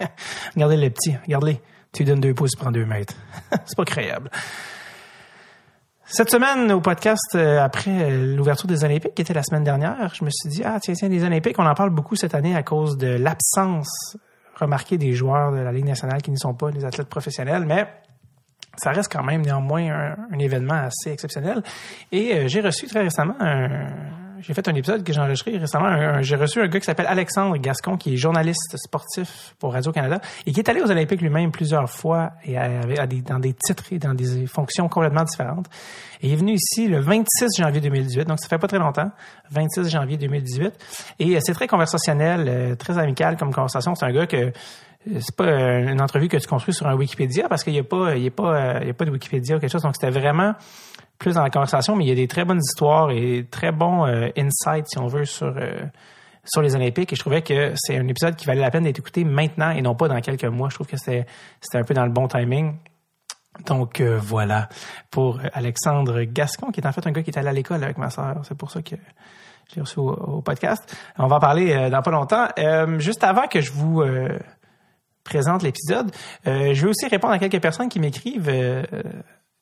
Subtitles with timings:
[0.54, 1.60] Regardez le petit, regardez.
[1.92, 3.14] Tu donnes deux pouces, tu prends deux mètres.
[3.66, 4.30] c'est pas créable.
[6.04, 10.24] Cette semaine, au podcast, euh, après l'ouverture des Olympiques, qui était la semaine dernière, je
[10.24, 12.64] me suis dit, ah, tiens, tiens, les Olympiques, on en parle beaucoup cette année à
[12.64, 14.16] cause de l'absence
[14.56, 17.86] remarquée des joueurs de la Ligue nationale qui ne sont pas des athlètes professionnels, mais
[18.76, 21.62] ça reste quand même néanmoins un, événement assez exceptionnel.
[22.12, 23.86] Et euh, j'ai reçu très récemment un,
[24.40, 26.22] j'ai fait un épisode que j'ai enregistré récemment.
[26.22, 30.52] J'ai reçu un gars qui s'appelle Alexandre Gascon, qui est journaliste sportif pour Radio-Canada et
[30.52, 32.54] qui est allé aux Olympiques lui-même plusieurs fois et
[33.22, 35.66] dans des titres et dans des fonctions complètement différentes.
[36.22, 39.10] Et il est venu ici le 26 janvier 2018, donc ça fait pas très longtemps,
[39.50, 40.72] 26 janvier 2018.
[41.18, 43.94] Et euh, c'est très conversationnel, euh, très amical comme conversation.
[43.94, 44.50] C'est un gars que euh,
[45.20, 48.16] c'est pas une entrevue que tu construis sur un Wikipédia parce qu'il n'y a pas,
[48.16, 49.82] il y a pas, il y a pas de Wikipédia ou quelque chose.
[49.82, 50.54] Donc c'était vraiment
[51.20, 54.06] plus dans la conversation, mais il y a des très bonnes histoires et très bons
[54.06, 55.82] euh, insights, si on veut, sur, euh,
[56.44, 57.12] sur les Olympiques.
[57.12, 59.82] Et je trouvais que c'est un épisode qui valait la peine d'être écouté maintenant et
[59.82, 60.70] non pas dans quelques mois.
[60.70, 61.26] Je trouve que c'était
[61.74, 62.74] un peu dans le bon timing.
[63.66, 64.70] Donc euh, voilà
[65.10, 67.98] pour Alexandre Gascon, qui est en fait un gars qui est allé à l'école avec
[67.98, 68.40] ma sœur.
[68.44, 68.96] C'est pour ça que
[69.68, 70.96] je l'ai reçu au, podcast.
[71.18, 72.48] On va en parler dans pas longtemps.
[72.98, 74.02] juste avant que je vous
[75.24, 76.10] présente l'épisode,
[76.46, 78.50] je vais aussi répondre à quelques personnes qui m'écrivent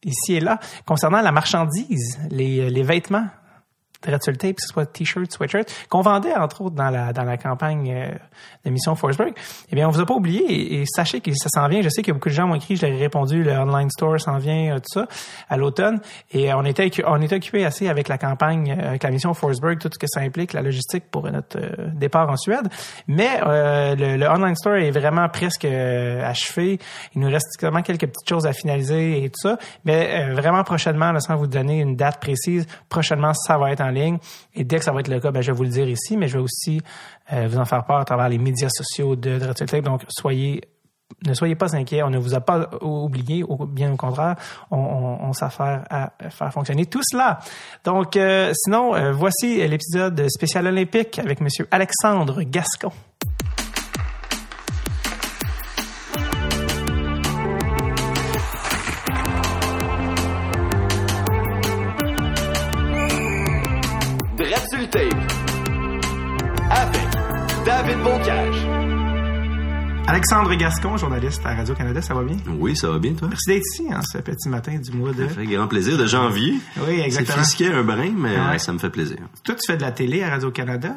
[0.05, 0.59] ici et là.
[0.87, 3.27] Concernant la marchandise, les, les vêtements
[4.07, 7.37] Red Tape, que ce soit t-shirt, sweatshirt, qu'on vendait entre autres dans la dans la
[7.37, 8.15] campagne euh,
[8.65, 9.33] d'émission Forsberg,
[9.71, 11.83] eh bien on vous a pas oublié et, sachez que ça s'en vient.
[11.83, 14.21] Je sais que beaucoup de gens m'ont écrit, je leur ai répondu, le online store
[14.21, 15.07] s'en vient, euh, tout ça,
[15.49, 16.01] à l'automne.
[16.31, 19.81] Et on était on était occupé assez avec la campagne, euh, avec la mission Forsberg,
[19.81, 21.59] tout ce que ça implique, la logistique pour notre
[21.95, 22.69] départ en Suède.
[23.09, 26.79] Mais le, online store est vraiment presque achevé.
[27.15, 29.59] Il nous reste vraiment quelques petites choses à finaliser et tout ça.
[29.85, 34.19] Mais vraiment prochainement, sans vous donner une date précise, prochainement ça va être ligne.
[34.55, 36.17] Et dès que ça va être le cas, ben, je vais vous le dire ici,
[36.17, 36.81] mais je vais aussi
[37.33, 40.63] euh, vous en faire part à travers les médias sociaux de Dreadful Donc, soyez
[41.27, 44.37] ne soyez pas inquiets, on ne vous a pas oublié, ou bien au contraire,
[44.71, 47.39] on, s'affaire à faire fonctionner tout cela.
[47.85, 52.93] Donc, euh, sinon, euh, voici l'épisode spécial olympique avec Monsieur Alexandre Gascon.
[70.11, 72.39] Alexandre Gascon, journaliste à Radio-Canada, ça va bien?
[72.59, 73.29] Oui, ça va bien, toi?
[73.29, 75.29] Merci d'être ici, hein, ce petit matin du mois de...
[75.29, 76.55] Ça fait grand plaisir, de janvier.
[76.79, 77.37] Oui, exactement.
[77.37, 79.19] C'est frisqué un brin, mais ça me fait plaisir.
[79.45, 80.95] Toi, tu fais de la télé à Radio-Canada.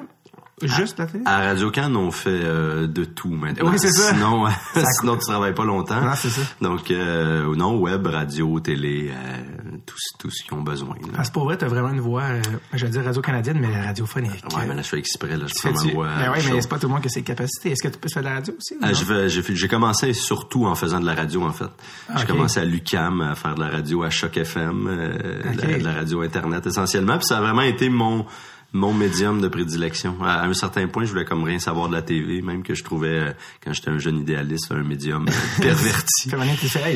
[0.68, 1.24] Juste la télé?
[1.26, 3.70] À Radio Can, on fait euh, de tout maintenant.
[3.72, 4.14] Oui, c'est ça.
[4.14, 4.46] Sinon,
[5.00, 6.02] sinon tu travailles pas longtemps.
[6.02, 6.42] Non, c'est ça.
[6.62, 10.96] Donc, euh, non, web, radio, télé, euh, tout, tout ce qu'ils ont besoin.
[10.96, 11.14] Là.
[11.18, 12.42] Ah, c'est pour vrai, t'as vraiment une voix, euh,
[12.74, 14.44] je vais dire radio-canadienne, mais radiophonique.
[14.56, 16.08] Ouais, mais là, je fais exprès, là, je fais ma voix.
[16.08, 17.72] Ben ouais, mais c'est pas tout le monde qui a ces capacités.
[17.72, 18.76] Est-ce que tu peux faire de la radio aussi?
[18.82, 21.70] Ah, j'ai commencé surtout en faisant de la radio, en fait.
[22.18, 26.22] J'ai commencé à l'UCAM à faire de la radio, à Choc FM, de la radio
[26.22, 27.18] Internet essentiellement.
[27.18, 28.26] Puis ça a vraiment été mon
[28.74, 30.18] mon médium de prédilection.
[30.24, 32.84] À un certain point, je voulais comme rien savoir de la TV, même que je
[32.84, 33.32] trouvais, euh,
[33.64, 35.26] quand j'étais un jeune idéaliste, un médium
[35.62, 36.30] perverti.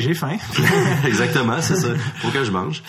[0.00, 0.36] j'ai faim.
[1.06, 1.88] Exactement, c'est ça.
[2.16, 2.82] Faut que je mange.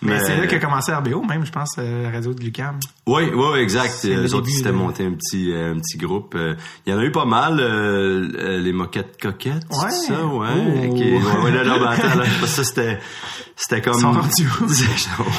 [0.00, 2.78] Mais, c'est là qu'a commencé RBO, même, je pense, euh, la radio de Lucam.
[3.06, 4.04] Oui, oui, exact.
[4.04, 6.36] Les autres, c'était monté un petit, un petit groupe.
[6.86, 9.90] Il y en a eu pas mal, les moquettes coquettes, ouais.
[9.90, 10.88] ça, ouais.
[10.90, 11.14] Okay.
[11.14, 12.98] ouais, là, là, attends, là, ça, c'était,
[13.56, 13.98] c'était comme...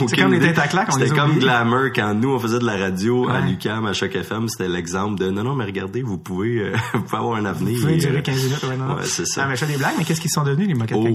[0.08, 2.78] c'est comme les têtes à claque, C'était comme Glamour quand nous, on faisait de la
[2.78, 4.48] radio à Lucam, à chaque FM.
[4.50, 7.76] C'était l'exemple de, non, non, mais regardez, vous pouvez, euh, vous pouvez avoir un avenir.
[7.76, 8.96] Vous pouvez durer 15 minutes, ouais, non.
[8.96, 9.44] Ouais, c'est ça.
[9.44, 11.08] Ah, mais je fais des blagues, mais qu'est-ce qu'ils sont devenus, les moquettes oh,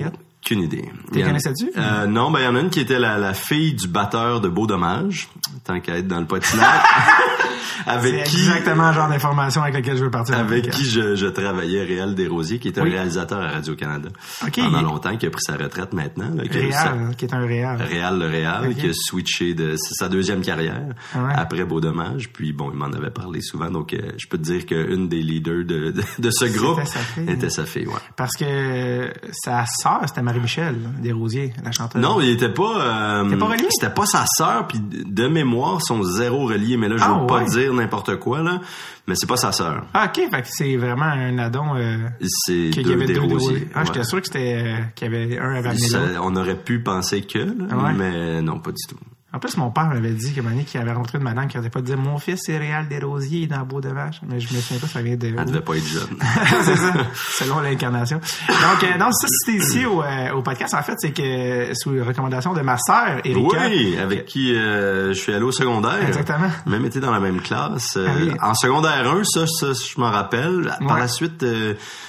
[0.45, 0.85] Aucune idée.
[1.11, 1.71] Tu connaissais-tu?
[1.75, 4.43] Euh, non, ben, il y en a une qui était la, la fille du batteur
[4.43, 5.31] de Beau Dommage,
[5.65, 6.69] tant qu'à être dans le patinage.
[7.87, 10.37] avec qui exactement le genre d'information avec laquelle je veux partir.
[10.37, 14.09] Avec qui je, je, travaillais, Réal Desrosiers, qui est un réalisateur à Radio Canada
[14.55, 16.31] pendant longtemps, qui a pris sa retraite maintenant.
[16.35, 17.83] Là, Réal, qui est un Réal.
[17.83, 20.83] Réal le Réal, qui a switché de sa deuxième carrière
[21.15, 22.31] après Beau Dommage.
[22.33, 25.23] Puis bon, il m'en avait parlé souvent, donc euh, je peux te dire qu'une des
[25.23, 26.81] leaders de, de, ce groupe
[27.29, 27.87] était sa fille.
[27.87, 27.95] ouais.
[28.17, 32.01] Parce que sa sœur, c'était Marie-Michel Desrosiers, la chanteuse.
[32.01, 33.23] Non, il était pas.
[33.23, 33.67] Euh, pas relié?
[33.71, 36.77] C'était pas sa sœur, puis de mémoire, sont zéro reliés.
[36.77, 38.61] Mais là, je ah, veux pas dire n'importe quoi, là.
[39.07, 39.85] Mais c'est pas sa sœur.
[39.93, 40.31] Ah, ok.
[40.31, 41.77] Fait que c'est vraiment un addon.
[41.77, 43.69] Euh, c'est deux, avait des rosiers.
[43.75, 46.81] Ah, j'étais sûr que c'était, euh, qu'il y avait un avait amené On aurait pu
[46.81, 48.97] penser que, là, mais non, pas du tout.
[49.35, 51.99] En plus, mon père m'avait dit qu'il avait rencontré une madame qui n'arrêtait pas dire
[51.99, 54.21] Mon fils, c'est Réal Desrosiers, il est dans Beau de Vache.
[54.29, 55.27] Mais je me souviens pas, ça vient de.
[55.27, 56.17] Elle devait pas être jeune.
[56.63, 56.93] c'est ça,
[57.33, 58.21] selon l'incarnation.
[58.49, 61.91] Donc, euh, non, ça, c'était ici au, euh, au, podcast, en fait, c'est que sous
[62.05, 63.67] recommandation de ma sœur, Erika.
[63.67, 66.07] Oui, avec qui euh, je suis allé au secondaire.
[66.07, 66.51] Exactement.
[66.67, 67.99] Même été dans la même classe.
[67.99, 70.77] Ah en secondaire 1, ça, ça je m'en rappelle.
[70.87, 71.45] Par la suite,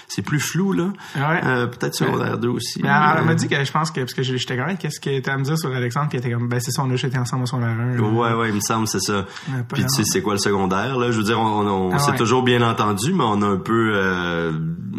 [0.07, 0.89] c'est plus flou, là.
[1.15, 1.67] Ouais.
[1.69, 2.83] Peut-être secondaire 2 aussi.
[2.83, 5.19] Mais elle, m'a dit que je pense que, parce que j'étais quand même, qu'est-ce que
[5.19, 7.43] tu à me dire sur Alexandre, qui était comme, ben, c'est ça, on a ensemble
[7.43, 7.99] au secondaire 1.
[7.99, 9.25] Ouais, ouais, il me semble, c'est ça.
[9.73, 11.11] Puis tu sais, c'est quoi le secondaire, là?
[11.11, 13.91] Je veux dire, on, on, ah s'est toujours bien entendu, mais on a un peu,
[13.95, 14.51] euh,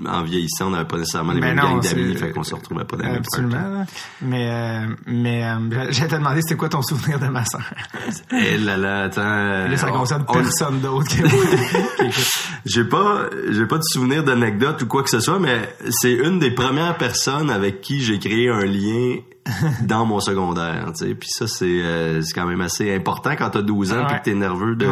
[0.06, 2.84] en vieillissant, on n'avait pas nécessairement les ben mêmes gangs d'amis, fait qu'on se retrouvait
[2.84, 3.84] pas dans les mêmes Absolument,
[4.22, 7.62] Mais, euh, mais, euh, j'ai te demandé c'était quoi ton souvenir de ma soeur.
[8.32, 9.22] Eh là, là, attends.
[9.22, 11.22] Là, ça concerne personne d'autre que
[12.64, 16.38] J'ai pas, j'ai pas de souvenir d'anecdote ou quoi que ce soit, mais c'est une
[16.38, 19.16] des premières personnes avec qui j'ai créé un lien
[19.82, 21.14] dans mon secondaire, tu sais.
[21.14, 24.24] Puis ça, c'est euh, c'est quand même assez important quand t'as 12 ans puis que
[24.24, 24.88] t'es nerveux de,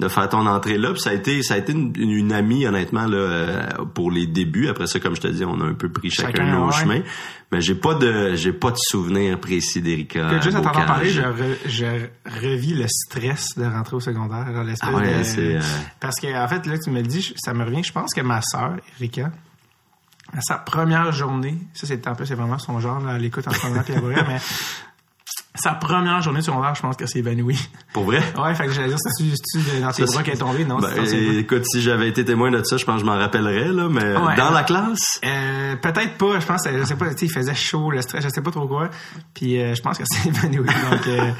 [0.00, 0.92] de faire ton entrée là.
[0.92, 4.26] Puis ça a été ça a été une, une amie, honnêtement, là, euh, pour les
[4.26, 4.68] débuts.
[4.68, 7.00] Après ça, comme je te dis, on a un peu pris chacun, nos chemins.
[7.52, 10.40] Mais j'ai pas de j'ai pas de souvenir précis d'Erika.
[10.40, 12.08] Juste à t'entendre parler, je, re,
[12.42, 14.46] revis le stress de rentrer au secondaire.
[14.82, 15.60] Ah ouais, euh,
[16.00, 18.20] Parce que en fait, là, tu me le dis, ça me revient, je pense que
[18.20, 19.30] ma sœur, Erika,
[20.32, 23.52] à sa première journée, ça c'est un peu c'est vraiment son genre là, l'écoute en
[23.52, 24.38] ce moment puis mais
[25.56, 27.58] sa première journée de secondaire, je pense qu'elle s'est évanouie.
[27.92, 28.22] Pour vrai?
[28.38, 30.64] Ouais, fait que j'allais dire, c'est-tu dans tes bras qu'elle est tombée?
[30.64, 30.92] Non, ben,
[31.38, 34.14] écoute, si j'avais été témoin de ça, je pense que je m'en rappellerais, là, mais
[34.36, 35.20] dans la classe?
[35.24, 38.22] Euh, peut-être pas, je pense, je sais pas, tu sais, il faisait chaud, le stress,
[38.24, 38.90] je sais pas trop quoi.
[39.34, 40.66] Puis euh, je pense qu'elle s'est évanouie.
[40.66, 41.30] Donc, euh,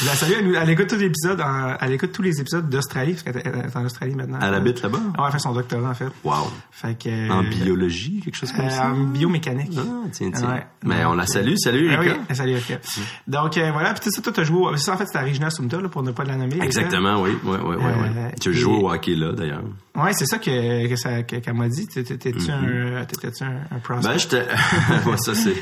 [0.00, 1.42] je la salue, elle, écoute tous les épisodes,
[1.80, 4.38] elle écoute tous les épisodes d'Australie, parce qu'elle est en Australie maintenant.
[4.42, 4.98] Elle habite là-bas?
[4.98, 6.08] Ouais, elle fait son doctorat, en fait.
[6.24, 6.50] Wow.
[6.70, 8.88] Fait que, en biologie, quelque chose comme ça?
[8.88, 9.72] En biomécanique.
[9.78, 10.60] Ah, tiens, tiens.
[10.84, 12.16] mais on la salue, salut, ah Erika.
[12.28, 12.78] oui, salut, Erika.
[13.26, 14.76] Donc, voilà, puis ça, toi, joué.
[14.76, 16.58] Ça, en fait, c'est à Regina Sumta, là, pour ne pas la nommer.
[16.62, 17.30] Exactement, oui.
[17.44, 19.62] oui, oui, oui, euh, Tu joues au hockey là, d'ailleurs.
[19.94, 21.86] Oui, c'est ça que, que ça, qu'elle m'a dit.
[21.86, 22.96] T'étais-tu mm-hmm.
[22.96, 24.08] un, t'étais-tu un, un prospect?
[24.08, 24.46] Ben, j'étais,
[25.16, 25.54] ça, c'est,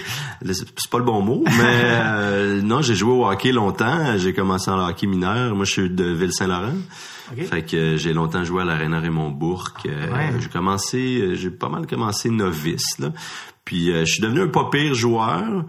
[0.44, 4.16] c'est pas le bon mot, mais, euh, non, j'ai joué au hockey longtemps.
[4.18, 5.54] J'ai commencé en hockey mineur.
[5.54, 6.74] Moi, je suis de Ville-Saint-Laurent.
[7.32, 7.44] Okay.
[7.44, 9.86] Fait que j'ai longtemps joué à l'Arena Raymond Bourque.
[9.86, 13.12] Euh, j'ai commencé, j'ai pas mal commencé novice, là.
[13.64, 15.64] Puis, je suis devenu un pas pire joueur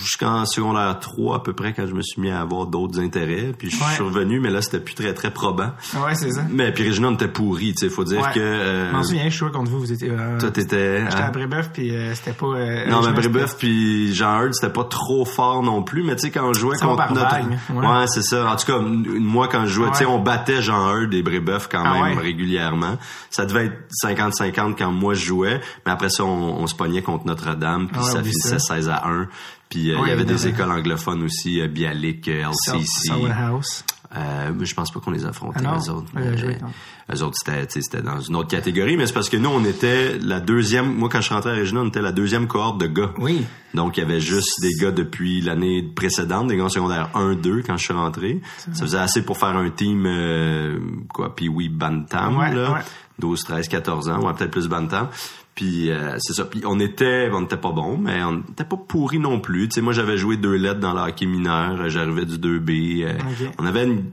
[0.00, 3.52] jusqu'en secondaire 3 à peu près quand je me suis mis à avoir d'autres intérêts.
[3.56, 5.70] Puis je suis revenu mais là c'était plus très très probant.
[5.94, 6.42] Ouais c'est ça.
[6.50, 7.88] Mais puis Régina on était pourri tu sais.
[7.88, 10.50] Faut dire que euh, je m'en souviens je suis contre vous vous étiez euh, toi
[10.50, 11.30] t'étais j'étais à hein?
[11.30, 15.24] Brébeuf puis euh, c'était pas euh, non mais Brébeuf puis Jean Hurd c'était pas trop
[15.24, 16.02] fort non plus.
[16.02, 17.36] Mais tu sais quand on jouait contre notre
[17.74, 18.50] ouais, c'est ça.
[18.50, 21.68] En tout cas moi quand je jouais tu sais on battait Jean Hurd et Brébeuf
[21.70, 22.98] quand ah même régulièrement.
[23.30, 25.60] Ça devait être 50-50 quand moi je jouais.
[25.86, 29.28] Mais après ça on, se pognait contre Notre-Dame puis ça finissait 16 à 1
[29.68, 33.12] puis euh, il y avait des écoles anglophones aussi, euh, Bialik, euh, LCC.
[33.30, 33.84] House.
[34.16, 36.10] Euh, je pense pas qu'on les affrontait, ah les autres.
[36.16, 40.40] eux autres, c'était, dans une autre catégorie, mais c'est parce que nous, on était la
[40.40, 43.12] deuxième, moi, quand je rentrais à Regina, on était la deuxième cohorte de gars.
[43.18, 43.44] Oui.
[43.74, 47.62] Donc, il y avait juste des gars depuis l'année précédente, des gars secondaires 1, 2,
[47.66, 48.40] quand je suis rentré.
[48.56, 50.78] Ça faisait assez pour faire un team, euh,
[51.12, 52.82] quoi, puis oui, Bantam, là.
[53.18, 55.08] 12, 13, 14 ans, ou peut-être plus Bantam.
[55.58, 56.44] Puis euh, c'est ça.
[56.44, 59.68] Puis on était, on n'était pas bon, mais on n'était pas pourri non plus.
[59.68, 63.04] Tu sais, moi j'avais joué deux lettres dans le hockey mineur, j'arrivais du 2B.
[63.04, 63.18] Euh,
[63.58, 64.04] on avait une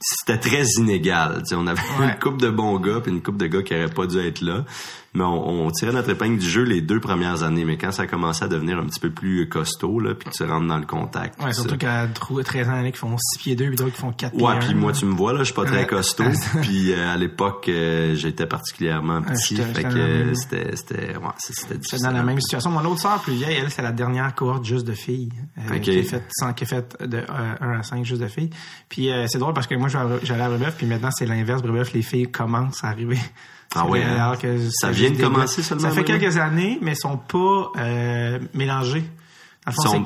[0.00, 1.42] c'était très inégal.
[1.44, 3.92] sais on avait une coupe de bons gars puis une coupe de gars qui n'auraient
[3.92, 4.64] pas dû être là
[5.14, 7.64] mais on, tirait notre épingle du jeu les deux premières années.
[7.64, 10.34] Mais quand ça a commencé à devenir un petit peu plus costaud, là, puis que
[10.34, 11.40] tu rentres dans le contact.
[11.40, 14.32] Ouais, surtout qu'à 13 ans qui font 6 pieds 2 puis d'autres qui font 4
[14.32, 16.24] pieds Ouais, puis moi, tu me vois, là, je suis pas très costaud.
[16.62, 19.56] puis euh, à l'époque, euh, j'étais particulièrement petit.
[19.56, 22.04] fait que c'était, c'était, ouais, c'était difficile.
[22.04, 22.70] dans la même situation.
[22.70, 25.30] Mon autre sœur plus vieille, elle, c'est la dernière cohorte juste de filles.
[25.58, 27.22] Euh, qui est faite qui est fait de
[27.60, 28.50] 1 à 5 juste de filles.
[28.88, 31.62] Puis c'est drôle parce que moi, j'allais à Brebeuf, puis maintenant, c'est l'inverse.
[31.62, 33.18] Brebeuf, les filles commencent à arriver.
[33.74, 34.02] Ah ouais.
[34.02, 34.34] Hein?
[34.70, 35.88] ça vient de commencer seulement.
[35.88, 39.04] Ça fait quelques années, mais ils sont pas euh, mélangés.
[39.66, 40.04] Dans sont,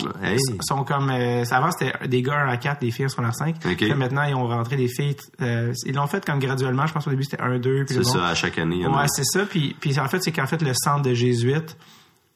[0.60, 3.58] sont comme euh, avant c'était des gars 1 à 4, des filles sur la 5.
[3.58, 7.08] Puis maintenant ils ont rentré des filles euh, ils l'ont fait comme graduellement, je pense
[7.08, 8.86] au début c'était 1 2 C'est ça à chaque année.
[8.86, 11.76] Ouais, c'est ça puis puis en fait c'est qu'en fait le centre de jésuites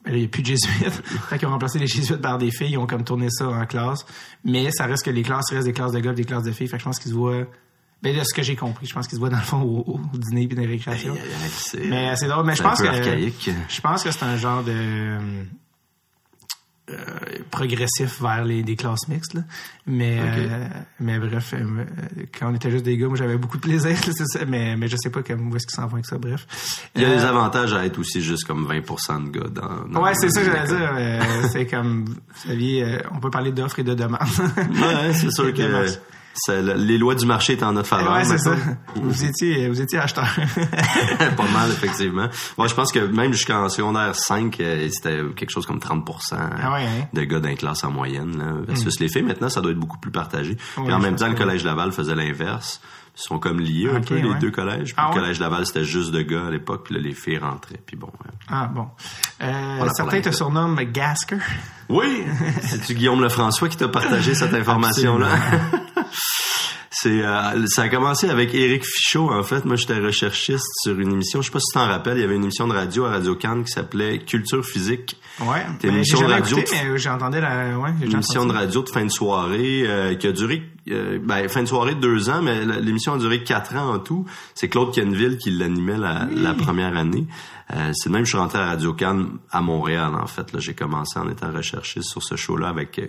[0.09, 1.07] il n'y a plus de jésuites.
[1.29, 3.67] fait qu'ils ont remplacé les jésuites par des filles, ils ont comme tourné ça en
[3.67, 4.05] classe.
[4.45, 6.67] Mais ça reste que les classes restent des classes de gars, des classes de filles.
[6.67, 7.47] Fait que je pense qu'ils se voient
[8.03, 10.01] ben, de ce que j'ai compris, je pense qu'il se voit dans le fond au,
[10.15, 11.15] dîner et dans les récréations.
[11.89, 12.45] mais c'est drôle.
[12.45, 15.19] Mais je pense que je pense que c'est un genre de
[17.51, 19.35] progressif vers les des classes mixtes.
[19.35, 19.43] Là.
[19.87, 20.19] Mais
[20.99, 21.55] mais bref,
[22.37, 23.97] quand on était juste des gars, moi j'avais beaucoup de plaisir.
[24.27, 26.19] ça, mais mais je sais pas où est-ce qu'ils s'en vont avec ça.
[26.19, 26.47] Bref.
[26.97, 29.89] Il y a des avantages à être aussi juste comme 20% de gars dans.
[29.89, 31.49] dans ouais, c'est ça que j'allais dire.
[31.53, 34.21] c'est comme vous saviez, on peut parler d'offres et de demandes.
[34.57, 35.87] ouais, c'est sûr que
[36.49, 38.13] les lois du marché étaient en notre faveur.
[38.13, 38.55] Ouais, c'est ça.
[38.97, 40.27] Vous étiez, vous étiez acheteur.
[41.37, 42.29] pas mal, effectivement.
[42.59, 46.77] Moi, je pense que même jusqu'en secondaire 5, euh, c'était quelque chose comme 30 ah
[46.77, 47.07] hein?
[47.13, 49.03] de gars d'un classe en moyenne, là, versus hmm.
[49.03, 49.23] les filles.
[49.23, 50.57] Maintenant, ça doit être beaucoup plus partagé.
[50.77, 52.81] Puis en même temps, le Collège Laval faisait l'inverse.
[53.15, 54.95] Ils sont comme liés un peu, les deux collèges.
[54.97, 57.81] Ah le Collège Laval, c'était juste de gars à l'époque, puis là, les filles rentraient.
[57.85, 58.11] Puis bon.
[58.49, 58.87] Ah, bon.
[59.43, 61.37] Euh, certains te surnomment Gasker.
[61.91, 62.25] Oui!
[62.63, 65.29] C'est-tu Guillaume Lefrançois qui t'a partagé cette information-là?
[66.91, 69.65] C'est euh, ça a commencé avec Éric Fichot en fait.
[69.65, 72.25] Moi j'étais recherchiste sur une émission, je sais pas si tu t'en rappelles, il y
[72.25, 75.17] avait une émission de radio à Radio Cannes qui s'appelait Culture physique.
[75.41, 75.65] Ouais.
[75.73, 76.59] C'était une émission de radio.
[76.59, 80.27] Écouté, mais j'entendais la ouais, une émission de radio de fin de soirée euh, qui
[80.27, 83.77] a duré euh, ben, fin de soirée de deux ans, mais l'émission a duré quatre
[83.77, 84.27] ans en tout.
[84.55, 87.27] C'est Claude Kenville qui l'animait la, la, première année.
[87.73, 90.47] Euh, c'est même je suis rentré à Radio Cannes à Montréal en fait.
[90.59, 93.07] J'ai commencé en étant recherchiste sur ce show-là avec euh,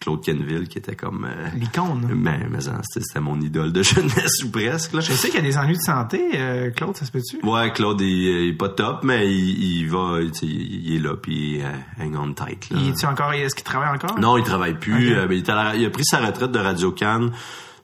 [0.00, 2.08] Claude Kenville qui était comme euh, l'icône.
[2.14, 4.92] Mais, mais c'était mon idole de jeunesse ou presque.
[4.94, 5.00] Là.
[5.00, 6.20] Je sais qu'il y a des ennuis de santé,
[6.76, 7.44] Claude, ça se peut-tu?
[7.44, 11.60] Ouais, Claude il, est pas top, mais il, il va, il, est là puis
[12.00, 12.70] hang on tight.
[12.70, 12.78] Là.
[12.80, 14.18] Il est encore, est-ce qu'il travaille encore?
[14.18, 15.10] Non, il travaille plus.
[15.10, 15.44] il,
[15.76, 17.15] il a pris sa retraite de Radio Cannes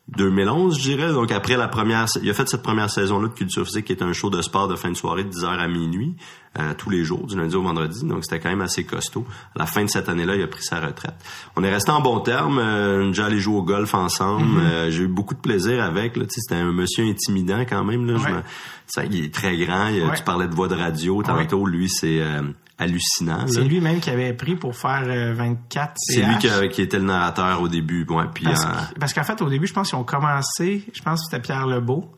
[0.09, 1.13] 2011, je dirais.
[1.13, 4.03] Donc après la première, il a fait cette première saison-là de Culture Physique, qui est
[4.03, 6.17] un show de sport de fin de soirée de 10h à minuit,
[6.59, 8.05] euh, tous les jours, du lundi au vendredi.
[8.05, 9.25] Donc c'était quand même assez costaud.
[9.55, 11.15] À la fin de cette année-là, il a pris sa retraite.
[11.57, 12.59] On est resté en bon terme.
[12.59, 14.45] Euh, déjà allé jouer au golf ensemble.
[14.45, 14.73] Mm-hmm.
[14.73, 16.19] euh, J'ai eu beaucoup de plaisir avec.
[16.29, 18.07] C'était un monsieur intimidant quand même.
[18.07, 18.43] Là.
[18.87, 19.89] ça, il est très grand.
[20.15, 21.23] Tu parlais de voix de radio.
[21.23, 22.43] Tantôt, lui, c'est euh,
[22.83, 23.47] hallucinant.
[23.47, 26.39] C'est lui-même qui avait pris pour faire 24 euh, C'est lui
[26.71, 28.07] qui, était le narrateur au début.
[28.35, 28.47] puis,
[28.99, 31.67] parce, qu'en fait, au début, je pense qu'ils ont commencé, je pense que c'était Pierre
[31.67, 32.11] Lebeau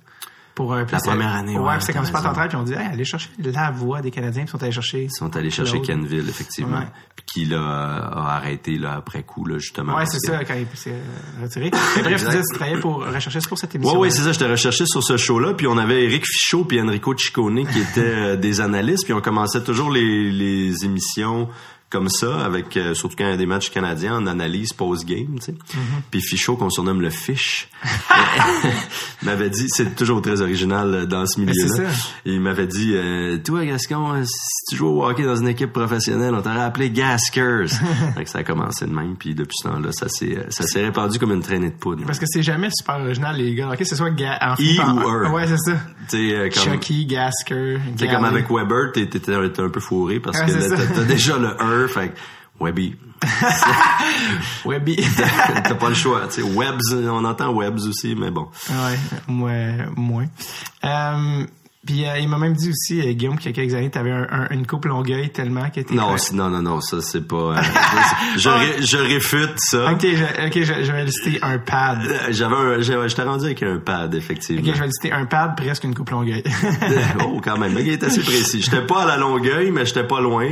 [0.55, 1.59] pour la première année.
[1.59, 4.45] Ouais, c'est comme Spot en puis on dit hey, allez chercher la voix des Canadiens,
[4.45, 5.05] puis ils sont allés chercher.
[5.05, 6.85] Ils sont allés chercher Kenville, effectivement.
[7.17, 9.97] Puis qui l'a a arrêté là après coup là justement.
[9.97, 10.95] Ouais, c'est ça quand il s'est
[11.43, 11.71] retiré.
[11.71, 13.95] bref, tu disais tu travaillais pour rechercher sur cette émission.
[13.95, 16.81] Ouais, ouais, c'est ça, j'étais recherché sur ce show-là, puis on avait Eric Fichot puis
[16.81, 21.49] Enrico Ciccone qui étaient euh, des analystes, puis on commençait toujours les, les émissions
[21.95, 25.39] comme ça, avec euh, surtout quand il y a des matchs canadiens, en analyse post-game,
[25.39, 25.53] tu sais.
[25.53, 26.03] Mm-hmm.
[26.11, 27.69] Puis Fichot, qu'on surnomme le Fish,
[29.23, 31.89] m'avait dit, c'est toujours très original euh, dans ce milieu-là.
[32.25, 36.35] Il m'avait dit, euh, toi Gascon, si tu joues au hockey dans une équipe professionnelle,
[36.35, 37.69] on t'aurait appelé Gaskers.
[38.25, 41.31] ça a commencé de même, puis depuis ce temps-là, ça s'est ça s'est répandu comme
[41.31, 42.05] une traînée de poudre.
[42.07, 43.71] Parce que c'est jamais super original les gars.
[43.71, 45.33] Ok, c'est soit ga en I ou R.
[45.33, 45.79] Ouais, c'est ça.
[46.09, 47.79] T'sais, comme, Chucky, Gasker.
[47.97, 52.15] C'est comme avec Weber, t'étais un peu fourré parce que t'as déjà le Fait
[52.61, 52.97] Webby.
[54.65, 54.97] Webby.
[55.65, 56.27] T'as pas le choix.
[56.29, 58.49] Tu sais, Webs, on entend Webs aussi, mais bon.
[58.71, 59.87] Ouais, moins.
[59.97, 60.27] moins.
[60.85, 61.47] Euh,
[61.85, 63.99] puis euh, il m'a même dit aussi, euh, Guillaume, qu'il y a quelques années, tu
[63.99, 65.95] avais un, une coupe longueuil tellement que t'étais...
[65.95, 67.55] Non, non, non, non, ça c'est pas...
[67.65, 69.93] Euh, je, je, réfute ça.
[69.93, 72.01] Ok, je, ok, je, vais lister un pad.
[72.31, 72.81] J'avais un...
[72.81, 74.61] J'étais rendu avec un pad, effectivement.
[74.61, 76.43] Ok, je vais lister un pad, presque une coupe longueuil.
[77.21, 78.63] oh, quand même, il est assez précis.
[78.63, 80.47] J'étais pas à la longueuil, mais j'étais pas loin.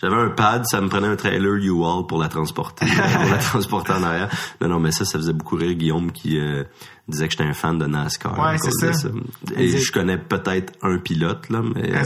[0.00, 3.92] J'avais un pad, ça me prenait un trailer U-Haul pour la transporter, pour la transporter
[3.92, 4.28] en arrière.
[4.60, 6.38] Non, non, mais ça, ça faisait beaucoup rire Guillaume qui
[7.10, 8.38] disait que j'étais un fan de NASCAR.
[8.38, 9.08] Ouais, c'est ça.
[9.56, 11.94] Et je connais peut-être un pilote, là, mais...
[11.94, 12.02] Euh,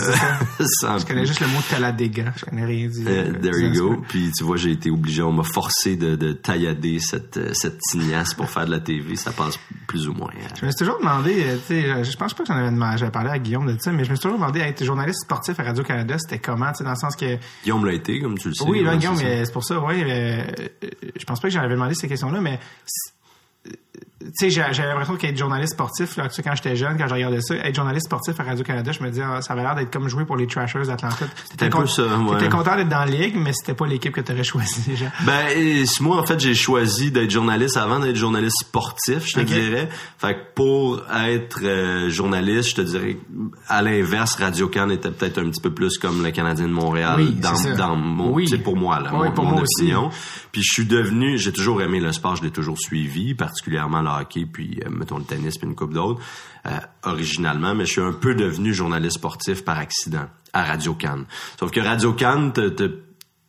[0.99, 2.33] je connais juste le mot Talladega.
[2.37, 3.07] Je connais rien du...
[3.07, 4.03] Euh, there you go.
[4.09, 7.79] Puis tu vois, j'ai été obligé, on m'a forcé de, de taillader cette, euh, cette
[7.79, 9.17] tignasse pour faire de la TV.
[9.17, 10.31] Ça passe plus ou moins.
[10.59, 13.13] Je me suis toujours demandé, tu sais, je pense pas que j'en avais demandé, j'avais
[13.13, 15.63] parlé à Guillaume de ça, mais je me suis toujours demandé, être journaliste sportif à
[15.63, 17.39] Radio-Canada, c'était comment, tu sais, dans le sens que...
[17.63, 18.65] Guillaume l'a été, comme tu le sais.
[18.67, 20.03] Oui, là, Guillaume, c'est pour ça, oui.
[20.05, 22.59] je pense pas que j'en avais demandé ces questions-là, mais
[24.25, 27.15] tu sais, j'avais l'impression qu'être journaliste sportif, là, tu sais, quand j'étais jeune, quand je
[27.15, 29.93] regardais ça, être journaliste sportif à Radio-Canada, je me disais, ah, ça avait l'air d'être
[29.93, 31.27] comme jouer pour les Trashers d'Atlanta.
[31.51, 32.39] C'était un peu ça, ouais.
[32.39, 35.07] T'étais content d'être dans la ligue, mais c'était pas l'équipe que t'aurais choisi déjà.
[35.25, 39.41] Ben, et, moi, en fait, j'ai choisi d'être journaliste avant d'être journaliste sportif, je te
[39.41, 39.89] dirais.
[40.19, 43.17] Fait que pour être euh, journaliste, je te dirais,
[43.69, 47.33] à l'inverse, Radio-Can était peut-être un petit peu plus comme le Canadien de Montréal oui,
[47.33, 48.47] dans, dans mon, oui.
[48.59, 50.09] pour moi, là, oui, mon, pour mon moi opinion.
[50.09, 50.17] Aussi.
[50.53, 54.14] Puis je suis devenu, j'ai toujours aimé le sport, je l'ai toujours suivi, particulièrement le
[54.53, 56.21] puis euh, mettons le tennis, puis une coupe d'autres,
[56.67, 56.71] euh,
[57.05, 61.27] originalement, mais je suis un peu devenu journaliste sportif par accident à Radio Cannes.
[61.59, 62.91] Sauf que Radio Cannes te, te,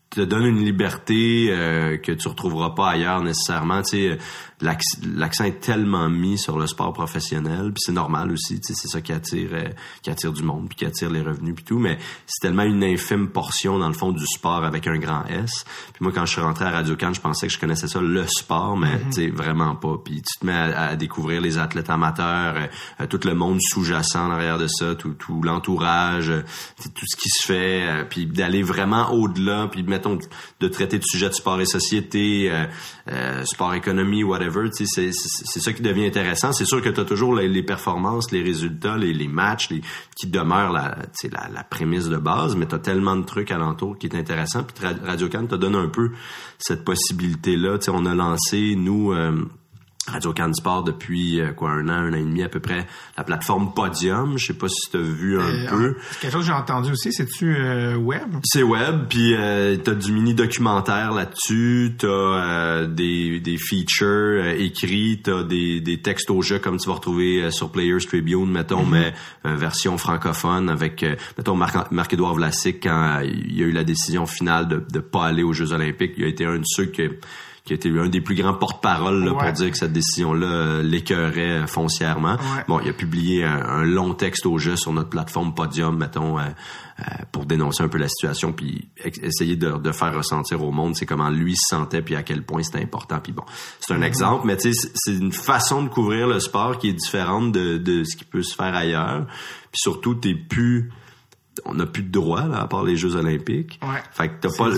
[0.10, 3.81] te donne une liberté euh, que tu retrouveras pas ailleurs nécessairement.
[3.81, 4.17] Tu sais,
[4.62, 9.12] l'accent est tellement mis sur le sport professionnel, puis c'est normal aussi, c'est ça qui
[9.12, 9.69] attire euh,
[10.01, 12.83] qui attire du monde, puis qui attire les revenus puis tout, mais c'est tellement une
[12.83, 15.65] infime portion dans le fond du sport avec un grand S.
[15.93, 18.00] Puis moi quand je suis rentré à Radio Cannes, je pensais que je connaissais ça
[18.00, 19.07] le sport, mais mm-hmm.
[19.07, 19.95] tu sais vraiment pas.
[20.03, 22.67] Puis tu te mets à, découvrir les athlètes amateurs, euh,
[23.01, 26.31] euh, tout le monde sous-jacent derrière de ça, tout, tout l'entourage,
[26.77, 30.17] tout ce qui se fait, puis d'aller vraiment au-delà, puis mettons
[30.59, 32.51] de traiter de sujets de sport et société,
[33.45, 36.51] sport économie, whatever c'est ça qui devient intéressant.
[36.51, 39.69] C'est sûr que tu as toujours les, performances, les résultats, les, matchs
[40.15, 40.97] qui demeurent la,
[41.53, 44.63] la, prémisse de base, mais tu as tellement de trucs alentour qui est intéressant.
[44.63, 46.12] Puis Radio Can te donne un peu
[46.57, 47.77] cette possibilité-là.
[47.89, 49.13] On a lancé, nous...
[49.13, 49.45] Euh,
[50.07, 52.85] Radio Can Sport depuis euh, quoi un an, un an et demi à peu près.
[53.17, 55.95] La plateforme Podium, je sais pas si tu as vu un euh, peu.
[56.12, 57.12] C'est quelque chose que j'ai entendu aussi.
[57.12, 58.35] C'est-tu euh, web?
[58.43, 65.43] C'est web, puis euh, t'as du mini documentaire là-dessus, t'as des des features écrits, t'as
[65.43, 69.12] des des textes au jeu comme tu vas retrouver sur Players Tribune, mettons, mm-hmm.
[69.43, 71.03] mais version francophone avec
[71.38, 75.25] mettons Marc Marc Vlasic quand il y a eu la décision finale de de pas
[75.25, 77.01] aller aux Jeux Olympiques, il a été un de ceux qui
[77.65, 81.63] qui a été un des plus grands porte-parole pour dire que cette décision-là euh, l'écœurait
[81.63, 82.38] euh, foncièrement.
[82.67, 86.43] Bon, il a publié un, long texte au jeu sur notre plateforme Podium, mettons, euh,
[87.31, 91.29] pour dénoncer un peu la situation, puis essayer de, faire ressentir au monde c'est comment
[91.29, 93.19] lui se sentait, puis à quel point c'était important.
[93.19, 93.43] Puis bon,
[93.79, 96.93] c'est un exemple, mais tu sais, c'est une façon de couvrir le sport qui est
[96.93, 99.25] différente de, de ce qui peut se faire ailleurs.
[99.72, 100.91] Puis surtout, t'es plus
[101.63, 103.79] on n'a plus de droit là, à part les Jeux Olympiques.
[103.81, 104.01] Ouais.
[104.12, 104.69] Fait que t'as pas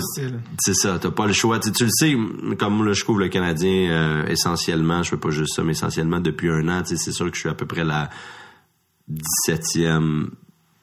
[0.58, 1.58] c'est ça, t'as pas le choix.
[1.58, 2.16] tu le sais,
[2.58, 6.20] comme là, je couvre le Canadien euh, essentiellement, je fais pas juste ça, mais essentiellement
[6.20, 8.10] depuis un an, c'est sûr que je suis à peu près la
[9.48, 10.28] 17e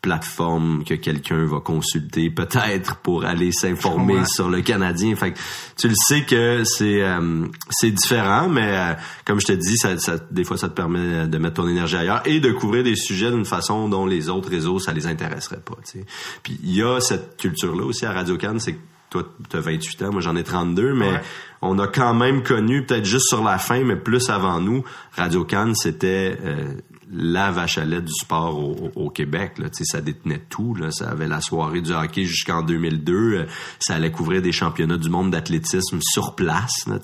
[0.06, 5.16] plateforme que quelqu'un va consulter peut-être pour aller s'informer sur le Canadien.
[5.16, 5.40] Fait que
[5.78, 8.94] tu le sais que c'est euh, c'est différent, mais euh,
[9.26, 11.96] comme je te dis, ça, ça, des fois ça te permet de mettre ton énergie
[11.96, 15.62] ailleurs et de couvrir des sujets d'une façon dont les autres réseaux ça les intéresserait
[15.62, 15.76] pas.
[15.84, 16.06] sais.
[16.44, 19.58] Puis il y a cette culture là aussi à Radio Cannes, c'est que toi tu
[19.58, 21.20] as 28 ans, moi j'en ai 32, mais
[21.64, 24.84] on a quand même connu peut-être juste sur la fin, mais plus avant nous,
[25.16, 26.76] Radio Cannes c'était euh,
[27.12, 28.58] la vache à lait du sport
[28.96, 29.58] au, Québec.
[29.58, 29.68] Là.
[29.72, 30.76] Ça détenait tout.
[30.76, 30.92] Là.
[30.92, 33.14] Ça avait la soirée du hockey jusqu'en 2002.
[33.14, 33.46] Euh,
[33.80, 36.88] ça allait couvrir des championnats du monde d'athlétisme sur place.
[36.88, 37.00] Là,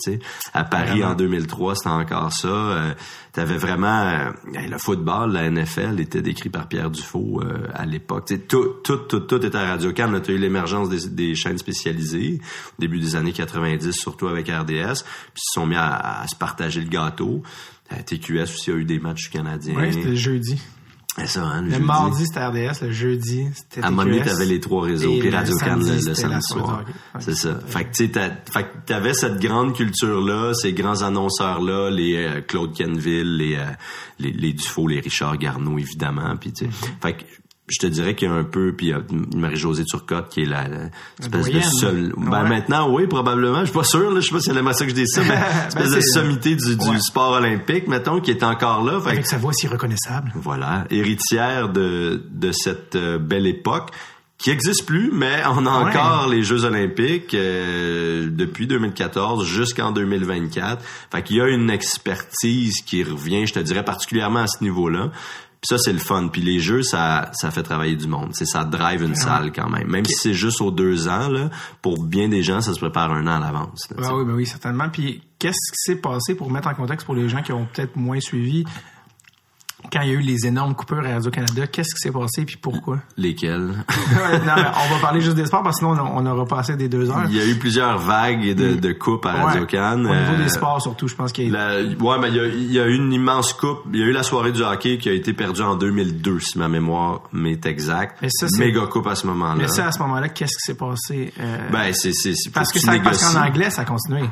[0.54, 2.48] à Paris en 2003, c'était encore ça.
[2.48, 2.94] Euh,
[3.32, 8.30] T'avais vraiment euh, le football, la NFL était décrit par Pierre Dufault euh, à l'époque.
[8.50, 10.22] Tout, tout, tout, tout était à Radio Cannes.
[10.22, 12.42] Tu as eu l'émergence des, des, chaînes spécialisées
[12.78, 14.66] au début des années 90, surtout avec RDS.
[14.66, 17.42] Puis ils se sont mis à se partager le gâteau.
[17.96, 19.76] TQS aussi a eu des matchs canadiens.
[19.78, 20.62] Oui, c'était jeudi.
[21.18, 22.84] C'est ça, hein, le, mardi, c'était RDS.
[22.84, 23.84] Le jeudi, c'était.
[23.84, 26.86] À un moment donné, t'avais les trois réseaux, puis Radio Cannes le, samedi soir.
[27.20, 27.60] C'est ça.
[27.68, 28.32] Fait que, tu sais,
[28.86, 33.66] t'avais cette grande culture-là, ces grands annonceurs-là, les euh, Claude Kenville, les, euh,
[34.20, 36.38] les, les Dufault, les Richard Garneau, évidemment.
[36.38, 37.02] Puis, tu sais, mm-hmm.
[37.02, 37.24] fait que
[37.68, 38.94] je te dirais qu'il y a un peu puis
[39.36, 40.66] Marie-Josée Turcotte qui est la,
[41.20, 43.62] espèce de seule ben maintenant oui probablement.
[43.62, 45.22] Je suis pas sûr là, je sais pas si elle ça que je dise ça
[45.22, 45.30] mais
[45.76, 49.00] ben, espèce de sommité du, du, sport olympique mettons qui est encore là.
[49.06, 50.32] Avec sa voix si reconnaissable.
[50.36, 50.86] Voilà.
[50.90, 53.92] Héritière de de cette euh, belle époque
[54.42, 60.84] qui existe plus, mais on a encore les Jeux olympiques euh, depuis 2014 jusqu'en 2024.
[61.12, 65.12] Fait qu'il y a une expertise qui revient, je te dirais, particulièrement à ce niveau-là.
[65.62, 66.28] Puis ça, c'est le fun.
[66.28, 68.32] Puis les jeux, ça, ça fait travailler du monde.
[68.34, 69.88] C'est ça drive une salle quand même.
[69.88, 71.52] Même si c'est juste aux deux ans, là,
[71.84, 73.88] pour bien des gens, ça se prépare un an à l'avance.
[74.02, 74.90] Ah oui, ben oui, certainement.
[74.90, 77.96] Puis qu'est-ce qui s'est passé pour mettre en contexte pour les gens qui ont peut-être
[77.96, 78.66] moins suivi?
[79.92, 82.58] Quand il y a eu les énormes coupures à Radio-Canada, qu'est-ce qui s'est passé puis
[82.58, 83.00] pourquoi?
[83.18, 83.68] Lesquelles?
[84.46, 87.10] non, on va parler juste des sports parce que sinon on, aura passé des deux
[87.10, 87.26] heures.
[87.30, 90.06] Il y a eu plusieurs vagues de, de coupes à Radio-Can.
[90.06, 91.96] Au niveau des euh, sports surtout, je pense qu'il y a eu...
[91.98, 93.82] Ouais, mais il y, a, eu une immense coupe.
[93.94, 96.58] Il y a eu la soirée du hockey qui a été perdue en 2002, si
[96.58, 98.18] ma mémoire m'est exacte.
[98.22, 99.56] Mais ça, Méga coupe à ce moment-là.
[99.56, 101.34] Mais ça, à ce moment-là, qu'est-ce qui s'est passé?
[101.40, 101.70] Euh...
[101.72, 102.12] Ben, c'est...
[102.54, 104.24] Parce que ça, parce qu'en anglais, ça a continué.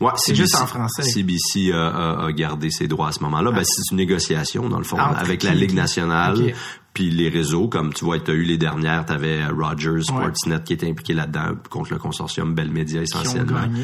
[0.00, 1.02] Ouais, c'est juste en français.
[1.02, 3.50] CBC a, gardé ses droits à ce moment-là.
[3.50, 6.54] Ben, c'est une négociation, dans le fond, avec la Ligue nationale.
[6.92, 10.62] Puis les réseaux, comme tu vois, tu as eu les dernières, tu avais Rogers, Sportsnet
[10.64, 13.60] qui était impliqué là-dedans contre le consortium Bell Media essentiellement.
[13.60, 13.82] Gagné,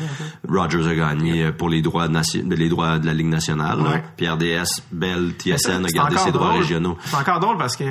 [0.49, 4.03] Rogers a gagné pour les droits, de les droits de la Ligue nationale.
[4.17, 6.97] Puis RDS, Bell, TSN a gardé ses droits régionaux.
[7.05, 7.85] C'est encore drôle parce que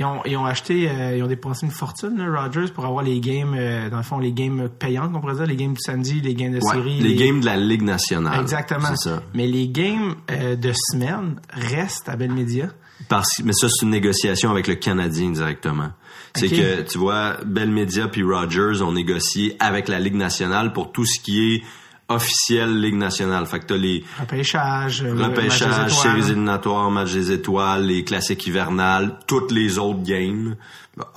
[0.00, 3.04] ils ont, ils ont acheté, euh, ils ont dépensé une fortune, là, Rogers, pour avoir
[3.04, 5.80] les games, euh, dans le fond, les games payantes, on pourrait dire, les games du
[5.80, 7.00] samedi, les games de série.
[7.00, 8.40] Les, games de la Ligue nationale.
[8.40, 8.96] Exactement.
[8.96, 9.22] Ça.
[9.34, 12.68] Mais les games euh, de semaine restent à Bell Media.
[13.10, 15.90] Parce, mais ça, c'est une négociation avec le Canadien directement.
[16.34, 20.92] C'est que, tu vois, Bell Media puis Rogers ont négocié avec la Ligue nationale pour
[20.92, 21.62] tout ce qui est
[22.10, 23.46] officielle Ligue nationale.
[23.46, 29.52] Fait que t'as les repêchages, repêchages, séries éliminatoires, matchs des étoiles, les classiques hivernales, toutes
[29.52, 30.56] les autres games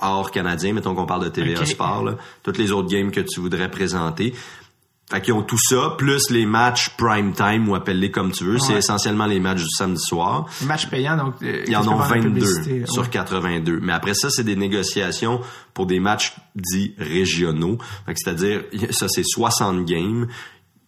[0.00, 3.40] hors canadien, mettons qu'on parle de TVA Sport, là, toutes les autres games que tu
[3.40, 4.32] voudrais présenter.
[5.10, 8.58] Fait qu'ils ont tout ça, plus les matchs prime time, ou appelle-les comme tu veux.
[8.58, 10.46] C'est essentiellement les matchs du samedi soir.
[10.62, 11.34] Les matchs payants, donc...
[11.42, 13.80] Euh, Ils en ont 22 sur 82.
[13.82, 15.42] Mais après ça, c'est des négociations
[15.74, 17.76] pour des matchs dits régionaux.
[18.06, 20.26] c'est-à-dire, ça, c'est 60 games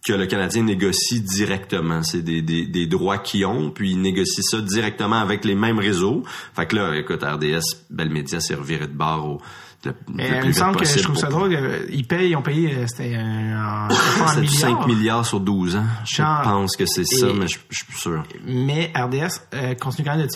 [0.07, 2.03] que le Canadien négocie directement.
[2.05, 5.81] C'est des, des, des droits qu'ils ont, puis ils négocient ça directement avec les mêmes
[5.81, 6.23] réseaux.
[6.55, 9.41] Fait que là, écoute, RDS, Bell Media s'est reviré de barre au
[9.85, 11.57] le, le il me semble que je trouve ça drôle.
[11.91, 15.85] Ils payent, ils ont payé, euh, c'était un, un 5 milliards sur 12 ans.
[16.05, 18.23] Je pense que c'est ça, mais je, je, suis plus sûr.
[18.45, 20.33] Mais RDS euh, continue quand même de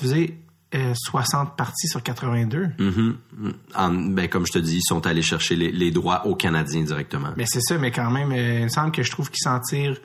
[0.73, 2.69] diffuser 60 euh, parties sur 82.
[2.79, 4.15] Mm-hmm.
[4.15, 7.31] ben, comme je te dis, ils sont allés chercher les, droits aux Canadiens directement.
[7.37, 9.61] Mais c'est ça, mais quand même, euh, il me semble que je trouve qu'ils s'en
[9.61, 10.01] tirent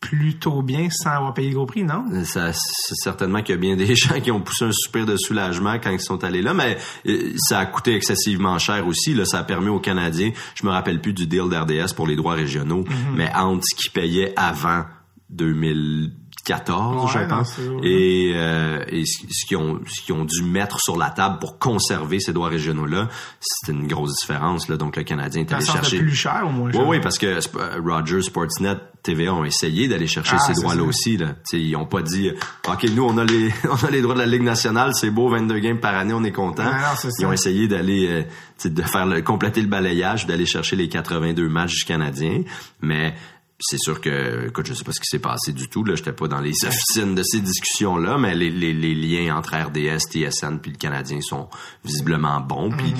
[0.00, 2.04] plutôt bien sans avoir payé le gros prix, non?
[2.24, 5.16] Ça, c'est certainement qu'il y a bien des gens qui ont poussé un soupir de
[5.16, 9.12] soulagement quand ils sont allés là, mais euh, ça a coûté excessivement cher aussi.
[9.14, 12.14] Là, ça a permis aux Canadiens, je me rappelle plus du deal d'RDS pour les
[12.14, 13.16] droits régionaux, mm-hmm.
[13.16, 14.84] mais entre ce qu'ils payaient avant
[15.30, 16.12] 2000
[16.48, 17.58] 14, je pense.
[17.82, 21.58] et, euh, et ce qu'ils ont, ce qu'ils ont dû mettre sur la table pour
[21.58, 23.08] conserver ces droits régionaux-là,
[23.38, 24.66] c'était une grosse différence.
[24.70, 24.78] Là.
[24.78, 25.98] Donc le Canadien est allé chercher.
[25.98, 26.70] plus cher au moins.
[26.72, 27.38] Oui, oui, parce que
[27.86, 31.18] Rogers, Sportsnet, TVA ont essayé d'aller chercher ah, ces droits-là aussi.
[31.18, 31.34] Là.
[31.44, 32.30] T'sais, ils ont pas dit,
[32.66, 35.28] ok, nous on a les, on a les droits de la Ligue nationale, c'est beau,
[35.28, 36.70] 22 games par année, on est content.
[37.18, 41.46] ils ont essayé d'aller, euh, de faire le, compléter le balayage, d'aller chercher les 82
[41.46, 42.42] matchs du Canadien,
[42.80, 43.14] mais
[43.60, 45.82] c'est sûr que, écoute, je sais pas ce qui s'est passé du tout.
[45.82, 49.56] Là, j'étais pas dans les officines de ces discussions-là, mais les, les, les, liens entre
[49.56, 51.48] RDS, TSN puis le Canadien sont
[51.84, 52.70] visiblement bons.
[52.70, 52.98] Puis mhm.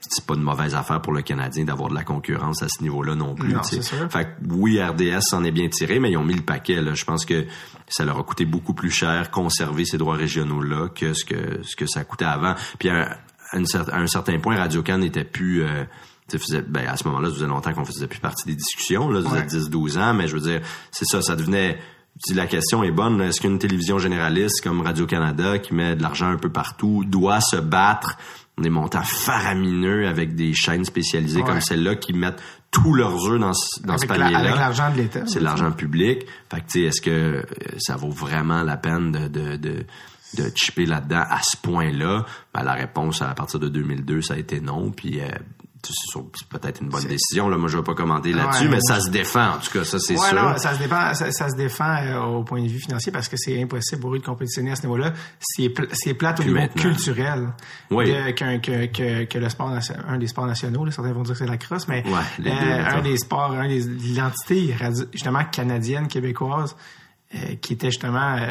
[0.00, 3.14] c'est pas une mauvaise affaire pour le Canadien d'avoir de la concurrence à ce niveau-là
[3.14, 3.52] non plus.
[3.52, 6.82] Non, Fait que oui, RDS s'en est bien tiré, mais ils ont mis le paquet.
[6.82, 6.94] Là.
[6.94, 7.46] Je pense que
[7.88, 11.76] ça leur a coûté beaucoup plus cher conserver ces droits régionaux-là que ce que ce
[11.76, 12.56] que ça coûtait avant.
[12.80, 13.16] Puis à
[13.52, 15.84] un, un certain point, Radio Can n'était plus euh,
[16.68, 19.44] ben, à ce moment-là, ça faisait longtemps qu'on faisait plus partie des discussions, là, ça
[19.44, 21.78] faisait 10-12 ans, mais je veux dire, c'est ça, ça devenait,
[22.24, 26.28] si la question est bonne, est-ce qu'une télévision généraliste comme Radio-Canada, qui met de l'argent
[26.28, 28.16] un peu partout, doit se battre?
[28.58, 33.52] Des montants faramineux avec des chaînes spécialisées comme celle-là qui mettent tous leurs œufs dans,
[33.84, 34.38] dans ce panier-là.
[34.38, 35.22] avec l'argent de l'État.
[35.24, 36.26] C'est l'argent public.
[36.52, 37.42] Fait que, tu sais, est-ce que euh,
[37.78, 39.86] ça vaut vraiment la peine de, de, de
[40.36, 44.36] de chipper là-dedans à ce point-là, ben, la réponse à partir de 2002, ça a
[44.36, 44.90] été non.
[44.90, 45.28] Puis euh,
[45.82, 47.48] c'est peut-être une bonne décision.
[47.48, 49.54] Là, moi, je vais pas commenter là-dessus, mais ça se défend.
[49.54, 50.42] En tout cas, ça c'est ouais, sûr.
[50.42, 53.36] Non, ça se défend, ça, se défend euh, au point de vue financier parce que
[53.36, 55.12] c'est impossible pour eux de compétitionner à ce niveau-là.
[55.40, 57.48] C'est c'est plate au niveau culturel.
[57.90, 58.06] Oui.
[58.34, 59.72] que, que, que, le sport
[60.08, 60.84] un des sports nationaux.
[60.84, 63.80] Là, certains vont dire que c'est la crosse, mais euh, un des sports, un des
[63.80, 64.74] l'identité
[65.12, 66.76] justement canadienne québécoise.
[67.32, 68.34] Euh, qui était justement.
[68.38, 68.50] Euh,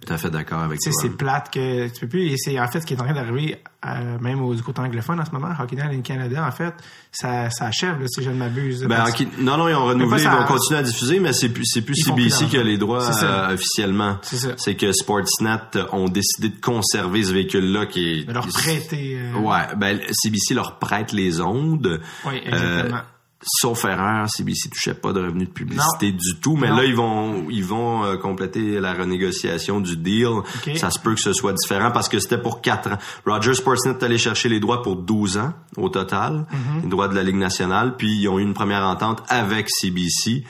[0.00, 0.92] Tout à fait d'accord avec toi.
[1.02, 2.28] C'est plate que tu peux plus.
[2.28, 5.20] Et c'est en fait ce qui est en train d'arriver, euh, même au côté anglophone
[5.20, 6.72] en ce moment, Hockey Night in Canada, en fait,
[7.12, 8.82] ça, ça achève, là, si je ne m'abuse.
[8.84, 9.04] Ben,
[9.40, 11.96] Non, non, ils ont renouvelé, ils vont continuer à diffuser, mais c'est plus, c'est plus
[11.96, 13.10] CBC qui a les droits
[13.52, 14.16] officiellement.
[14.56, 15.58] C'est que Sportsnet
[15.92, 18.24] ont décidé de conserver ce véhicule-là qui est.
[18.24, 19.18] De leur prêter.
[19.38, 22.00] Ouais, ben CBC leur prête les ondes.
[22.24, 23.02] Oui, exactement
[23.42, 26.56] sauf erreur, CBC touchait pas de revenus de publicité du tout.
[26.56, 30.40] Mais là, ils vont ils vont euh, compléter la renégociation du deal.
[30.76, 32.98] Ça se peut que ce soit différent parce que c'était pour 4 ans.
[33.26, 36.82] Rogers Sportsnet est allé chercher les droits pour 12 ans au total, mhm.
[36.82, 37.96] les droits de la Ligue nationale.
[37.96, 40.44] Puis ils ont eu une première entente avec CBC,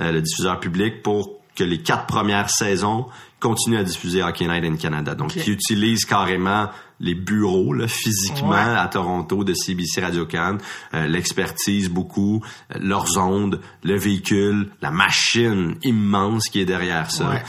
[0.00, 3.06] euh, le diffuseur public, pour que les quatre premières saisons
[3.40, 5.14] continuent à diffuser Hockey Night in Canada.
[5.14, 6.68] Donc, ils utilisent carrément
[7.00, 10.58] les bureaux là, physiquement à Toronto de CBC Radio Can,
[10.94, 12.42] euh, l'expertise beaucoup,
[12.74, 17.42] euh, leurs ondes, le véhicule, la machine immense qui est derrière ça.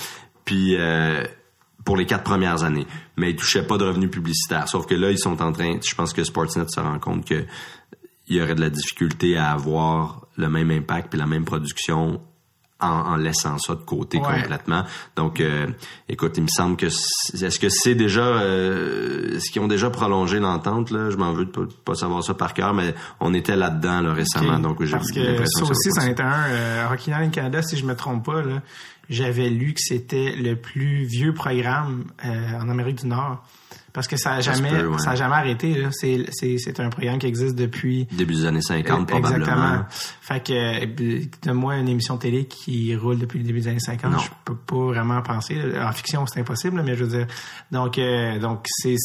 [0.46, 1.24] Puis euh,
[1.86, 2.86] pour les quatre premières années,
[3.18, 4.68] mais ils touchaient pas de revenus publicitaires.
[4.68, 5.80] Sauf que là, ils sont en train.
[5.84, 7.46] Je pense que Sportsnet se rend compte que
[8.28, 12.22] il y aurait de la difficulté à avoir le même impact puis la même production
[12.80, 14.84] en, laissant ça de côté complètement.
[15.16, 15.68] Donc, euh,
[16.08, 20.40] écoute, il me semble que est-ce que c'est déjà euh, est-ce qu'ils ont déjà prolongé
[20.40, 21.10] l'entente là?
[21.10, 24.60] Je m'en veux de pas, savoir ça par cœur, mais on était là-dedans là, récemment.
[24.60, 27.78] Donc, j'ai parce que ça aussi, ça en était un euh, Rocky Night Canada, si
[27.78, 28.62] je me trompe pas là.
[29.10, 33.44] J'avais lu que c'était le plus vieux programme euh, en Amérique du Nord
[33.94, 38.08] parce que ça a jamais ça, a jamais arrêté c'est un programme qui existe depuis
[38.12, 39.38] début des années 50 probablement.
[39.38, 39.86] Exactement.
[40.22, 43.80] Fait que de moi une émission de télé qui roule depuis le début des années
[43.80, 45.58] 50, je peux pas vraiment penser.
[45.82, 47.28] En fiction, c'est impossible, mais je veux dire.
[47.72, 48.96] Donc, euh, donc c'est,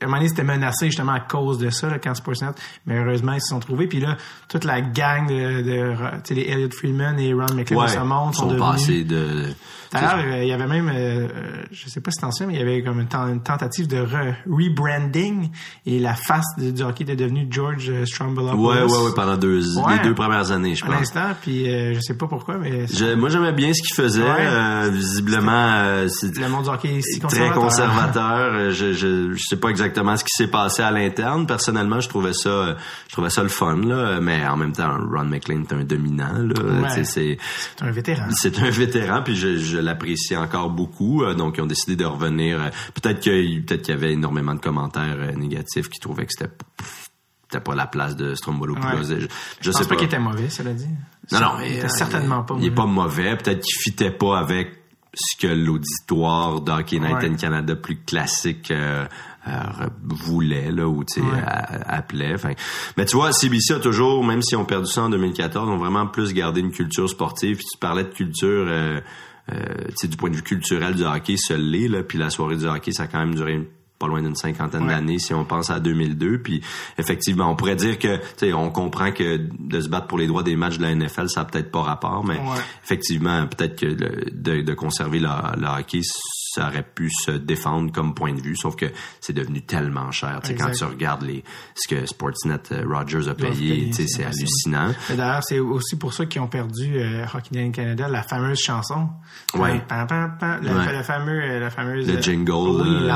[0.00, 2.50] à un moment donné, c'était menacé justement à cause de ça, là, quand Sportsnet.
[2.86, 3.86] Mais heureusement, ils se sont trouvés.
[3.86, 4.16] Puis là,
[4.48, 8.34] toute la gang de, de les Elliot Freeman et Ron McLean ouais, de ce monde
[8.34, 9.46] sont, sont passés de
[9.92, 11.28] D'ailleurs, euh, il y avait même, euh,
[11.72, 14.04] je sais pas si t'en souviens, mais il y avait comme une, tentative de
[14.46, 15.50] rebranding
[15.86, 18.68] et la face du hockey était devenue George euh, Strombolopoulos.
[18.68, 20.94] Ouais, ouais, ouais, pendant deux, les deux premières années, je pense.
[20.94, 22.86] À l'instant, puis euh, je sais pas pourquoi, mais...
[23.16, 24.22] moi, j'aimais bien ce qu'il faisait.
[24.22, 28.70] Euh, visiblement, c'est le monde du hockey est très conservateur.
[28.70, 31.46] je, je, je sais pas exactement ce qui s'est passé à l'interne.
[31.46, 34.20] Personnellement, je trouvais ça, je trouvais ça le fun, là.
[34.20, 36.62] Mais en même temps, Ron McLean est un dominant, là.
[36.82, 37.38] Ouais, c'est
[37.80, 38.26] un vétéran.
[38.30, 41.22] C'est un vétéran, puis je je l'apprécie encore beaucoup.
[41.22, 42.60] Euh, donc, ils ont décidé de revenir.
[42.60, 46.52] Euh, peut-être qu'il qu'il y avait énormément de commentaires euh, négatifs qui trouvaient que c'était
[47.50, 48.76] c'était pas la place de Strombolo.
[49.02, 49.26] Je,
[49.62, 50.88] je, sais pas, qu'il était mauvais, cela dit.
[51.32, 52.56] Non, non, il était certainement pas.
[52.58, 53.36] Il est pas mauvais.
[53.36, 54.82] Peut-être qu'il fitait pas avec
[55.14, 58.70] ce que l'auditoire d'Hockey Night in Canada plus classique
[60.02, 61.26] voulait là ou tu sais
[61.86, 62.52] appelait enfin
[62.96, 66.06] mais tu vois CBC a toujours même si on perdu ça en 2014 ont vraiment
[66.06, 69.00] plus gardé une culture sportive puis tu parlais de culture euh,
[69.52, 72.66] euh, du point de vue culturel du hockey, se l'est, là, puis la soirée du
[72.66, 75.80] hockey, ça a quand même duré pas loin d'une cinquantaine d'années si on pense à
[75.80, 76.62] 2002 puis
[76.98, 80.28] effectivement on pourrait dire que tu sais on comprend que de se battre pour les
[80.28, 82.38] droits des matchs de la NFL ça a peut-être pas rapport mais
[82.84, 86.02] effectivement peut-être que de, de, conserver le, le hockey
[86.54, 88.86] ça aurait pu se défendre comme point de vue, sauf que
[89.20, 90.40] c'est devenu tellement cher.
[90.42, 94.92] sais quand tu regardes les, ce que Sportsnet euh, Rogers a payé, c'est hallucinant.
[95.10, 99.08] D'ailleurs, c'est aussi pour ça qu'ils ont perdu euh, Hockey Night Canada, la fameuse chanson.
[99.54, 99.80] Ouais.
[99.88, 102.08] Pam, pam, pam, la, fameux, euh, la fameuse...
[102.08, 103.08] Le jingle oui,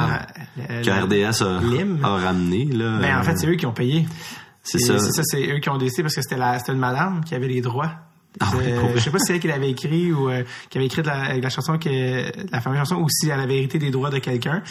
[0.82, 2.66] que RDS a, a, ramené.
[2.66, 4.06] Là, ben, en fait, c'est eux qui ont payé.
[4.62, 4.98] C'est ça.
[4.98, 7.60] C'est ça, c'est eux qui ont décidé parce que c'était une madame qui avait les
[7.60, 7.92] droits
[8.40, 8.52] ah
[8.94, 11.36] je sais pas si c'est elle qui l'avait écrit ou euh, qui avait écrit la,
[11.36, 14.62] la chanson que la fameuse chanson ou si elle avait hérité des droits de quelqu'un.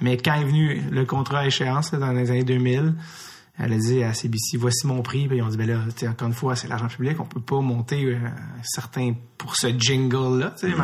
[0.00, 2.94] Mais quand est venu le contrat à échéance dans les années 2000,
[3.58, 5.26] elle a dit à CBC voici mon prix.
[5.26, 7.60] Puis ils ont dit ben là, encore une fois c'est l'argent public, on peut pas
[7.60, 8.18] monter euh,
[8.62, 10.76] certains pour ce jingle là, tu sais.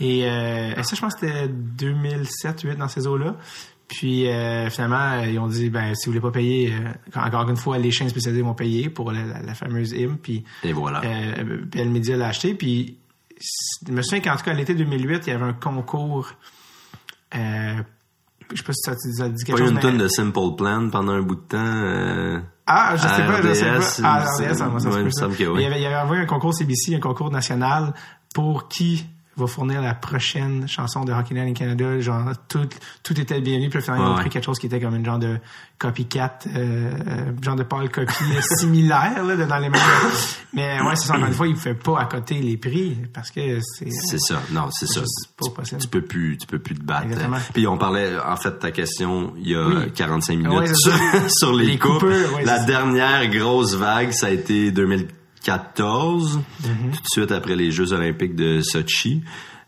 [0.00, 3.36] Et euh, ça je pense que c'était 2007 2008 dans ces eaux là.
[3.88, 7.56] Puis euh, finalement, ils ont dit ben si vous voulez pas payer, euh, encore une
[7.56, 10.18] fois, les chaînes spécialisées vont payer pour la, fameuse hymne.
[10.18, 11.00] Puis et voilà.
[11.04, 12.54] Euh, Bell Media l'a acheté.
[12.54, 12.98] Puis
[13.86, 16.32] je me souviens qu'en tout cas l'été 2008, il y avait un concours.
[17.34, 17.82] Euh,
[18.50, 19.70] je sais pas si ça te dit quelque pas chose.
[19.72, 21.58] une tonne de Simple Plan pendant un bout de temps.
[21.58, 23.80] Euh, ah, je sais pas, je sais pas.
[24.04, 25.28] Ah, RDS, ça, moi, ça, ouais, ça.
[25.38, 27.94] Il, y avait, il y avait un concours CBC, un concours national
[28.34, 29.06] pour qui
[29.38, 32.00] va fournir la prochaine chanson de Hockey Night in Canada.
[32.00, 32.68] Genre, tout,
[33.02, 33.70] tout était bienvenu.
[33.70, 35.38] Puis finalement, ils ont pris quelque chose qui était comme une genre de
[35.78, 38.12] copycat, euh, euh genre de Paul copie
[38.58, 39.80] similaire là, dans les mêmes.
[40.52, 41.14] Mais ouais, c'est ça.
[41.14, 43.90] Encore une fois, il ne fait pas à côté les prix parce que c'est.
[43.90, 44.42] C'est ça.
[44.50, 45.00] Non, c'est ça.
[45.36, 45.80] Pas possible.
[45.80, 47.06] Tu peux plus, tu peux plus te battre.
[47.54, 50.92] Puis on parlait, en fait, ta question, il y a 45 minutes ouais, sur,
[51.28, 52.04] sur, les, les coupes.
[52.44, 55.08] la dernière grosse vague, ça a été 2000
[55.48, 56.90] 14, mm-hmm.
[56.92, 59.22] tout de suite après les Jeux olympiques de Sochi.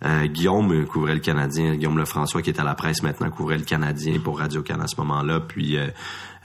[0.04, 3.64] Euh, Guillaume couvrait le Canadien, Guillaume Lefrançois qui est à la presse maintenant couvrait le
[3.64, 5.40] Canadien pour Radio Can à ce moment-là.
[5.40, 5.88] Puis euh,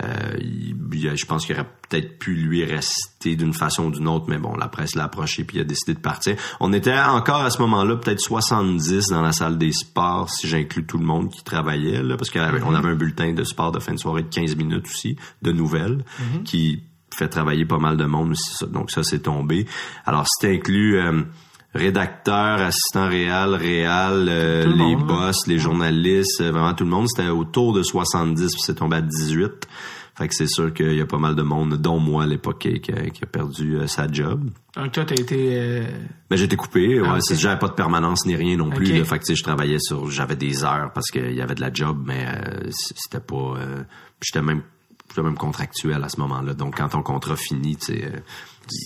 [0.03, 4.37] euh, je pense qu'il aurait peut-être pu lui rester d'une façon ou d'une autre, mais
[4.37, 6.37] bon, la presse l'a approché puis il a décidé de partir.
[6.61, 10.85] On était encore à ce moment-là peut-être 70 dans la salle des sports, si j'inclus
[10.85, 12.75] tout le monde qui travaillait, là, parce qu'on avait, mm-hmm.
[12.75, 16.05] avait un bulletin de sport de fin de soirée de 15 minutes aussi, de nouvelles,
[16.21, 16.43] mm-hmm.
[16.43, 16.83] qui
[17.15, 18.65] fait travailler pas mal de monde aussi.
[18.67, 19.65] Donc ça, c'est tombé.
[20.05, 21.23] Alors, c'est inclus euh,
[21.73, 27.07] rédacteur, assistant réel, réal, euh, les boss, les journalistes, euh, vraiment tout le monde.
[27.07, 29.67] C'était autour de 70, puis c'est tombé à 18.
[30.17, 32.59] Fait que c'est sûr qu'il y a pas mal de monde, dont moi à l'époque,
[32.59, 34.49] qui, a perdu sa job.
[34.73, 35.83] Donc toi, t'as été...
[36.29, 37.01] Ben, j'ai été coupé.
[37.03, 39.03] Ah, ouais, J'avais pas de permanence ni rien non plus.
[39.03, 40.09] Fait que je travaillais sur...
[40.09, 42.27] J'avais des heures parce qu'il y avait de la job, mais
[42.69, 43.55] c'était pas...
[44.21, 44.61] J'étais même
[45.23, 46.53] même contractuel à ce moment-là.
[46.53, 48.11] Donc, quand ton contrat finit, tu sais...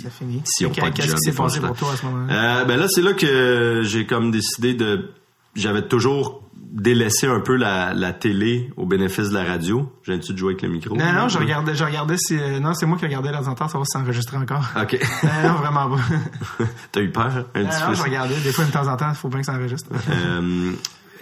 [0.04, 0.42] Ça finit.
[0.46, 2.62] Si on pas de Qu'est-ce qui s'est passé pour toi à ce moment-là?
[2.62, 5.10] Euh, ben là, c'est là que j'ai comme décidé de...
[5.56, 9.92] J'avais toujours délaissé un peu la, la télé au bénéfice de la radio.
[10.04, 10.96] J'ai tu de jouer avec le micro?
[10.96, 13.86] Non, non, je regardais, je regardais si, euh, non, c'est moi qui regardais temps, savoir
[13.86, 14.64] si ça enregistrait encore.
[14.82, 15.00] OK.
[15.44, 16.66] non, vraiment pas.
[16.92, 17.46] T'as eu peur?
[17.56, 18.40] Un non, non, je regardais.
[18.42, 19.90] Des fois, de temps en temps, il faut bien que ça enregistre.
[20.10, 20.72] euh,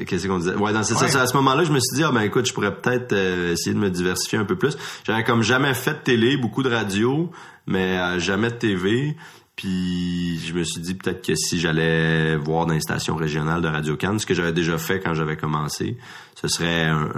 [0.06, 0.56] Qu'est-ce qu'on disait?
[0.56, 3.14] Ouais, dans, à ce moment-là, je me suis dit, ah ben écoute, je pourrais peut-être
[3.14, 4.78] euh, essayer de me diversifier un peu plus.
[5.06, 7.32] J'avais comme jamais fait de télé, beaucoup de radio,
[7.66, 9.16] mais euh, jamais de TV.
[9.58, 13.68] Puis je me suis dit peut-être que si j'allais voir dans les stations régionales de
[13.68, 15.98] Radio Cannes, ce que j'avais déjà fait quand j'avais commencé,
[16.40, 17.10] ce serait un,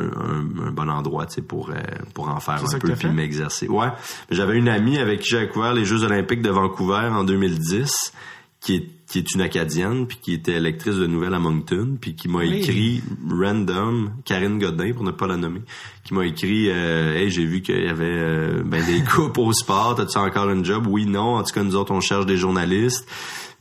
[0.72, 1.74] bon endroit, tu sais, pour euh,
[2.14, 3.68] pour en faire un peu puis m'exercer.
[3.68, 3.90] Ouais,
[4.32, 8.14] j'avais une amie avec qui j'ai couvert les Jeux Olympiques de Vancouver en 2010,
[8.60, 12.16] qui est qui est une Acadienne, puis qui était lectrice de nouvelles à Moncton, puis
[12.16, 15.62] qui m'a écrit random, Karine Godin, pour ne pas la nommer,
[16.04, 19.52] qui m'a écrit euh, Hey, j'ai vu qu'il y avait euh, ben, des coupes au
[19.52, 20.86] sport, t'as-tu encore un job?
[20.88, 21.38] Oui, non.
[21.38, 23.08] En tout cas, nous autres, on cherche des journalistes.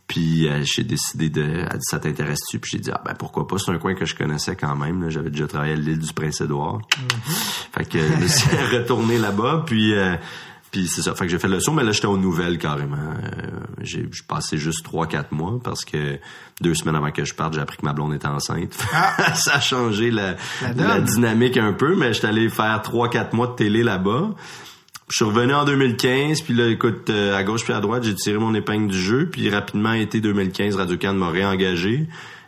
[0.06, 1.42] Puis euh, j'ai décidé de.
[1.42, 2.58] Elle dit ça t'intéresse-tu?
[2.58, 5.10] Puis j'ai dit ah ben pourquoi pas, c'est un coin que je connaissais quand même.
[5.10, 6.78] J'avais déjà travaillé à l'île du Prince-Édouard.
[6.78, 7.68] Mm-hmm.
[7.72, 9.64] Fait que je me suis retourné là-bas.
[9.66, 10.16] Puis euh,
[10.70, 11.14] puis c'est ça.
[11.14, 12.96] Fait que j'ai fait le saut, mais là, j'étais aux nouvelles carrément.
[12.96, 13.50] Euh,
[13.80, 16.18] j'ai passé juste 3-4 mois parce que
[16.60, 18.76] deux semaines avant que je parte, j'ai appris que ma blonde était enceinte.
[18.92, 19.34] Ah.
[19.34, 20.36] ça a changé la,
[20.76, 24.30] la, dynamique un peu, mais j'étais allé faire 3-4 mois de télé là-bas.
[25.10, 28.14] Je suis revenu en 2015, puis là, écoute, euh, à gauche puis à droite, j'ai
[28.14, 32.06] tiré mon épingle du jeu, puis rapidement, été 2015, Radio-Can m'a réengagé.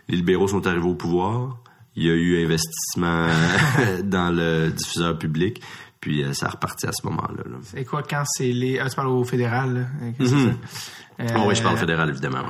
[0.09, 1.57] Les libéraux sont arrivés au pouvoir.
[1.97, 3.29] Il y a eu investissement
[4.05, 5.63] dans le diffuseur public.
[6.01, 7.43] Puis euh, ça a reparti à ce moment-là.
[7.63, 8.79] C'est quoi quand c'est les.
[8.79, 9.87] Ah, tu parles au fédéral, là.
[10.19, 10.57] Mm
[11.47, 12.45] oui, je parle fédéral, évidemment.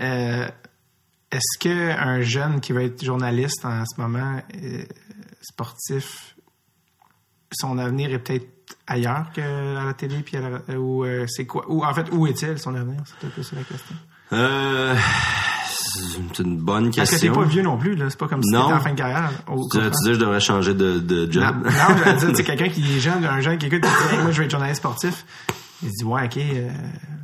[0.00, 0.48] Euh,
[1.30, 4.84] est-ce qu'un jeune qui veut être journaliste en ce moment, euh,
[5.42, 6.34] sportif,
[7.52, 8.48] son avenir est peut-être
[8.86, 10.38] ailleurs qu'à la télé, puis
[10.74, 11.66] ou c'est quoi?
[11.68, 13.02] Ou en fait, où est-il son avenir?
[13.04, 13.96] C'est peut-être ça la question.
[15.94, 17.02] C'est une bonne question.
[17.02, 18.10] Parce que t'es pas vieux non plus, là.
[18.10, 19.30] C'est pas comme si t'étais en fin de carrière.
[19.46, 21.44] tu, dis que je devrais changer de, de job.
[21.44, 21.70] Non,
[22.06, 23.84] non dire, c'est quelqu'un qui est jeune, un jeune qui écoute,
[24.22, 25.24] moi, je vais être journaliste sportif.
[25.82, 26.70] Il se dit, ouais, OK, euh,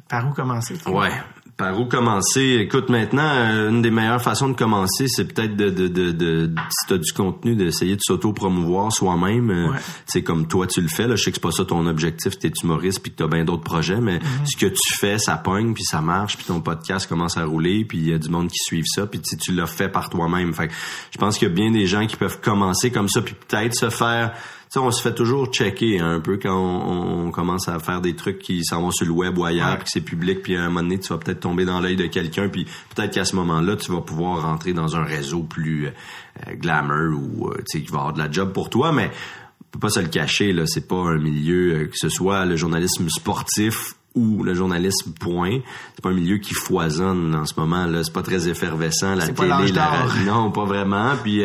[0.08, 0.74] par où commencer?
[0.86, 1.10] Ouais.
[1.60, 2.56] Par où commencer?
[2.58, 6.50] Écoute, maintenant, euh, une des meilleures façons de commencer, c'est peut-être de, de, de, de,
[6.56, 9.50] si t'as du contenu, d'essayer de s'auto-promouvoir soi-même.
[9.50, 9.68] Euh,
[10.06, 11.06] c'est comme toi, tu le fais.
[11.06, 11.16] Là.
[11.16, 13.62] Je sais que c'est pas ça ton objectif, t'es humoriste puis que t'as bien d'autres
[13.62, 14.46] projets, mais mm-hmm.
[14.46, 17.84] ce que tu fais, ça pogne, puis ça marche, puis ton podcast commence à rouler,
[17.84, 20.54] puis il y a du monde qui suit ça, puis tu l'as fait par toi-même.
[20.54, 20.70] Fait
[21.10, 23.74] je pense qu'il y a bien des gens qui peuvent commencer comme ça, puis peut-être
[23.74, 24.32] se faire
[24.78, 28.64] on se fait toujours checker un peu quand on, commence à faire des trucs qui
[28.64, 30.82] s'en vont sur le web ou ailleurs, puis que c'est public, puis à un moment
[30.82, 33.90] donné, tu vas peut-être tomber dans l'œil de quelqu'un, puis peut-être qu'à ce moment-là, tu
[33.92, 35.90] vas pouvoir rentrer dans un réseau plus euh,
[36.54, 39.10] glamour ou euh, tu sais, qui va avoir de la job pour toi, mais
[39.60, 42.44] on peut pas se le cacher, là, c'est pas un milieu, euh, que ce soit
[42.46, 45.60] le journalisme sportif ou le journalisme point.
[45.94, 49.28] C'est pas un milieu qui foisonne en ce moment là, c'est pas très effervescent la
[49.28, 51.12] télé, la non, pas vraiment.
[51.22, 51.42] Puis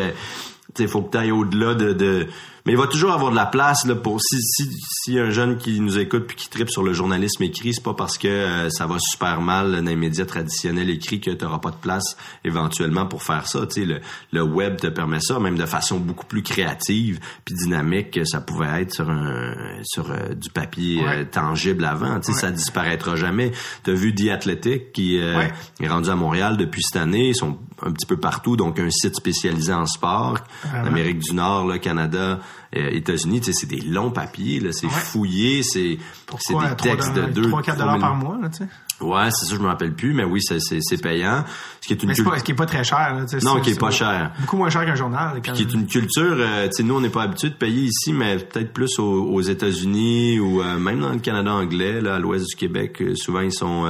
[0.79, 2.27] il faut que tu ailles au-delà de, de
[2.65, 5.57] mais il va toujours avoir de la place là, pour si, si, si un jeune
[5.57, 8.69] qui nous écoute puis qui tripe sur le journalisme écrit, c'est pas parce que euh,
[8.71, 12.17] ça va super mal dans les médias traditionnels écrits que tu n'auras pas de place
[12.43, 13.67] éventuellement pour faire ça.
[13.67, 14.01] Tu sais, le,
[14.31, 18.41] le web te permet ça, même de façon beaucoup plus créative puis dynamique que ça
[18.41, 22.19] pouvait être sur un sur euh, du papier euh, tangible avant.
[22.19, 23.51] Tu sais, ça disparaîtra jamais.
[23.83, 27.29] Tu as vu The Athletic qui est rendu à Montréal depuis cette année.
[27.29, 30.39] Ils sont un petit peu partout, donc un site spécialisé en sport.
[30.73, 32.39] Amérique du Nord, le Canada,
[32.75, 37.77] euh, États-Unis, c'est des longs papiers, là, c'est fouillé, c'est des textes de 2 3-4
[37.77, 38.69] dollars par mois, là, tu sais?
[39.01, 41.43] Ouais, c'est ça, je me rappelle plus, mais oui, c'est payant.
[41.81, 43.71] Ce qui est une mais pas, ce qui est pas très cher, là, Non, qui
[43.71, 44.31] est pas cher.
[44.39, 45.41] Beaucoup moins cher qu'un journal.
[45.41, 47.83] Puis qui est une culture, euh, tu sais, nous, on n'est pas habitué de payer
[47.83, 52.19] ici, mais peut-être plus aux, États-Unis ou euh, même dans le Canada anglais, là, à
[52.19, 53.85] l'ouest du Québec, euh, souvent, ils sont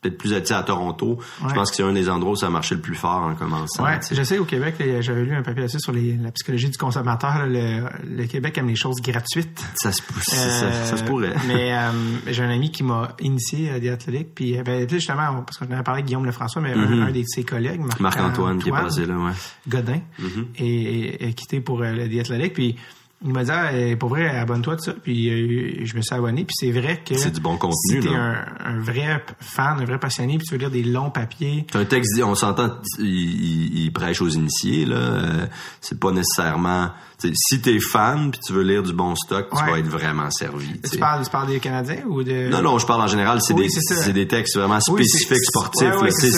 [0.00, 1.18] peut-être plus attiré à Toronto.
[1.48, 3.34] Je pense que c'est un des endroits où ça a marché le plus fort en
[3.34, 3.84] commençant.
[3.84, 7.46] Ouais, je sais au Québec, j'avais lu un papier là-dessus sur la psychologie du consommateur.
[7.46, 9.64] le, Québec aime les choses gratuites.
[9.74, 11.34] Ça se, ça, se pourrait.
[11.48, 11.90] mais euh,
[12.26, 15.66] j'ai un ami qui m'a initié à des athlétiques, puis euh, ben, justement, parce qu'on
[15.66, 17.02] avait parlé avec Guillaume Lefrançois, mais mm-hmm.
[17.02, 19.32] un, de ses collègues, Marc-Antoine, qui est passé là, ouais.
[19.66, 20.46] Godin, mm-hmm.
[20.58, 22.76] est, quitté pour euh, le diathlétique, puis
[23.24, 24.92] il m'a dit, ah, pour vrai, abonne-toi de ça.
[24.92, 26.44] Puis euh, je me suis abonné.
[26.44, 27.16] Puis c'est vrai que.
[27.16, 30.54] C'est du bon contenu, si t'es un, un, vrai fan, un vrai passionné, puis tu
[30.54, 31.66] veux lire des longs papiers.
[31.72, 34.96] C'est un texte, on s'entend, il, il, prêche aux initiés, là.
[34.96, 35.46] Euh,
[35.80, 36.90] c'est pas nécessairement
[37.34, 40.80] si t'es fan puis tu veux lire du bon stock, tu vas être vraiment servi.
[40.80, 42.48] Tu parles, tu parles des Canadiens ou de...
[42.48, 43.40] Non, non, je parle en général.
[43.42, 46.00] C'est des, des textes vraiment spécifiques sportifs.
[46.00, 46.30] Ouais, si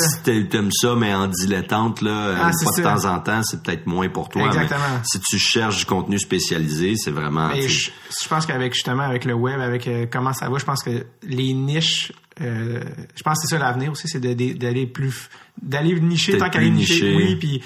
[0.49, 4.09] t'aimes ça, mais en dilettante, là, ah, pas de temps en temps, c'est peut-être moins
[4.09, 4.47] pour toi.
[4.47, 5.01] Exactement.
[5.05, 7.51] si tu cherches du contenu spécialisé, c'est vraiment...
[7.55, 10.83] je, je, pense qu'avec justement avec le web, avec euh, comment ça va, je pense
[10.83, 12.81] que les niches euh,
[13.15, 15.29] je pense que c'est ça l'avenir aussi, c'est d'aller plus,
[15.61, 17.15] d'aller nicher tant qu'à nicher.
[17.15, 17.63] Oui, puis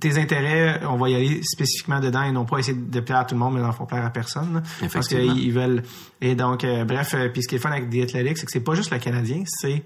[0.00, 3.24] tes intérêts, on va y aller spécifiquement dedans et non pas essayer de plaire à
[3.24, 4.62] tout le monde, mais d'en faire plaire à personne.
[4.92, 5.82] Parce qu'ils veulent.
[6.20, 8.60] Et donc, euh, bref, puis ce qui est fun avec The Athletics, c'est que c'est
[8.60, 9.82] pas juste le Canadien, c'est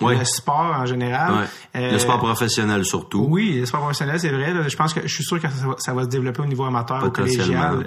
[0.00, 1.48] le sport en général.
[1.74, 3.26] le sport professionnel surtout.
[3.28, 4.54] Oui, le sport professionnel, c'est vrai.
[4.68, 7.10] je pense que je suis sûr que ça, va se développer au niveau amateur, au
[7.10, 7.84] collégial.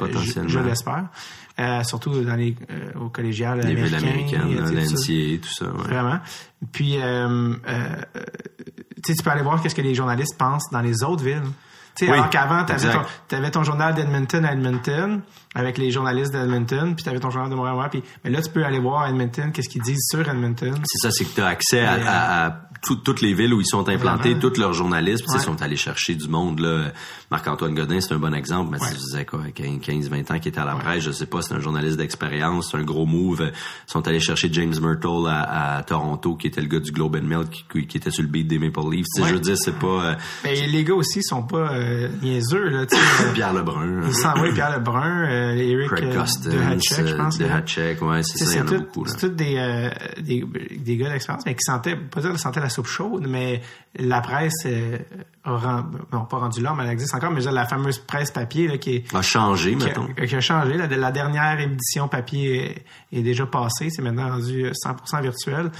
[0.48, 1.06] Je, l'espère.
[1.84, 2.56] surtout dans les
[3.00, 5.66] au collégial les villes américaines, l'NCA, tout ça.
[5.66, 6.20] Vraiment.
[6.72, 6.98] Puis,
[9.04, 11.44] tu peux aller voir qu'est-ce que les journalistes pensent dans les autres villes.
[11.96, 15.22] Tu sais, alors qu'avant, tu avais, ton journal d'Edmonton à Edmonton
[15.54, 17.90] avec les journalistes d'Edmonton, puis tu avais ton journal de Montréal.
[17.92, 20.74] Puis, mais là, tu peux aller voir à Edmonton qu'est-ce qu'ils disent sur Edmonton.
[20.86, 24.38] C'est ça, c'est que tu as accès à toutes les villes où ils sont implantés,
[24.40, 26.60] tous leurs journalistes, ils sont allés chercher du monde.
[26.60, 26.92] là.
[27.32, 28.88] Marc-Antoine Godin, c'est un bon exemple, mais ouais.
[28.90, 31.54] si je disais quoi, 15-20 ans qui était à la presse, je sais pas, c'est
[31.54, 33.52] un journaliste d'expérience, c'est un gros move.
[33.54, 37.26] Ils sont allés chercher James Myrtle à, Toronto, qui était le gars du Globe and
[37.26, 39.06] Mail, qui, était sur le beat des Maple Leafs.
[39.18, 39.88] Je veux dire, c'est pas...
[39.88, 42.68] Euh, mais les gars aussi sont pas euh, niaiseux.
[42.68, 42.86] Là,
[43.34, 44.02] Pierre Lebrun.
[44.08, 47.38] Ils sont, oui, Pierre Lebrun, euh, Eric Craig euh, de Hatchek, je pense.
[47.38, 49.06] De Hatchek, ouais, c'est ça, il y en a beaucoup.
[49.06, 50.44] C'est tous des, des,
[50.78, 53.62] des, gars d'expérience, mais qui sentaient, pas dire sentaient la soupe chaude, mais
[53.96, 54.98] la presse euh,
[55.44, 59.04] a non, pas rendu mais elle existe encore, mais la fameuse presse papier là, qui
[59.14, 59.76] a changé.
[59.76, 60.78] Qui a changé.
[60.78, 65.72] La, dernière édition papier est, déjà passée, c'est maintenant rendu 100% virtuel.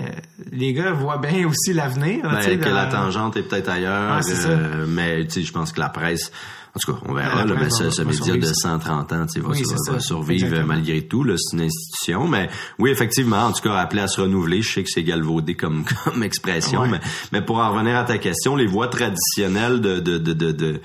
[0.00, 0.04] Euh,
[0.50, 2.22] les gars voient bien aussi l'avenir.
[2.22, 6.32] Ben, que la tangente est peut-être ailleurs, euh, mais je pense que la presse
[6.74, 7.44] en tout cas, on verra.
[7.44, 11.26] Là, mais ce, média de 130 ans va, oui, va, survivre malgré tout.
[11.36, 12.26] C'est une institution.
[12.26, 12.48] Mais
[12.78, 15.84] oui, effectivement, en tout cas, appelé à se renouveler, je sais que c'est galvaudé comme,
[16.04, 16.86] comme expression.
[16.86, 17.00] Mais,
[17.30, 20.80] mais pour en revenir à ta question, les voies traditionnelles de, de, de, de,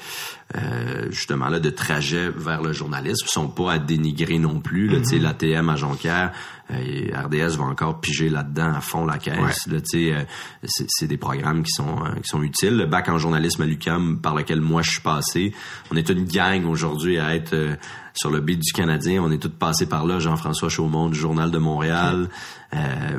[0.55, 4.87] euh, justement là de trajet vers le journalisme sont pas à dénigrer non plus.
[4.87, 5.21] Là, mm-hmm.
[5.21, 6.31] L'ATM à Jonquière,
[6.71, 9.67] euh, RDS va encore piger là-dedans à fond la caisse.
[9.67, 10.23] Là, euh,
[10.63, 12.75] c'est des programmes qui sont euh, qui sont utiles.
[12.75, 15.53] Le bac en journalisme à l'UQAM par lequel moi je suis passé,
[15.91, 17.75] on est une gang aujourd'hui à être euh,
[18.13, 19.21] sur le beat du Canadien.
[19.23, 20.19] On est tous passés par là.
[20.19, 22.29] Jean-François Chaumont du Journal de Montréal.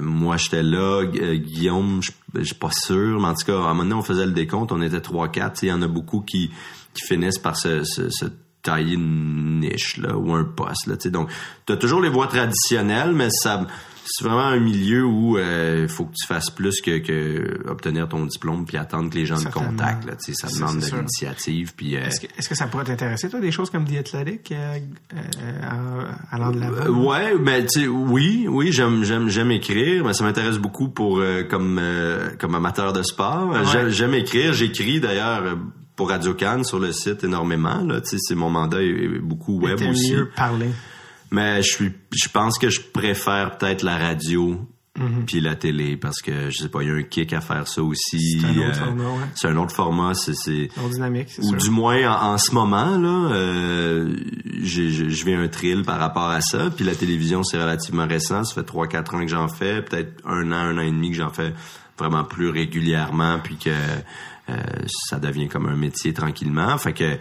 [0.01, 1.05] moi, j'étais là.
[1.05, 2.01] Guillaume,
[2.34, 3.20] je suis pas sûr.
[3.20, 4.72] Mais en tout cas, à un moment donné, on faisait le décompte.
[4.72, 5.61] On était 3-4.
[5.62, 6.51] Il y en a beaucoup qui,
[6.94, 8.26] qui finissent par se, se, se
[8.68, 10.86] tailler une niche là, ou un poste.
[10.86, 11.30] Là, donc,
[11.66, 13.66] tu as toujours les voies traditionnelles, mais ça
[14.10, 18.08] c'est vraiment un milieu où il euh, faut que tu fasses plus que, que, obtenir
[18.08, 20.06] ton diplôme puis attendre que les gens te contactent.
[20.06, 21.74] Là, ça demande de l'initiative.
[21.76, 24.52] Puis, euh, est-ce, que, est-ce que ça pourrait t'intéresser, toi, des choses comme The Athletic
[24.52, 24.78] euh,
[26.30, 30.58] allant de la Ouais, mais tu oui, oui, j'aime, j'aime, j'aime écrire, mais ça m'intéresse
[30.58, 31.80] beaucoup pour comme
[32.38, 33.54] comme amateur de sport.
[33.90, 34.52] J'aime, écrire.
[34.52, 35.58] J'écris d'ailleurs
[35.99, 37.82] pour Radio Cannes sur le site énormément.
[37.82, 40.12] Là, c'est mon mandat est beaucoup web aussi.
[40.12, 40.70] mieux parler.
[41.32, 44.61] Mais je suis, je pense que je préfère peut-être la radio
[44.96, 45.24] mm-hmm.
[45.26, 47.66] puis la télé parce que je sais pas, il y a un kick à faire
[47.66, 48.38] ça aussi.
[48.40, 49.26] C'est un autre euh, format, ouais.
[49.34, 51.30] C'est un autre format, c'est dynamique.
[51.42, 54.14] Ou du moins en, ce moment là, euh,
[54.62, 56.70] je vais un thrill par rapport à ça.
[56.70, 60.22] Puis la télévision c'est relativement récent, ça fait trois quatre ans que j'en fais, peut-être
[60.24, 61.53] un an, un an et demi que j'en fais
[61.99, 63.70] vraiment plus régulièrement, puis que
[64.86, 66.76] ça devient comme un métier tranquillement.
[66.78, 67.18] Fait que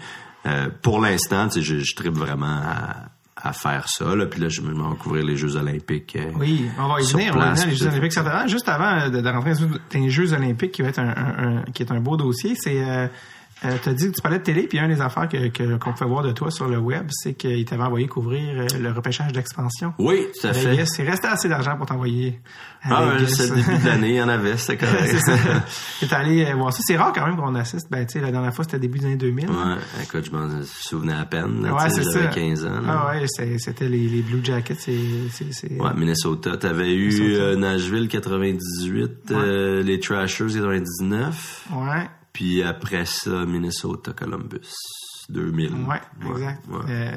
[0.47, 4.15] euh, pour l'instant, je, je tripe vraiment à, faire ça.
[4.15, 4.25] Là.
[4.25, 6.17] Puis là, je vais couvrir les Jeux olympiques.
[6.17, 7.33] Euh, oui, on va y venir.
[7.35, 8.11] on va les Jeux olympiques.
[8.47, 11.99] Juste avant de, rentrer dans les Jeux olympiques, qui va être un, qui est un
[11.99, 13.07] beau dossier, c'est euh,
[13.61, 15.91] tu as dit que tu parlais de télé, puis une des affaires que, que, qu'on
[15.93, 19.31] pouvait voir de toi sur le web, c'est qu'il t'avait envoyé couvrir euh, le repêchage
[19.33, 19.93] d'expansion.
[19.97, 20.75] Oui, tout à fait.
[20.75, 22.39] Il restait assez d'argent pour t'envoyer.
[22.83, 25.07] Ah, c'est le début de l'année, il y en avait, c'était correct.
[25.07, 25.37] c'est ça.
[25.99, 26.81] T'es allé euh, voir ça.
[26.85, 27.89] C'est rare quand même qu'on assiste.
[27.89, 29.49] Ben, tu sais, la dernière fois, c'était début des années 2000.
[29.49, 29.55] Ouais,
[30.03, 31.67] écoute, je m'en souvenais à peine.
[31.69, 32.27] ouais, c'est ça.
[32.27, 32.81] 15 ans.
[32.87, 33.25] Ah ouais,
[33.57, 34.75] c'était les, les Blue Jackets.
[34.79, 36.57] C'est, Ouais, Minnesota.
[36.57, 39.31] T'avais eu Nashville 98,
[39.83, 41.67] les Trashers 99.
[41.73, 42.07] Ouais.
[42.37, 44.69] Puis après ça, Minnesota, Columbus.
[45.27, 45.71] 2000.
[45.87, 45.99] Ouais,
[46.31, 46.67] exact.
[46.69, 47.11] Ouais, euh,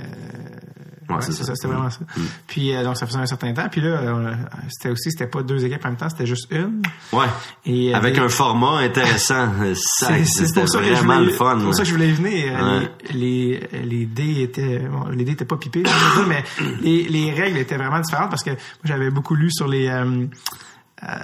[1.10, 2.00] ouais c'est ça, c'était vraiment ça.
[2.16, 2.20] Mm.
[2.46, 3.68] Puis euh, donc ça faisait un certain temps.
[3.70, 4.34] Puis là, euh,
[4.70, 6.80] c'était aussi, c'était pas deux équipes en même temps, c'était juste une.
[7.12, 7.26] Ouais.
[7.66, 9.50] Et, Avec un format intéressant.
[10.24, 11.58] c'était vraiment le fun.
[11.58, 12.90] C'est pour ça que je voulais venir.
[13.12, 15.82] Les, les, les dés étaient, bon, les dés étaient pas pipés,
[16.28, 16.42] mais
[16.80, 19.86] les, les règles étaient vraiment différentes parce que moi j'avais beaucoup lu sur les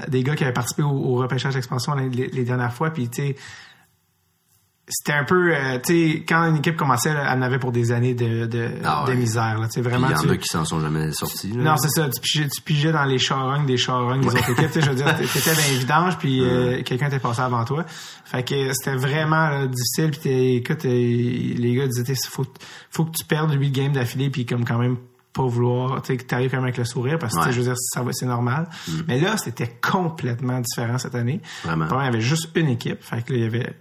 [0.08, 2.90] des gars qui avaient participé au, au repêchage d'expansion les, les, dernières fois.
[2.90, 3.36] Puis tu sais
[4.88, 7.90] c'était un peu euh, tu sais quand une équipe commençait elle en avait pour des
[7.90, 10.46] années de de, ah de misère là tu sais vraiment il y en a qui
[10.46, 11.64] s'en sont jamais sortis là.
[11.64, 14.68] non c'est ça tu pigeais, tu pigeais dans les charognes des charognes des autres équipes
[14.68, 17.64] tu sais je veux dire t'étais dans les vidanges puis euh, quelqu'un t'est passé avant
[17.64, 17.84] toi
[18.24, 22.46] fait que c'était vraiment difficile puis écoute euh, les gars disaient faut
[22.90, 24.98] faut que tu perdes huit games d'affilée puis comme quand même
[25.32, 27.64] pas vouloir, tu sais, que t'arrives quand même avec le sourire parce que, je veux
[27.64, 28.70] dire, ça c'est normal.
[28.88, 28.92] Mm.
[29.06, 31.42] Mais là, c'était complètement différent cette année.
[31.62, 31.86] Vraiment.
[32.00, 33.02] il y avait juste une équipe.
[33.02, 33.76] Fait que là, il y avait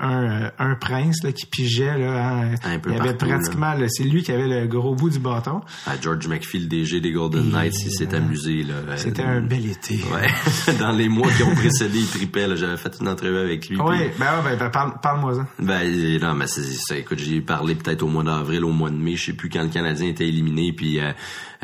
[0.00, 2.54] un, un prince là, qui pigeait là, hein.
[2.64, 5.60] Un peu il avait partout, pratiquement c'est lui qui avait le gros bout du bâton.
[5.86, 8.66] Ah, George McPhee, le DG des Golden Knights, il s'est amusé.
[8.96, 10.00] C'était Euh, un bel été.
[10.12, 10.74] Ouais.
[10.80, 12.56] Dans les mois qui ont précédé, il tripait.
[12.56, 13.78] J'avais fait une entrevue avec lui.
[13.80, 15.46] Oui, puis- ben, ben, ben, parle, parle-moi ça.
[15.60, 16.96] Ben non, mais c'est ça.
[16.96, 19.48] Écoute, j'y ai parlé peut-être au mois d'avril, au mois de mai, je sais plus
[19.48, 21.12] quand le Canadien était éliminé, puis euh,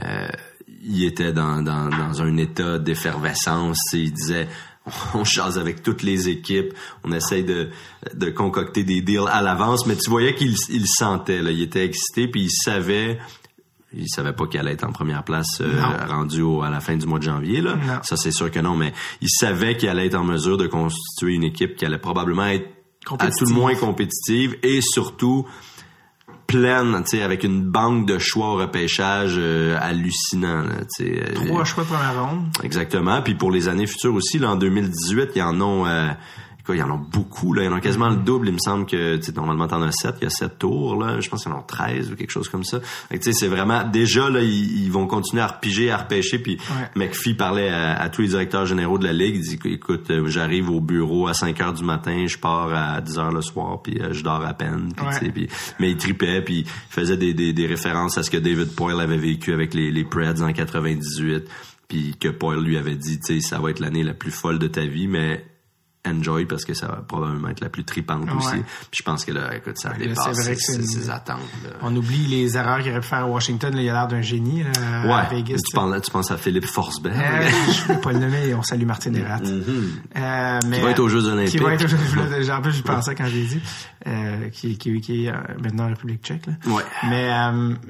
[0.05, 0.28] euh,
[0.85, 3.78] il était dans, dans, dans un état d'effervescence.
[3.93, 4.47] Il disait,
[5.14, 6.72] on chasse avec toutes les équipes,
[7.05, 7.68] on essaye de,
[8.14, 11.85] de concocter des deals à l'avance, mais tu voyais qu'il il sentait, là, il était
[11.85, 13.18] excité, puis il savait.
[13.93, 15.97] Il savait pas qu'elle allait être en première place euh, Non.
[16.09, 17.61] rendu au- à la fin du mois de janvier.
[17.61, 17.74] Là.
[17.74, 17.99] Non.
[18.05, 21.35] Ça, c'est sûr que non, mais il savait qu'il allait être en mesure de constituer
[21.35, 22.68] une équipe qui allait probablement être
[23.18, 25.45] à tout le moins compétitive et surtout
[26.51, 30.62] pleine, tu sais, avec une banque de choix au repêchage euh, hallucinant.
[30.62, 32.42] Là, euh, Trois choix de première ronde.
[32.64, 33.22] Exactement.
[33.22, 35.86] Puis pour les années futures aussi, là, en 2018, il y en ont...
[35.86, 36.09] Euh,
[36.61, 37.62] écoute, il y en a beaucoup, là.
[37.62, 38.48] Il y en a quasiment le double.
[38.48, 40.16] Il me semble que, tu sais, normalement, t'en as sept.
[40.20, 41.20] Il y a sept tours, là.
[41.20, 42.80] Je pense qu'il y en a 13 ou quelque chose comme ça.
[42.80, 43.84] Fait que, tu sais, c'est vraiment...
[43.84, 46.38] Déjà, là, ils, ils vont continuer à repiger, à repêcher.
[46.38, 47.06] Puis Ouais.
[47.06, 49.36] McPhee parlait à, à tous les directeurs généraux de la Ligue.
[49.36, 53.00] Il dit, écoute, euh, j'arrive au bureau à 5 heures du matin, je pars à
[53.00, 54.92] 10 heures le soir, puis euh, je dors à peine.
[54.96, 55.30] Puis, Ouais.
[55.32, 55.48] puis-
[55.78, 59.00] mais il tripait, puis il faisait des, des, des références à ce que David Poyle
[59.00, 61.44] avait vécu avec les, les Preds en 98,
[61.88, 64.58] puis que Poyle lui avait dit, tu sais, ça va être l'année la plus folle
[64.58, 65.44] de ta vie, mais
[66.09, 68.36] enjoy parce que ça va probablement être la plus tripante Ouais.
[68.36, 68.57] aussi.
[68.90, 71.40] Puis je pense que là, écoute, ça Ouais, dépasse ses, une- ses attentes.
[71.62, 71.70] là.
[71.82, 73.74] On oublie les erreurs qu'il aurait pu faire à Washington.
[73.74, 74.70] Là, il a l'air d'un génie là,
[75.03, 75.57] à Ouais, Vegas.
[75.57, 77.14] tu, penses, tu penses à Philippe Forsberg.
[77.14, 79.40] Euh, je ne vais pas le nommer, on salue Martin Erat.
[79.40, 79.90] Mhm.
[80.16, 81.62] Euh, mais, Qui va être aux Jeux Qui olympiques.
[81.62, 82.51] va être aux Jeux olympiques.
[82.51, 83.61] En plus, je pensais quand j'ai dit.
[84.07, 86.46] Euh, qui, qui, qui est euh, maintenant en République tchèque.
[86.46, 86.55] Là.
[86.72, 86.82] Ouais.
[87.11, 87.30] Mais,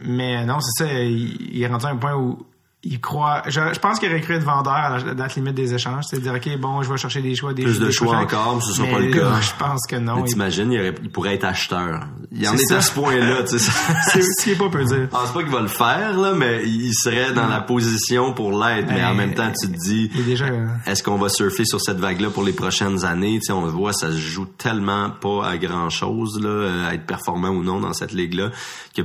[0.05, 0.93] mais non, c'est ça.
[0.93, 2.45] Il, il est rendu à un point où
[2.83, 3.43] il croit.
[3.47, 6.05] Je, je pense qu'il aurait cru être vendeur à la date limite des échanges.
[6.09, 7.53] C'est dire, OK, bon, je vais chercher des choix.
[7.53, 9.41] Des Plus de des choix encore, mais ce sera Mais pas le cas.
[9.41, 10.23] Je pense que non.
[10.23, 12.07] T'imagines, il, pourrait être acheteur.
[12.33, 13.71] Il en est à ce point-là, tu sais.
[14.13, 15.03] C'est ce qui est pas peu dire.
[15.03, 18.53] Je pense pas qu'il va le faire, là, mais il serait dans la position pour
[18.53, 18.89] l'être.
[18.89, 20.47] Mais en même temps, tu te dis, Il est déjà.
[20.47, 23.41] euh, est-ce qu'on va surfer sur cette vague-là pour les prochaines années?
[23.41, 26.95] Tu sais, on le voit, ça se joue tellement pas à grand-chose, là, euh, à
[26.95, 28.51] être performant ou non dans cette ligue-là,
[28.97, 29.03] que,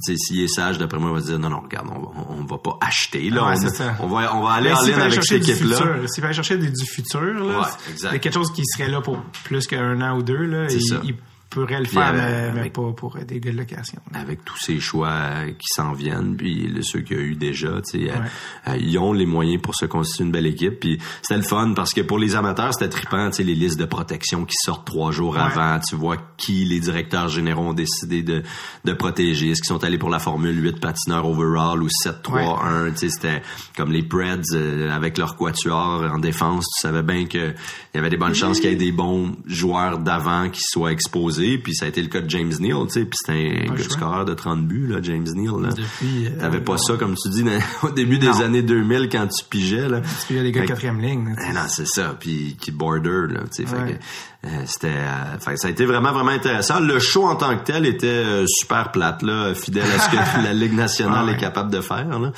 [0.00, 2.44] s'il est sage, d'après moi, il va se dire, non, non, regarde, on va, on
[2.44, 3.46] va pas acheter, là.
[3.46, 3.94] Ouais, on, c'est ça.
[4.00, 6.06] on va, on va aller en ligne avec cette équipe-là.
[6.06, 8.20] S'il fallait chercher du, du futur, là, Ouais, exact.
[8.20, 11.14] quelque chose qui serait là pour plus qu'un an ou deux, là, il, il
[11.50, 14.00] pourrait le faire, avec- mais, pas pour des gars de location.
[14.12, 14.20] là.
[14.20, 17.80] avec tous ces choix euh, qui s'en viennent, puis ceux qu'il y a eu déjà,
[17.82, 18.28] tu sais, euh, Ouais.
[18.68, 20.80] euh, ils ont les moyens pour se constituer une belle équipe.
[20.80, 23.78] Puis c'était le fun parce que pour les amateurs, c'était trippant, tu sais, les listes
[23.78, 25.40] de protection qui sortent trois jours Ouais.
[25.40, 25.78] avant.
[25.80, 28.42] Tu vois qui les directeurs généraux ont décidé de,
[28.84, 29.50] de protéger.
[29.50, 32.90] Est-ce qu'ils sont allés pour la Formule 8 patineur overall ou 7-3-1?
[32.92, 33.42] Tu sais, c'était
[33.76, 36.66] comme les Preds euh, avec leur quatuor en défense.
[36.76, 37.54] Tu savais bien que
[37.94, 40.92] il y avait des bonnes chances qu'il y ait des bons joueurs d'avant qui soient
[40.92, 41.47] exposés.
[41.56, 43.04] Puis ça a été le cas de James Neal, tu sais.
[43.06, 43.88] Puis c'était un choix.
[43.88, 45.62] scoreur de 30 buts, là, James Neal.
[45.62, 45.68] Là.
[45.70, 49.26] Depuis, euh, T'avais pas ça, comme tu dis, dans- au début des années 2000 quand
[49.28, 49.88] tu pigeais.
[49.88, 50.02] Là.
[50.28, 51.28] Y a des gars de quatrième ligne.
[51.28, 52.14] là, tu eh non, c'est ça.
[52.20, 53.72] Puis qui border, là, tu sais.
[53.74, 53.98] Ouais.
[54.44, 56.80] euh, c'était, euh, fait que ça a été vraiment, vraiment intéressant.
[56.80, 60.52] Le show en tant que tel était super plate, là, fidèle à ce que la
[60.52, 61.32] Ligue nationale ouais.
[61.32, 62.32] est capable de faire, là.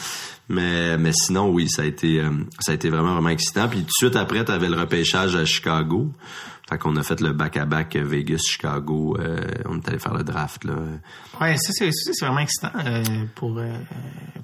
[0.53, 2.21] Mais, mais sinon, oui, ça a été,
[2.59, 3.69] ça a été vraiment, vraiment excitant.
[3.69, 6.11] Puis tout de suite après, t'avais le repêchage à Chicago.
[6.71, 9.17] Fait qu'on a fait le back-à-back Vegas-Chicago.
[9.19, 10.75] euh, on est allé faire le draft, là.
[11.41, 13.03] Ouais, ça, c'est, ça, c'est vraiment excitant euh,
[13.35, 13.73] pour, euh,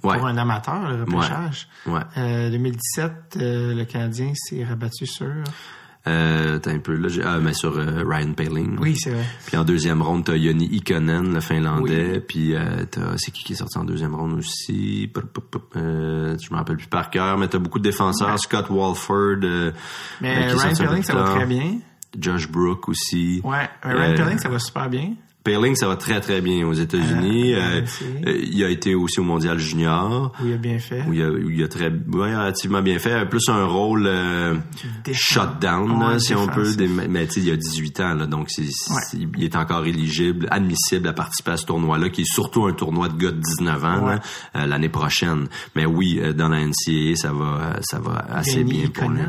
[0.03, 0.19] pour Ouais.
[0.21, 1.69] un amateur, le repêchage.
[1.87, 2.01] Ouais.
[2.19, 5.29] Euh, 2017, euh, le Canadien s'est rabattu sur...
[6.09, 8.77] Euh, t'as un peu, là, j'ai, ah, mais sur euh, Ryan Paling.
[8.79, 9.25] Oui, c'est vrai.
[9.47, 12.21] Puis en deuxième ronde, t'as Yoni Ikonen, le Finlandais.
[12.21, 15.11] Puis euh, t'as, c'est qui qui est sorti en deuxième ronde aussi?
[15.75, 18.39] Euh, je me rappelle plus par cœur, mais t'as beaucoup de défenseurs.
[18.39, 19.39] Scott Walford.
[20.21, 21.79] Mais est Ryan plus ça va très bien.
[22.19, 23.41] Josh Brook aussi.
[23.45, 25.15] Ouais, Ryan Euh, ça va super bien.
[25.47, 27.55] Paling, ça va très très bien aux États-Unis.
[27.55, 27.83] Euh, Euh,
[28.27, 30.33] euh, il a été aussi au Mondial Junior.
[30.43, 31.03] Où il a bien fait.
[31.09, 33.27] Où il a, où il a très, ouais, relativement bien fait.
[33.29, 34.55] Plus un rôle euh,
[35.13, 36.75] shutdown, Ouais, si on peut.
[36.75, 41.53] Des- mais il a 18 ans, là, donc il est encore éligible, admissible à participer
[41.53, 44.09] à ce tournoi-là, qui est surtout un tournoi de gars de 19 ans
[44.57, 45.47] euh, l'année prochaine.
[45.75, 49.21] Mais oui, euh, dans la NCAA, ça va, euh, ça va assez bien pour lui.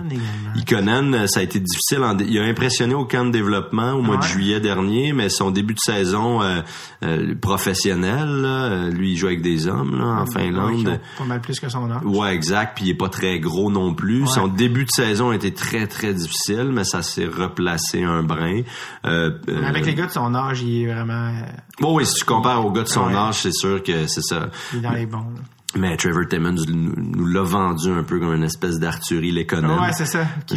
[0.56, 2.04] Ikonen euh, ça a été difficile.
[2.04, 5.52] En il a impressionné au camp de développement au mois de juillet dernier, mais son
[5.52, 6.62] début de saison euh,
[7.04, 10.88] euh, professionnel, là, euh, lui, il joue avec des hommes là, en qui Finlande.
[10.88, 12.02] ont pas mal plus que son âge.
[12.06, 12.76] Ouais, exact.
[12.76, 14.22] Puis il est pas très gros non plus.
[14.22, 14.28] Ouais.
[14.28, 18.62] Son début de saison a été très très difficile, mais ça s'est replacé un brin.
[19.06, 21.28] Euh, euh, avec les gars de son âge, il est vraiment...
[21.30, 21.42] euh,
[21.82, 23.16] bon, oui, si tu compares aux gars de son Ouais.
[23.16, 24.50] âge, c'est sûr que c'est ça.
[24.74, 25.20] Il est dans les bons.
[25.20, 25.42] là.
[25.76, 29.80] Mais Trevor Timmons nous, l'a vendu un peu comme une espèce d'Arthurie l'économie.
[29.80, 30.26] Ouais, c'est ça.
[30.46, 30.56] Qui,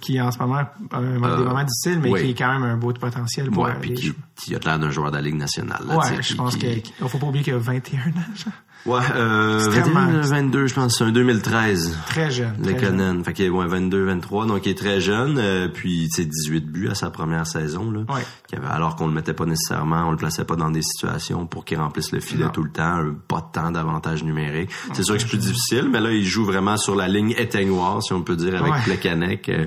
[0.00, 2.76] qui, en ce moment a des euh, moments difficiles, mais qui est quand même un
[2.76, 5.36] beau de potentiel pour ouais, puis qui, qui, a l'air d'un joueur de la Ligue
[5.36, 5.82] nationale.
[5.88, 8.52] ouais, je pense qu'il ne faut pas oublier qu'il a 21 ans.
[8.86, 11.98] Ouais, euh, 21, 22, je pense, c'est un 2013.
[12.06, 12.54] Très jeune.
[12.62, 13.22] Les Conan.
[13.22, 15.36] Fait qu'il est ouais, 22, 23, donc il est très jeune.
[15.38, 17.90] Euh, puis, c'est 18 buts à sa première saison.
[17.90, 18.58] Là, ouais.
[18.70, 21.78] alors qu'on le mettait pas nécessairement, on le plaçait pas dans des situations pour qu'il
[21.78, 24.70] remplisse le filet tout le temps, pas tant d'avantages numériques.
[24.94, 28.02] C'est sûr que c'est plus difficile, mais là, il joue vraiment sur la ligne éteignoire,
[28.02, 29.48] si on peut dire, avec Plekanec.
[29.50, 29.66] Euh,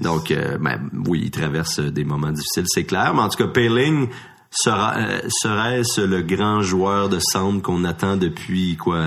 [0.00, 3.12] donc, euh, ben, oui, il traverse des moments difficiles, c'est clair.
[3.14, 4.08] Mais en tout cas, Payling
[4.50, 9.04] sera, euh, serait-ce le grand joueur de centre qu'on attend depuis quoi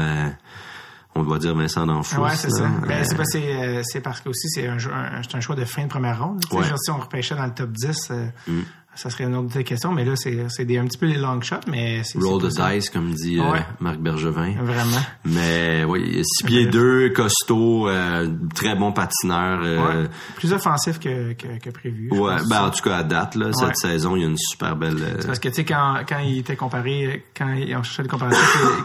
[1.13, 2.21] on va dire Vincent D'Anfous.
[2.21, 2.67] Ouais, c'est ça.
[2.87, 5.89] Ben, c'est, parce, euh, c'est parce que aussi c'est un, un, choix de fin de
[5.89, 6.41] première ronde.
[6.51, 6.63] Ouais.
[6.77, 8.11] si on repêchait dans le top 10,
[8.93, 11.39] ça serait une autre question, mais là, c'est, c'est des, un petit peu les long
[11.41, 12.19] shots, mais c'est...
[12.19, 13.43] Roll the dice, comme dit euh,
[13.79, 14.53] Marc Bergevin.
[14.61, 15.01] Vraiment.
[15.23, 19.61] Mais oui, 6 pieds 2, costaud, euh, très bon patineur.
[19.63, 22.09] Euh, Plus offensif que, que, que prévu.
[22.11, 24.75] Ouais, ben, en tout cas, à date, là, cette saison, il y a une super
[24.75, 24.97] belle...
[25.19, 28.41] C'est parce que, tu sais, quand, quand il était comparé, quand on cherchait le comparatif,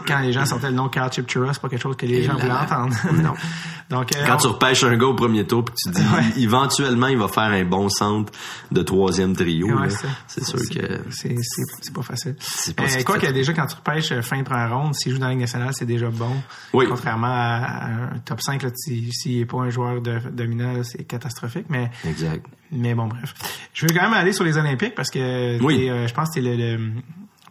[0.07, 2.35] quand les gens sortaient le nom Carl Chipchura, c'est pas quelque chose que les gens
[2.35, 2.95] voulaient entendre.
[3.13, 3.33] non.
[3.89, 7.27] Donc, quand tu repêches un gars au premier tour, puis tu dis, éventuellement, il va
[7.27, 8.31] faire un bon centre
[8.71, 9.67] de troisième trio,
[10.27, 12.35] c'est sûr que c'est pas facile.
[12.75, 14.95] Pas euh, quoi qu'il y a déjà quand tu repêches euh, fin de première ronde,
[14.95, 16.35] s'il joue dans la Ligue nationale, c'est déjà bon.
[16.73, 16.85] Oui.
[16.87, 21.89] Contrairement à, un top 5 s'il n'est pas un joueur de, dominant, c'est catastrophique mais
[22.05, 22.45] Exact.
[22.71, 23.33] Mais bon bref.
[23.73, 26.41] Je veux quand même aller sur les Olympiques parce que euh, je pense que c'est
[26.41, 26.79] le,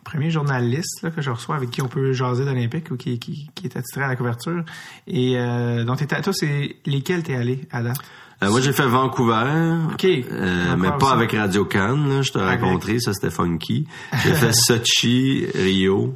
[0.05, 3.77] premier journaliste que je reçois avec qui on peut jaser d'Olympique ou qui, qui, est
[3.77, 4.63] attitré à la couverture.
[5.09, 5.35] Et
[5.85, 7.99] donc, toi, c'est lesquels t'es allé à date?
[8.43, 9.77] Euh, moi, j'ai fait Vancouver.
[9.93, 10.05] OK.
[10.05, 13.87] Euh, mais pas avec Radio Cannes, je te raconterai, ça c'était funky.
[14.25, 16.15] J'ai fait Sochi, Rio,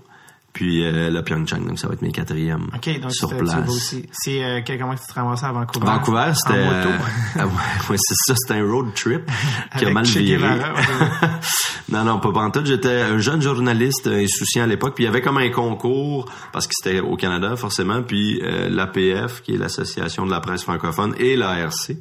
[0.52, 3.94] puis euh, le Pyeongchang, donc ça va être mes quatrièmes okay, donc sur place.
[4.12, 5.86] C'est euh, comment tu te ramasses à Vancouver?
[5.86, 6.58] Vancouver, c'était...
[6.58, 6.98] Euh,
[7.38, 7.46] ah
[7.90, 9.30] ouais, c'est ça, c'était un road trip
[9.78, 10.48] qui a mal viré.
[11.88, 12.66] non, non, pas pantoute.
[12.66, 16.66] J'étais un jeune journaliste insouciant à l'époque, puis il y avait comme un concours, parce
[16.66, 21.14] que c'était au Canada, forcément, puis euh, l'APF, qui est l'Association de la presse francophone,
[21.18, 21.92] et l'ARC,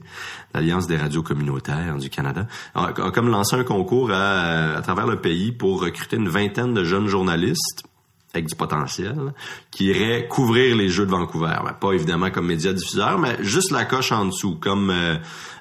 [0.55, 5.17] l'Alliance des radios communautaires du Canada, a, comme lancé un concours à, à travers le
[5.17, 7.83] pays pour recruter une vingtaine de jeunes journalistes
[8.33, 9.33] avec du potentiel,
[9.71, 11.57] qui irait couvrir les Jeux de Vancouver.
[11.63, 15.17] Ben, pas évidemment comme média diffuseur, mais juste la coche en dessous, comme euh,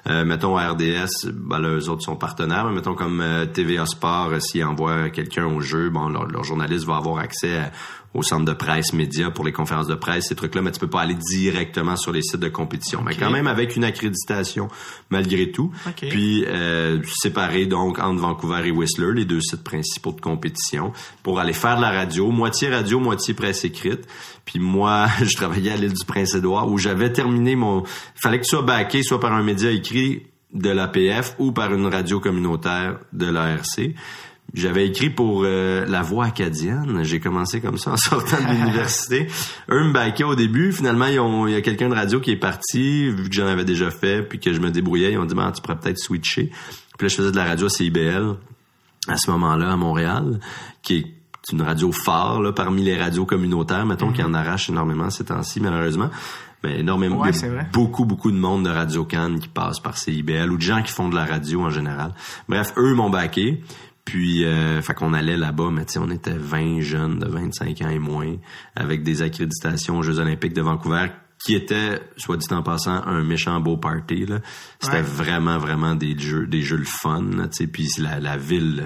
[0.09, 4.41] euh, mettons RDS, ben là, eux autres sont partenaires, mais mettons comme euh, TVA Sport,
[4.41, 7.71] s'ils envoient quelqu'un au jeu, bon, leur, leur journaliste va avoir accès à,
[8.13, 10.89] au centre de presse média pour les conférences de presse, ces trucs-là, mais tu peux
[10.89, 13.01] pas aller directement sur les sites de compétition.
[13.05, 14.67] Mais quand même avec une accréditation
[15.11, 15.71] malgré tout.
[15.95, 20.91] Puis euh, séparé donc entre Vancouver et Whistler, les deux sites principaux de compétition,
[21.21, 24.07] pour aller faire de la radio, moitié radio, moitié presse écrite.
[24.49, 27.81] Puis moi, je travaillais à l'île du Prince-Édouard où j'avais terminé mon...
[27.81, 30.23] Il fallait que tu sois backé soit par un média écrit
[30.53, 33.93] de l'APF ou par une radio communautaire de l'ARC.
[34.55, 37.03] J'avais écrit pour euh, La Voix acadienne.
[37.03, 39.27] J'ai commencé comme ça en sortant de l'université.
[39.69, 40.71] Eux me baquaient au début.
[40.71, 41.05] Finalement,
[41.45, 44.23] il y a quelqu'un de radio qui est parti, vu que j'en avais déjà fait,
[44.23, 45.11] puis que je me débrouillais.
[45.11, 46.49] Ils ont dit, ben, tu pourrais peut-être switcher.
[46.97, 48.35] Puis là, je faisais de la radio à CIBL
[49.07, 50.39] à ce moment-là à Montréal,
[50.81, 51.18] qui est
[51.51, 55.59] une radio phare là, parmi les radios communautaires, mettons, qui en arrache énormément ces temps-ci,
[55.59, 56.09] malheureusement.
[56.63, 57.21] Mais énormément.
[57.21, 57.31] Ouais,
[57.71, 60.91] beaucoup, beaucoup de monde de Radio Cannes qui passe par CIBL ou de gens qui
[60.91, 62.13] font de la radio en général.
[62.49, 63.63] Bref, eux m'ont baqué.
[64.03, 67.81] Puis, euh, fait qu'on allait là-bas, mais tu sais, on était 20 jeunes de 25
[67.83, 68.35] ans et moins,
[68.75, 71.09] avec des accréditations aux Jeux olympiques de Vancouver
[71.43, 74.25] qui était, soit dit en passant, un méchant beau party.
[74.25, 74.39] Là.
[74.81, 77.23] C'était vraiment, vraiment des jeux, des jeux le fun.
[77.37, 78.83] Là, puis la, la ville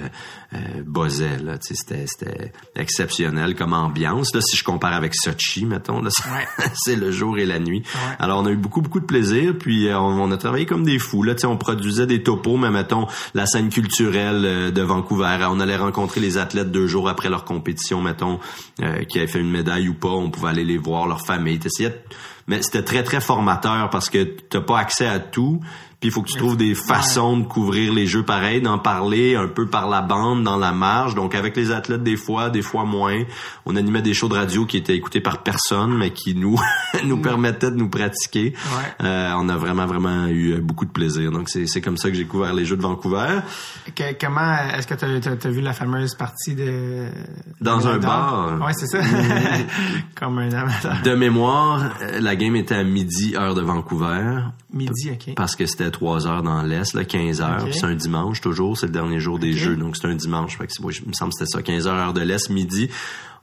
[0.54, 1.40] euh, buzzait.
[1.40, 4.36] Là, c'était, c'était exceptionnel comme ambiance.
[4.36, 6.12] Là, si je compare avec Sochi, mettons, là,
[6.76, 7.82] c'est le jour et la nuit.
[8.20, 9.58] Alors, on a eu beaucoup, beaucoup de plaisir.
[9.58, 11.24] Puis, euh, on, a travaillé comme des fous.
[11.24, 15.40] Là, on produisait des topos, mais mettons, la scène culturelle euh, de Vancouver.
[15.50, 18.40] On allait rencontrer les athlètes deux jours après leur compétition, mettons,
[18.84, 20.10] euh, qui avaient fait une médaille ou pas.
[20.10, 21.58] On pouvait aller les voir, leur famille.
[21.58, 22.04] T'essayais
[22.48, 25.62] mais c'était très très formateur parce que t'as pas accès à tout
[26.04, 29.38] puis il faut que tu trouves des façons de couvrir les jeux pareils, d'en parler
[29.38, 31.16] un peu par la bande, dans la marge.
[31.16, 33.24] Donc avec les athlètes des fois, des fois moins.
[33.66, 36.60] On animait des shows de radio qui étaient écoutés par personne, mais qui nous
[37.06, 37.22] nous mm.
[37.22, 38.54] permettaient de nous pratiquer.
[39.02, 41.32] Euh, on a vraiment vraiment eu beaucoup de plaisir.
[41.32, 43.40] Donc c'est c'est comme ça que j'ai couvert les jeux de Vancouver.
[44.20, 47.08] comment est-ce que tu as, vu la fameuse partie de
[47.62, 49.00] dans un bar Ouais, c'est ça.
[50.20, 51.02] comme un amateur.
[51.02, 54.42] De mémoire, la game était à midi heure de Vancouver.
[54.74, 55.36] Midi, OK.
[55.36, 57.68] Parce que c'était 3 heures dans l'Est, là, 15 heures.
[57.72, 60.58] C'est un dimanche toujours, c'est le dernier jour des Jeux, donc c'est un dimanche.
[60.58, 62.90] Fait que, moi, il me semble que c'était ça, 15 heures heure de l'Est, midi.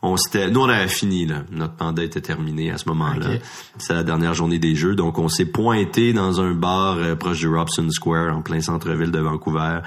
[0.02, 3.38] on s'était, nous on avait fini là, notre mandat était terminé à ce moment-là.
[3.78, 7.38] C'est la dernière journée des Jeux, donc on s'est pointé dans un bar euh, proche
[7.38, 9.80] du Robson Square en plein centre-ville de Vancouver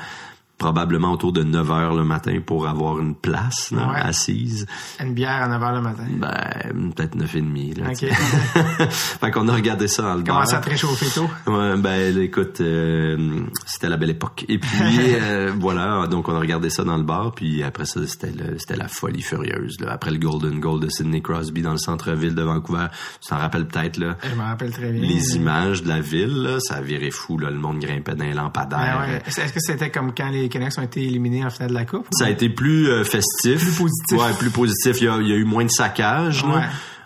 [0.63, 4.65] probablement autour de 9 heures le matin pour avoir une place assise.
[5.01, 6.03] Une bière à 9 heures le matin?
[6.09, 7.73] Ben, peut-être 9 et demi.
[7.73, 7.91] Là,
[8.89, 10.47] fait qu'on a regardé ça dans le bar.
[10.47, 11.29] Ça te réchauffer tôt?
[11.47, 14.45] Ouais, ben écoute, euh, c'était la belle époque.
[14.47, 14.69] Et puis
[15.21, 18.77] euh, voilà, donc on a regardé ça dans le bar, puis après ça, c'était c'était
[18.77, 19.81] la folie furieuse.
[19.81, 19.91] Là.
[19.91, 22.87] Après le Golden Goal de Sidney Crosby dans le centre-ville de Vancouver,
[23.21, 24.15] tu t'en rappelles peut-être là?
[24.23, 25.01] Je m'en rappelle très bien.
[25.01, 27.37] Les images de la ville, là, ça virait fou.
[27.37, 29.05] Là, le monde grimpait dans les lampadaires.
[29.05, 31.85] Ben Est-ce que c'était comme quand les Canucks ont été éliminés en finale de la
[31.85, 32.07] Coupe?
[32.11, 33.59] Ça a été plus euh, festif.
[33.59, 34.17] Plus positif.
[34.17, 35.01] Ouais, plus positif.
[35.01, 36.43] Il y a, il y a eu moins de saccage.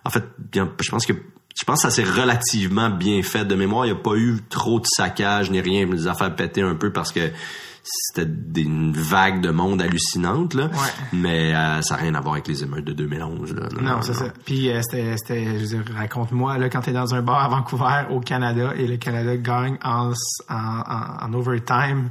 [0.03, 0.23] En fait,
[0.53, 1.13] je pense que
[1.59, 3.85] je pense que ça s'est relativement bien fait de mémoire.
[3.85, 5.87] Il n'y a pas eu trop de saccage ni rien.
[5.87, 7.31] Les affaires pétaient un peu parce que
[7.89, 10.69] c'était une vague de monde hallucinante là
[11.13, 13.69] mais euh, ça n'a rien à voir avec les émeutes de 2011 là.
[13.81, 17.21] non, c'est ça puis euh, c'était je veux dire raconte-moi là quand t'es dans un
[17.21, 20.11] bar à Vancouver au Canada et le Canada gagne en
[20.49, 20.81] en,
[21.21, 22.09] en overtime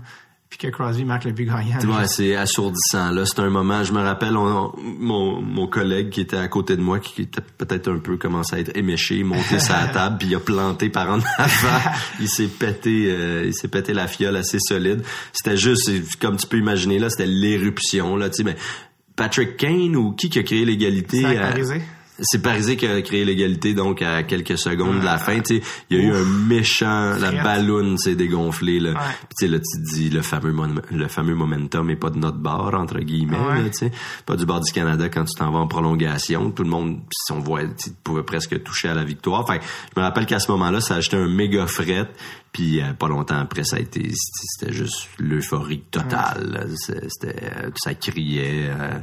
[0.57, 1.79] puis que Crosby marque le but gagnant.
[1.81, 3.11] Ouais, c'est assourdissant.
[3.11, 3.83] Là, c'est un moment.
[3.85, 7.91] Je me rappelle, mon, mon collègue qui était à côté de moi, qui était peut-être
[7.91, 11.19] un peu commencé à être éméché, monté sa table, puis il a planté par en
[11.39, 11.91] avant.
[12.21, 15.03] il s'est pété, euh, il s'est pété la fiole assez solide.
[15.33, 15.91] C'était juste,
[16.21, 18.31] comme tu peux imaginer là, c'était l'éruption là.
[18.31, 18.57] Tu sais, mais
[19.15, 21.23] Patrick Kane ou qui qui a créé l'égalité?
[22.21, 25.41] C'est Parisé qui a créé l'égalité donc à quelques secondes de la fin.
[25.91, 28.95] Il y a eu un méchant, la balloune s'est dégonflée là.
[29.37, 30.55] Puis là tu dis le fameux
[30.91, 33.89] le fameux momentum est pas de notre bord entre guillemets, là,
[34.25, 36.51] pas du bord du Canada quand tu t'en vas en prolongation.
[36.51, 37.61] Tout le monde, si on voit,
[38.05, 39.41] pouvait presque toucher à la victoire.
[39.43, 39.59] Enfin,
[39.95, 42.09] je me rappelle qu'à ce moment-là, ça a acheté un méga fret.
[42.53, 46.69] Puis euh, pas longtemps après, ça a été, c'était juste l'euphorie totale.
[46.77, 48.71] C'était, ça criait.
[48.71, 48.99] Euh,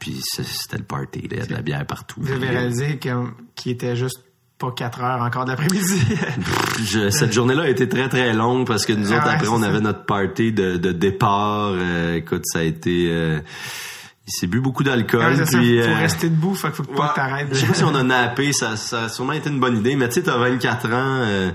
[0.00, 2.20] puis c'était le party, il y a de la bière partout.
[2.20, 4.24] Vous avez réalisé qu'il était juste
[4.58, 6.02] pas 4 heures encore de l'après-midi.
[7.10, 10.04] cette journée-là a été très très longue parce que nous autres après on avait notre
[10.04, 11.72] party de, départ.
[11.72, 13.40] Euh, écoute, ça a été euh,
[14.26, 15.34] il s'est bu beaucoup d'alcool.
[15.36, 17.48] Il puis, faut euh, rester debout, faut, faut pas que t'arrêtes.
[17.52, 19.96] Je sais pas si on a nappé, ça, ça a sûrement été une bonne idée,
[19.96, 21.52] mais tu sais, t'as 24 ans,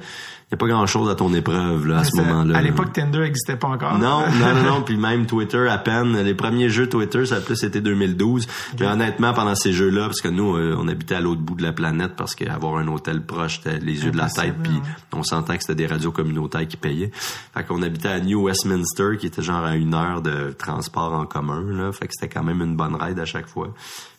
[0.56, 2.58] n'y a pas grand-chose à ton épreuve là, à ce moment-là.
[2.58, 3.98] À l'époque, Tinder n'existait pas encore.
[3.98, 4.82] Non, non, non, non.
[4.82, 6.22] Puis même Twitter, à peine.
[6.22, 8.48] Les premiers jeux Twitter, ça a plus été 2012.
[8.78, 11.64] Puis honnêtement, pendant ces jeux-là, parce que nous, euh, on habitait à l'autre bout de
[11.64, 14.56] la planète parce qu'avoir un hôtel proche, c'était les yeux de la tête.
[14.64, 14.82] Puis
[15.14, 17.12] on sentait que c'était des radios communautaires qui payaient.
[17.14, 21.26] Fait qu'on habitait à New Westminster, qui était genre à une heure de transport en
[21.26, 21.64] commun.
[21.72, 21.92] Là.
[21.92, 23.74] Fait que c'était quand même une bonne ride à chaque fois.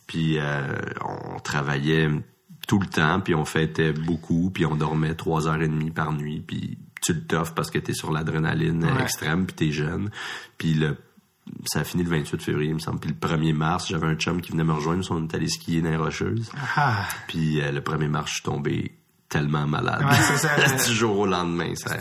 [0.06, 0.62] Puis euh,
[1.04, 2.08] on travaillait
[2.66, 6.12] tout le temps, puis on fêtait beaucoup, puis on dormait trois heures et demie par
[6.12, 10.10] nuit, puis tu le toffes parce que t'es sur l'adrénaline extrême, puis t'es jeune.
[10.58, 10.96] Puis le
[11.64, 12.98] ça a fini le 28 février, il me semble.
[12.98, 15.80] Puis le 1er mars, j'avais un chum qui venait me rejoindre, on était allé skier
[15.80, 16.50] dans les Rocheuses.
[16.76, 17.04] Ah.
[17.28, 18.92] Puis euh, le 1er mars, je suis tombé
[19.28, 20.02] tellement malade.
[20.04, 20.56] Ouais, c'est ça.
[20.88, 21.96] du jour au lendemain, ça,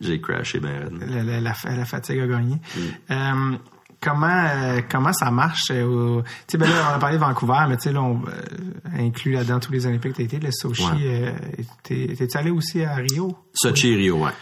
[0.00, 2.54] j'ai crashé ben la, la, fatigue a gagné.
[2.54, 2.80] Mm.
[3.10, 3.56] Euh,
[4.04, 7.64] comment euh, comment ça marche euh, tu sais ben là on a parlé de Vancouver
[7.68, 10.52] mais tu sais là on euh, inclut là-dedans tous les Olympiques que t'as été le
[10.52, 11.34] Sochi ouais.
[11.82, 13.36] t'es allé aussi à Rio?
[13.54, 14.32] Sochi et Rio ouais.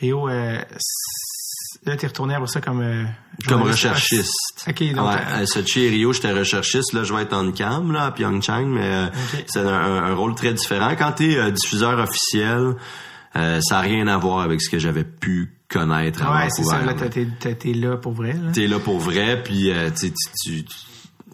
[0.00, 3.06] Rio là t'es retourné après ça comme
[3.46, 4.66] comme recherchiste.
[4.68, 7.92] Ok donc ouais, à Sochi et Rio j'étais recherchiste là je vais être en cam
[7.92, 9.10] là à Pyeongchang mais
[9.46, 10.94] c'est un, un, rôle très différent.
[10.98, 12.74] Quand t'es diffuseur officiel
[13.34, 16.94] ça n'a rien à voir avec ce que j'avais pu connaître ouais, c'est ça, là,
[16.94, 18.36] t'es là pour vrai.
[18.52, 20.12] T'es là pour vrai, puis euh, tu,
[20.44, 20.64] tu,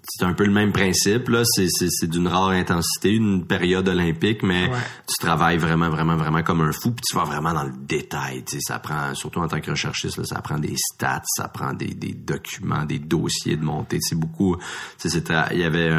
[0.03, 1.43] c'est un peu le même principe là.
[1.45, 4.71] C'est c'est d'une rare intensité une période olympique mais
[5.07, 8.43] tu travailles vraiment vraiment vraiment comme un fou puis tu vas vraiment dans le détail
[8.45, 8.61] tu sais.
[8.61, 11.95] Ça prend surtout en tant que recherchiste là, ça prend des stats ça prend des,
[11.95, 14.57] des documents des dossiers de montée c'est beaucoup
[14.99, 15.23] tu sais
[15.53, 15.91] il y avait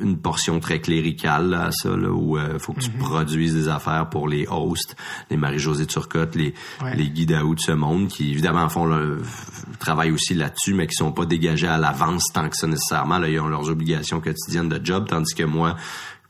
[0.00, 2.98] une portion très cléricale là, à ça là où il euh, faut que tu mm-hmm.
[2.98, 4.96] produises des affaires pour les hosts
[5.30, 6.54] les Marie-Josée Turcotte les
[6.94, 9.18] les guides à de ce monde qui évidemment font le
[9.76, 13.28] travail aussi là-dessus mais qui sont pas dégagés à l'avance tant que ça nécessairement là
[13.28, 15.76] ils ont leurs obligations quotidiennes de job, tandis que moi,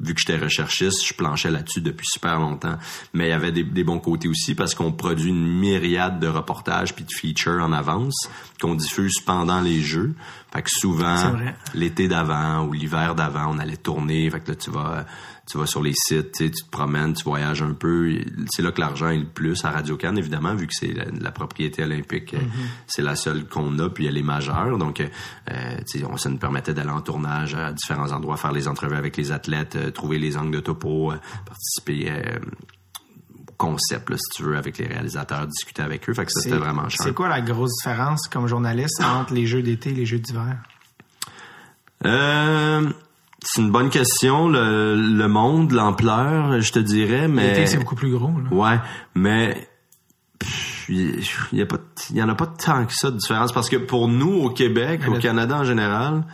[0.00, 2.76] vu que j'étais recherchiste, je planchais là-dessus depuis super longtemps.
[3.14, 6.94] Mais il y avait des, bons côtés aussi parce qu'on produit une myriade de reportages
[6.94, 8.28] puis de features en avance
[8.60, 10.14] qu'on diffuse pendant les jeux.
[10.52, 11.34] Fait que souvent,
[11.74, 14.28] l'été d'avant ou l'hiver d'avant, on allait tourner.
[14.30, 15.06] Fait que là, tu vas
[15.46, 18.18] tu vas sur les sites, tu te promènes, tu voyages un peu.
[18.50, 21.30] C'est là que l'argent est le plus à Radio Cannes, évidemment, vu que c'est la,
[21.30, 22.84] propriété olympique, euh, mm-hmm.
[22.86, 24.76] c'est la seule qu'on a, puis elle est majeure.
[24.78, 25.76] Donc, euh,
[26.10, 29.30] on, ça nous permettait d'aller en tournage à différents endroits, faire les entrevues avec les
[29.30, 31.12] athlètes, euh, trouver les angles de topo,
[31.44, 32.12] participer
[33.56, 36.14] concept, là, si tu veux, avec les réalisateurs, discuter avec eux.
[36.14, 37.06] Fait que ça, c'était vraiment cher.
[37.06, 40.58] C'est quoi la grosse différence comme journaliste entre les jeux d'été et les jeux d'hiver?
[42.04, 42.90] Euh,
[43.46, 44.48] c'est une bonne question.
[44.48, 47.50] Le, monde, l'ampleur, je te dirais, mais...
[47.50, 48.28] L'été, c'est beaucoup plus gros.
[48.28, 48.48] Là.
[48.50, 48.78] Ouais,
[49.14, 49.68] mais
[50.88, 51.78] il y, a pas,
[52.10, 54.50] il y en a pas tant que ça de différence parce que pour nous au
[54.50, 56.24] Québec, au Canada en général,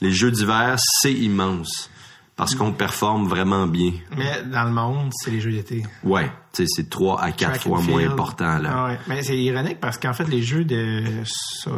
[0.00, 1.90] les Jeux d'hiver c'est immense
[2.36, 3.92] parce qu'on performe vraiment bien.
[4.16, 5.84] Mais dans le monde, c'est les Jeux d'été.
[6.02, 8.70] Ouais, c'est trois à quatre fois moins important là.
[8.72, 8.98] Ah ouais.
[9.06, 11.02] Mais c'est ironique parce qu'en fait les Jeux de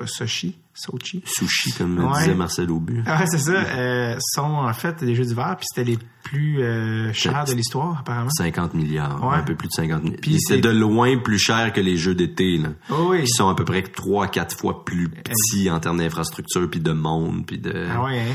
[0.07, 1.23] Sochi Sochi.
[1.25, 3.03] Sushi, comme disait Marcel Aubu.
[3.07, 3.53] Ah, c'est ça.
[3.53, 7.99] Euh, sont en fait des jeux d'hiver, puis c'était les plus euh, chers de l'histoire,
[8.01, 8.31] apparemment.
[8.31, 10.21] 50 milliards, un peu plus de 50 milliards.
[10.21, 12.69] Puis c'est de loin plus cher que les jeux d'été, là.
[12.91, 13.23] Oh oui.
[13.25, 16.93] Qui sont à peu près 3 4 fois plus petits en termes d'infrastructure, puis de
[16.93, 17.87] monde, puis de...
[17.91, 18.35] Ah ouais, hein?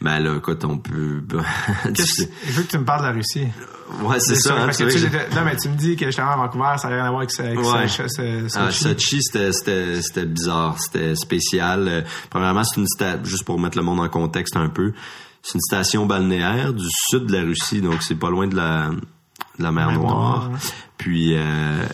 [0.00, 1.22] Ben là, écoute, on peut...
[1.84, 3.46] Je veux que tu me parles de la Russie?
[4.02, 4.54] Ouais, c'est ça.
[4.54, 7.10] Hein, tu, non, mais tu me dis que justement à Vancouver, ça n'a rien à
[7.10, 7.88] voir avec, ça, avec ouais.
[7.88, 8.02] Sochi.
[8.54, 11.88] Ah, Sochi, c'était bizarre, c'était spécial.
[11.88, 14.92] Euh, premièrement, c'est une station, juste pour mettre le monde en contexte un peu,
[15.42, 18.90] c'est une station balnéaire du sud de la Russie, donc c'est pas loin de la,
[19.58, 20.50] de la mer Noire.
[20.96, 21.86] Puis euh, euh,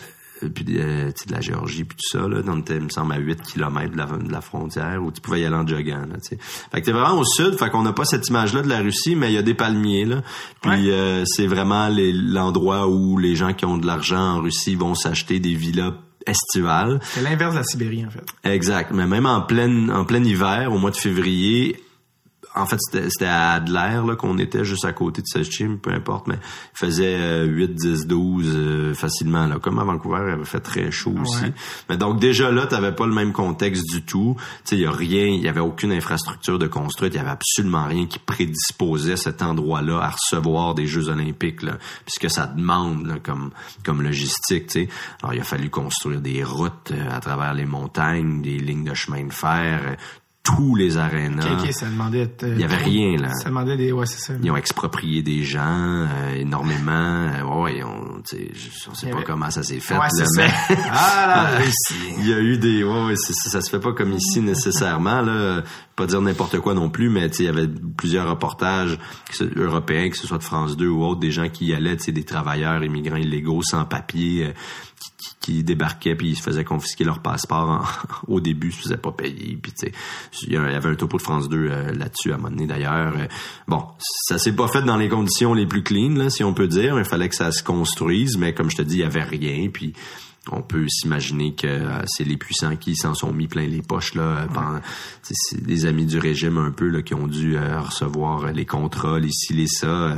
[0.53, 3.41] puis euh, de la Géorgie puis tout ça là donc il me semble à 8
[3.41, 6.81] km de la, de la frontière où tu pouvais y aller en jogging là, fait
[6.81, 9.15] que t'es vraiment au sud fait qu'on n'a pas cette image là de la Russie
[9.15, 10.21] mais il y a des palmiers là
[10.61, 14.95] puis euh, c'est vraiment l'endroit où les gens qui ont de l'argent en Russie vont
[14.95, 15.93] s'acheter des villas
[16.27, 16.99] estivales.
[17.03, 18.25] C'est l'inverse de la Sibérie, en fait.
[18.43, 18.91] Exact.
[18.93, 21.81] Mais même en plein, en plein hiver, au mois de février,
[22.57, 26.27] en fait, c'était à Adler là qu'on était juste à côté de Sechim, peu importe,
[26.27, 29.47] mais il faisait 8, 10, 12 facilement.
[29.47, 29.59] Là.
[29.59, 31.53] Comme à Vancouver, il avait fait très chaud aussi.
[31.89, 34.35] Mais donc déjà là, tu n'avais pas le même contexte du tout.
[34.71, 37.85] Il y a rien, il y avait aucune infrastructure de construite, il y avait absolument
[37.85, 43.51] rien qui prédisposait cet endroit-là à recevoir des Jeux olympiques, là, puisque ça demande comme
[43.83, 44.67] comme logistique.
[44.67, 44.89] Tu sais.
[45.21, 48.93] Alors il a fallu construire des routes euh, à travers les montagnes, des lignes de
[48.93, 49.97] chemin de fer
[50.47, 51.41] tous les arénas.
[51.71, 53.33] ça demandait Il y avait rien, là.
[53.33, 53.91] Ça demandait des...
[53.91, 54.33] Ouais, c'est ça.
[54.41, 56.91] Ils ont exproprié des gens euh, énormément.
[56.91, 59.95] Euh, ouais, on, on sait pas comment ça s'est fait.
[59.95, 60.47] Ouais, là, mais...
[60.89, 61.65] ah, là,
[62.19, 62.83] Il y a eu des...
[62.83, 65.63] Ouais, ouais, ça se fait pas comme ici nécessairement, là.
[65.97, 68.99] Pas dire n'importe quoi non plus, mais il y avait plusieurs reportages
[69.55, 72.23] européens, que ce soit de France 2 ou autres, des gens qui y allaient, des
[72.23, 74.51] travailleurs immigrants illégaux sans papier, euh,
[75.41, 79.11] qui débarquaient puis ils se faisaient confisquer leur passeport au début, ils se faisaient pas
[79.11, 79.57] payer.
[79.61, 79.73] Puis
[80.43, 83.13] il y avait un topo de France 2 euh, là-dessus à un d'ailleurs.
[83.17, 83.27] Euh,
[83.67, 86.67] bon, ça s'est pas fait dans les conditions les plus clean, là, si on peut
[86.67, 86.97] dire.
[86.97, 89.69] Il fallait que ça se construise, mais comme je te dis, il y avait rien.
[89.71, 89.93] Puis
[90.51, 94.15] on peut s'imaginer que euh, c'est les puissants qui s'en sont mis plein les poches
[94.15, 94.79] là pendant
[95.21, 99.53] c'est des amis du régime un peu là qui ont dû recevoir les contrôles ici
[99.53, 100.15] les ça.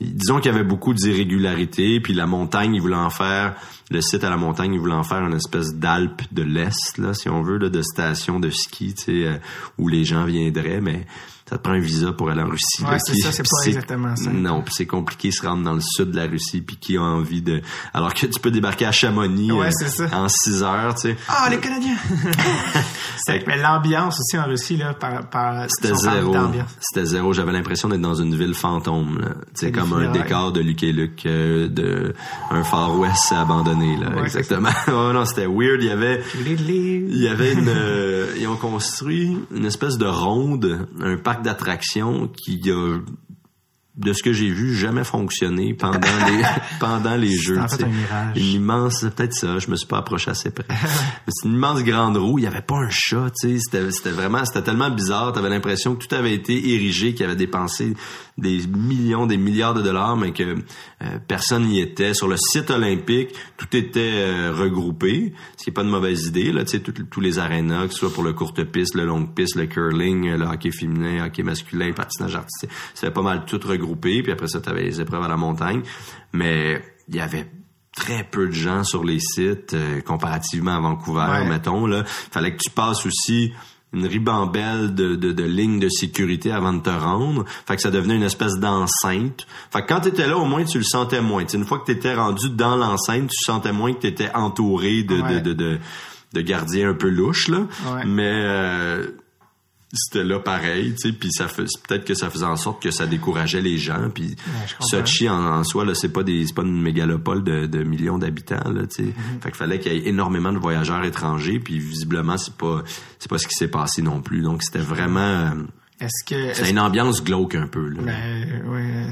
[0.00, 3.56] Disons qu'il y avait beaucoup d'irrégularités puis la montagne ils voulaient en faire
[3.90, 7.12] le site à la montagne, ils voulaient en faire une espèce d'Alpe de l'Est, là,
[7.12, 9.36] si on veut, là, de station de ski, tu sais, euh,
[9.78, 11.06] où les gens viendraient, mais
[11.50, 12.84] ça te prend un visa pour aller en Russie.
[12.84, 14.30] Ouais, c'est ça, c'est pas exactement ça.
[14.30, 16.96] Non, puis c'est compliqué de se rendre dans le sud de la Russie, puis qui
[16.96, 17.60] a envie de...
[17.92, 21.16] Alors que tu peux débarquer à Chamonix ouais, euh, en 6 heures, tu sais.
[21.28, 21.96] Ah, les Canadiens!
[23.48, 25.28] mais l'ambiance aussi en Russie, là, par...
[25.28, 26.36] par C'était zéro.
[26.78, 27.32] C'était zéro.
[27.32, 29.18] J'avais l'impression d'être dans une ville fantôme,
[29.52, 32.14] Tu sais, comme un décor de Luke et Luke, euh, de
[32.52, 34.22] un Far West abandonné, là.
[34.22, 34.70] exactement.
[34.88, 35.82] oh non, c'était weird.
[35.82, 36.22] Il y avait...
[36.46, 37.68] Il y avait une...
[37.68, 42.98] Euh, ils ont construit une espèce de ronde, un parc d'attraction qui a
[44.00, 46.42] de ce que j'ai vu, jamais fonctionné pendant les
[46.80, 47.60] pendant les jeux.
[47.68, 48.36] C'est un mirage.
[48.36, 50.64] Une immense, peut-être ça, je me suis pas approché assez près.
[51.28, 54.10] c'est une immense grande roue, il y avait pas un chat, tu sais, c'était c'était
[54.10, 57.36] vraiment c'était tellement bizarre, tu avais l'impression que tout avait été érigé, qu'il y avait
[57.36, 57.94] dépensé
[58.40, 60.42] des millions, des milliards de dollars, mais que
[61.02, 62.14] euh, personne n'y était.
[62.14, 66.52] Sur le site olympique, tout était euh, regroupé, ce qui est pas de mauvaise idée.
[66.52, 69.34] Là, tu sais, tous les arénas, que ce soit pour le courte piste, le longue
[69.34, 73.44] piste, le curling, le hockey féminin, le hockey masculin, le patinage artistique, c'était pas mal
[73.44, 74.22] tout regroupé.
[74.22, 75.82] Puis après ça, tu avais les épreuves à la montagne,
[76.32, 77.46] mais il y avait
[77.94, 82.04] très peu de gens sur les sites euh, comparativement à Vancouver, mettons là.
[82.04, 83.52] Fallait que tu passes aussi
[83.92, 87.44] une ribambelle de, de, de lignes de sécurité avant de te rendre.
[87.66, 89.46] Fait que ça devenait une espèce d'enceinte.
[89.72, 91.44] Fait que quand t'étais là, au moins, tu le sentais moins.
[91.46, 95.40] une fois que t'étais rendu dans l'enceinte, tu sentais moins que t'étais entouré de, de,
[95.40, 95.78] de, de,
[96.32, 97.66] de, gardiens un peu louches, là.
[98.06, 98.32] Mais...
[98.44, 99.06] Euh,
[99.92, 102.90] c'était là pareil, tu sais, puis ça fait peut-être que ça faisait en sorte que
[102.90, 104.36] ça décourageait les gens, puis
[104.80, 108.70] Sochi en, soi là, c'est pas des c'est pas une mégalopole de, de millions d'habitants
[108.70, 109.02] là, tu sais.
[109.02, 109.42] Mm-hmm.
[109.42, 112.82] Fait qu'il fallait qu'il y ait énormément de voyageurs étrangers, puis visiblement c'est pas
[113.18, 114.42] c'est pas ce qui s'est passé non plus.
[114.42, 115.52] Donc c'était vraiment
[116.00, 118.00] est-ce que c'est une ambiance glauque un peu là.
[118.02, 119.10] Ben ouais,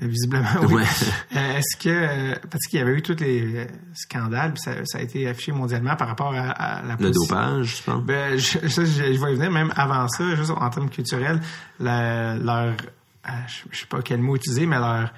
[0.00, 0.82] visiblement oui.
[1.36, 5.28] Euh, est-ce que parce qu'il y avait eu tous les scandales, ça, ça, a été
[5.28, 8.02] affiché mondialement par rapport à, la le dopage, je pense.
[8.02, 11.40] Ben je, je, je, vais y venir même avant ça, juste en termes culturels,
[11.78, 12.74] la, leur
[13.70, 15.10] je sais pas quel mot utiliser, mais leur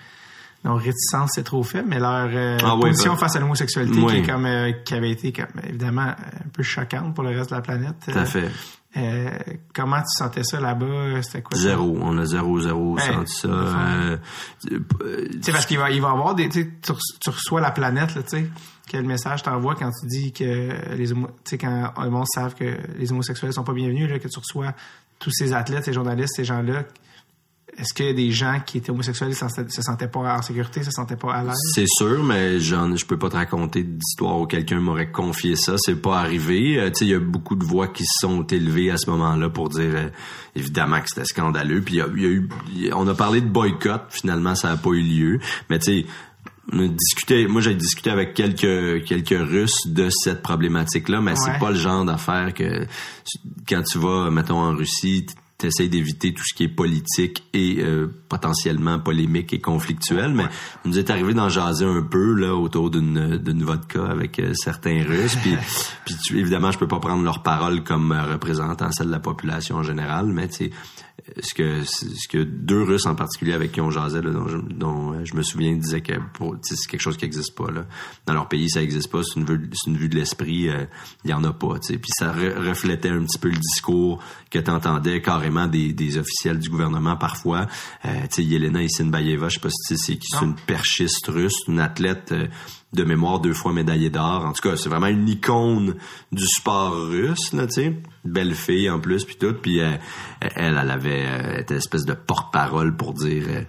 [0.64, 4.22] non, réticence, c'est trop faible, mais leur euh, ah position ben, face à l'homosexualité qui,
[4.22, 7.62] comme, euh, qui avait été comme, évidemment un peu choquante pour le reste de la
[7.62, 7.94] planète.
[8.04, 8.50] Tout à fait.
[8.96, 9.30] Euh,
[9.74, 11.22] comment tu sentais ça là-bas?
[11.22, 11.58] C'était quoi?
[11.58, 11.98] Zéro.
[12.00, 14.18] On a zéro, zéro ben, senti ça.
[14.62, 18.38] tu sais, parce qu'il va, il va avoir des, tu, tu reçois la planète, tu
[18.38, 18.50] sais.
[18.88, 22.54] Quel message t'envoies quand tu dis que les homo, tu sais, quand le monde savent
[22.54, 24.72] que les homosexuels sont pas bienvenus, là, que tu reçois
[25.18, 26.84] tous ces athlètes, ces journalistes, ces gens-là
[27.78, 30.82] est-ce qu'il y a des gens qui étaient homosexuels se, se sentaient pas en sécurité,
[30.82, 31.56] se sentaient pas à l'aise?
[31.74, 35.76] C'est sûr, mais j'en, je peux pas te raconter d'histoire où quelqu'un m'aurait confié ça.
[35.78, 36.78] C'est pas arrivé.
[36.78, 39.08] Euh, tu sais, il y a beaucoup de voix qui se sont élevées à ce
[39.10, 40.08] moment-là pour dire euh,
[40.56, 41.80] évidemment que c'était scandaleux.
[41.80, 42.48] Puis il y, a, eu,
[42.92, 44.06] on a parlé de boycott.
[44.08, 45.38] Finalement, ça a pas eu lieu.
[45.70, 46.06] Mais tu sais,
[46.72, 51.76] discuté, moi j'ai discuté avec quelques quelques Russes de cette problématique-là, mais c'est pas le
[51.76, 52.86] genre d'affaire que
[53.68, 55.24] quand tu vas, mettons en Russie,
[55.58, 60.44] t'essayes d'éviter tout ce qui est politique et euh, potentiellement polémique et conflictuel, mais
[60.84, 64.54] on nous est arrivé d'en jaser un peu là autour d'une d'une vodka avec euh,
[64.54, 65.56] certains Russes, puis
[66.04, 69.82] puis évidemment je peux pas prendre leur parole comme représentant celle de la population en
[69.82, 70.70] général, mais tu
[71.40, 74.58] ce que ce que deux Russes en particulier avec qui on jasait là, dont, je,
[74.58, 76.12] dont euh, je me souviens disaient que
[76.62, 77.84] c'est quelque chose qui n'existe pas là.
[78.26, 79.22] Dans leur pays, ça n'existe pas.
[79.22, 80.62] C'est une vue, c'est une vue de l'esprit.
[80.62, 80.84] Il euh,
[81.24, 81.78] y en a pas.
[81.80, 86.58] Puis ça reflétait un petit peu le discours que tu entendais carrément des, des officiels
[86.58, 87.66] du gouvernement parfois.
[88.04, 91.62] Euh, tu sais, Yelena Isinbayeva, je sais pas si c'est qui, c'est une perchiste russe,
[91.66, 92.32] une athlète.
[92.32, 92.46] Euh,
[92.92, 94.44] de mémoire deux fois médaillée d'or.
[94.44, 95.96] En tout cas, c'est vraiment une icône
[96.32, 98.02] du sport russe, là, tu sais.
[98.24, 99.54] Belle fille en plus, puis tout.
[99.54, 100.00] Puis elle,
[100.40, 103.62] elle, avait euh, était espèce de porte-parole pour dire, euh,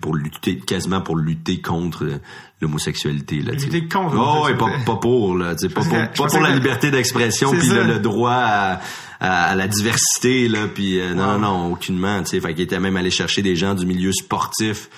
[0.00, 2.20] pour lutter, quasiment pour lutter contre
[2.64, 3.52] l'homosexualité, là.
[3.52, 4.16] Lutter contre.
[4.16, 7.98] Oh, pas, pas pour, là, tu pas pour, pas pour la liberté d'expression, puis le,
[7.98, 8.80] droit à,
[9.20, 12.40] à, la diversité, là, puis euh, non, non, non, aucunement, tu sais.
[12.40, 14.88] Fait qu'il était même allé chercher des gens du milieu sportif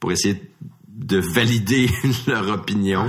[0.00, 0.40] pour essayer
[0.88, 1.90] de valider
[2.26, 3.06] leur opinion.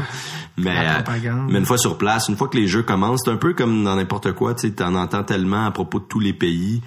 [0.57, 3.38] Mais, euh, mais une fois sur place, une fois que les jeux commencent, c'est un
[3.38, 6.34] peu comme dans n'importe quoi, tu sais, en entends tellement à propos de tous les
[6.34, 6.82] pays.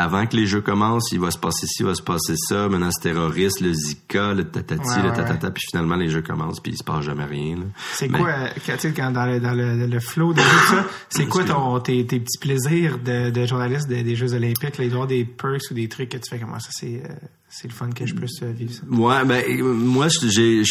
[0.00, 2.68] Avant que les jeux commencent, il va se passer ci, il va se passer ça,
[2.68, 6.78] menace terroriste, le Zika, le tatati, le tatata, puis finalement les jeux commencent, puis il
[6.78, 7.56] se passe jamais rien.
[7.94, 11.42] C'est quoi, euh, quand, dans le, dans le, le flow de tout ça, c'est quoi
[11.42, 14.78] ton, tes, tes, petits plaisirs de, de journaliste des, Jeux olympiques?
[14.78, 17.02] Y avoir des perks ou des trucs que tu fais, comment ça, c'est...
[17.04, 17.14] Euh,
[17.50, 18.82] c'est le fun que je puisse vivre ça.
[18.90, 20.62] Ouais, ben moi j'ai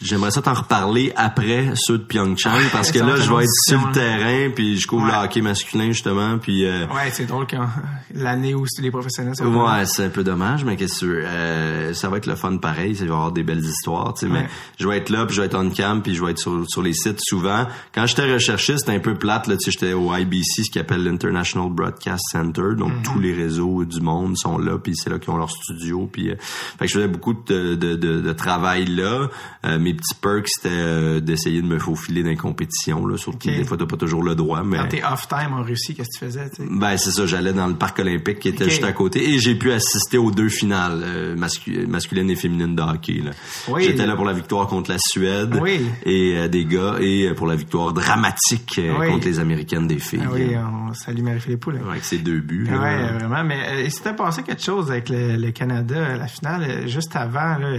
[0.00, 3.84] j'aimerais ça t'en reparler après ceux de Pyeongchang parce que là je vais être sur
[3.84, 7.66] le terrain puis je couvre le hockey masculin justement puis euh, Ouais, c'est drôle quand
[8.14, 12.08] l'année où les professionnels ça Ouais, c'est un peu dommage mais qu'est-ce que euh, ça
[12.08, 14.46] va être le fun pareil, ça va avoir des belles histoires, tu sais mais
[14.78, 16.64] je vais être là puis je vais être on cam puis je vais être sur,
[16.68, 17.66] sur les sites souvent.
[17.92, 20.80] Quand j'étais recherché, c'était un peu plate là, tu sais j'étais au IBC ce qu'ils
[20.80, 23.02] appelle l'International Broadcast Center donc mm-hmm.
[23.02, 26.30] tous les réseaux du monde sont là puis c'est là qu'ils ont leur studio puis
[26.30, 29.28] euh, fait que je faisais beaucoup de, de, de, travail là.
[29.64, 33.06] Euh, mes petits perks, c'était euh, d'essayer de me faufiler dans les compétitions.
[33.06, 34.62] Là, surtout des fois, t'as pas toujours le droit.
[34.62, 34.76] Mais...
[34.78, 36.50] Quand t'es off-time en Russie, qu'est-ce que tu faisais?
[36.58, 37.26] Ben, c'est ça.
[37.26, 39.30] J'allais dans le parc olympique qui était juste à côté.
[39.30, 43.22] Et j'ai pu assister aux deux finales, masculine et féminine de hockey.
[43.24, 43.30] Là.
[43.78, 45.60] J'étais là pour la victoire contre la Suède
[46.04, 50.22] et des gars et pour la victoire dramatique contre les Américaines des filles.
[50.24, 51.64] Ah oui, on salue Marie-Philippe.
[51.88, 52.68] Avec ses deux buts.
[52.70, 53.44] Ouais, vraiment.
[53.44, 57.76] Mais il s'était passé quelque chose avec le Canada la finale, euh, juste avant, là,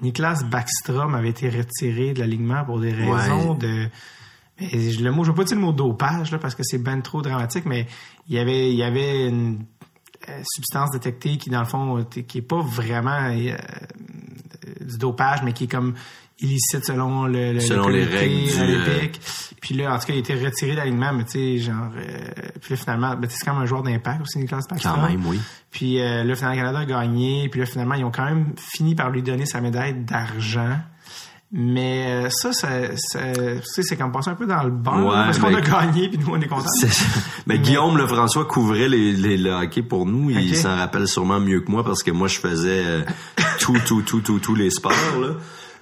[0.00, 3.88] Niklas Backstrom avait été retiré de l'alignement pour des raisons de.
[4.60, 7.22] le mot, je veux pas dire le mot dopage, là, parce que c'est ben trop
[7.22, 7.86] dramatique, mais
[8.28, 9.87] il y avait, il y avait une euh,
[10.44, 13.56] substance détectée qui, dans le fond, qui est pas vraiment euh,
[14.80, 15.94] du dopage, mais qui est comme
[16.40, 19.20] illicite selon le, le selon les règles olympique.
[19.60, 21.90] Puis là, en tout cas, il était retiré d'alignement, mais tu sais, genre,
[22.60, 24.94] puis là, finalement, ben, c'est quand même un joueur d'impact aussi, Nicolas Backstrom.
[24.94, 25.40] Quand même, oui.
[25.70, 27.48] Puis euh, là, finalement, le Canada a gagné.
[27.48, 30.78] Puis là, finalement, ils ont quand même fini par lui donner sa médaille d'argent.
[31.50, 33.20] Mais euh, ça, ça, ça
[33.62, 36.40] c'est comme passer un peu dans le banc parce qu'on a gagné puis nous on
[36.40, 36.68] est contents.
[37.46, 40.28] Mais, Guillaume Lefrançois couvrait les, les, le hockey pour nous.
[40.30, 43.02] Il s'en rappelle sûrement mieux que moi parce que moi je faisais euh,
[43.60, 44.92] tout, tout, tout, tout, tous les sports.
[45.20, 45.28] Là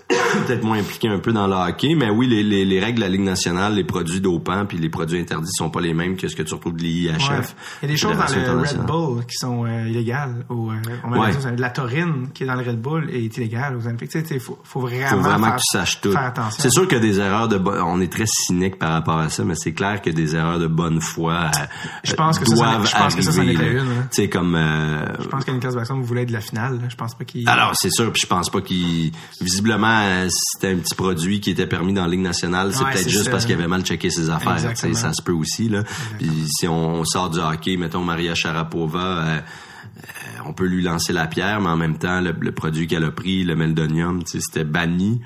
[0.46, 3.04] peut-être moins impliqué un peu dans le hockey, mais oui, les, les, les, règles de
[3.04, 6.28] la Ligue nationale, les produits dopants puis les produits interdits sont pas les mêmes que
[6.28, 7.56] ce que tu retrouves de l'IHF.
[7.82, 10.44] Il y a des choses dans le Red Bull qui sont euh, illégales.
[10.50, 14.12] Ou, euh, la taurine qui est dans le Red Bull est illégale aux Olympiques.
[14.30, 16.14] Il faut, faut vraiment, faut vraiment faire, que tu saches tout.
[16.58, 19.54] C'est sûr a des erreurs de on est très cynique par rapport à ça, mais
[19.56, 21.66] c'est clair que des erreurs de bonne foi euh,
[22.04, 23.64] je pense que doivent ça, je pense arriver.
[23.64, 23.78] Que
[24.10, 24.24] ça, une.
[24.24, 24.28] Hein.
[24.32, 26.80] comme euh, je pense qu'Aniklas Backstrom voulait de la finale.
[26.88, 27.48] Je pense pas qu'il.
[27.48, 29.95] Alors c'est sûr, puis je pense pas qu'il visiblement
[30.28, 33.44] c'était un petit produit qui était permis dans la Ligue nationale, c'est peut-être juste parce
[33.44, 34.58] qu'il avait mal checké ses affaires.
[34.76, 35.68] Ça se peut aussi.
[35.68, 35.82] Là.
[36.18, 39.40] Puis si on, sort du hockey, mettons Maria Sharapova, euh,
[40.44, 43.44] on peut lui lancer la pierre, mais en même temps, le, produit qu'elle a pris,
[43.44, 45.20] le meldonium, c'était banni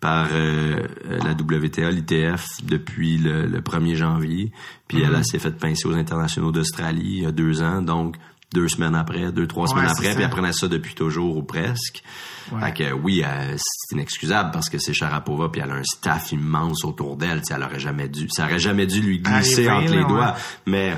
[0.00, 0.86] par euh,
[1.24, 4.52] la WTA, l'ITF, depuis le, 1er janvier.
[4.86, 8.16] Puis elle, s'est fait pincer aux internationaux d'Australie il y a deux ans, donc
[8.52, 12.02] deux semaines après, deux, trois semaines après, puis elle prenait ça depuis toujours ou presque.
[12.60, 16.32] Fait que oui, euh, c'est inexcusable parce que c'est Sharapova puis elle a un staff
[16.32, 17.42] immense autour d'elle.
[17.50, 20.34] Elle aurait jamais dû, ça aurait jamais dû lui glisser entre les doigts.
[20.66, 20.96] Mais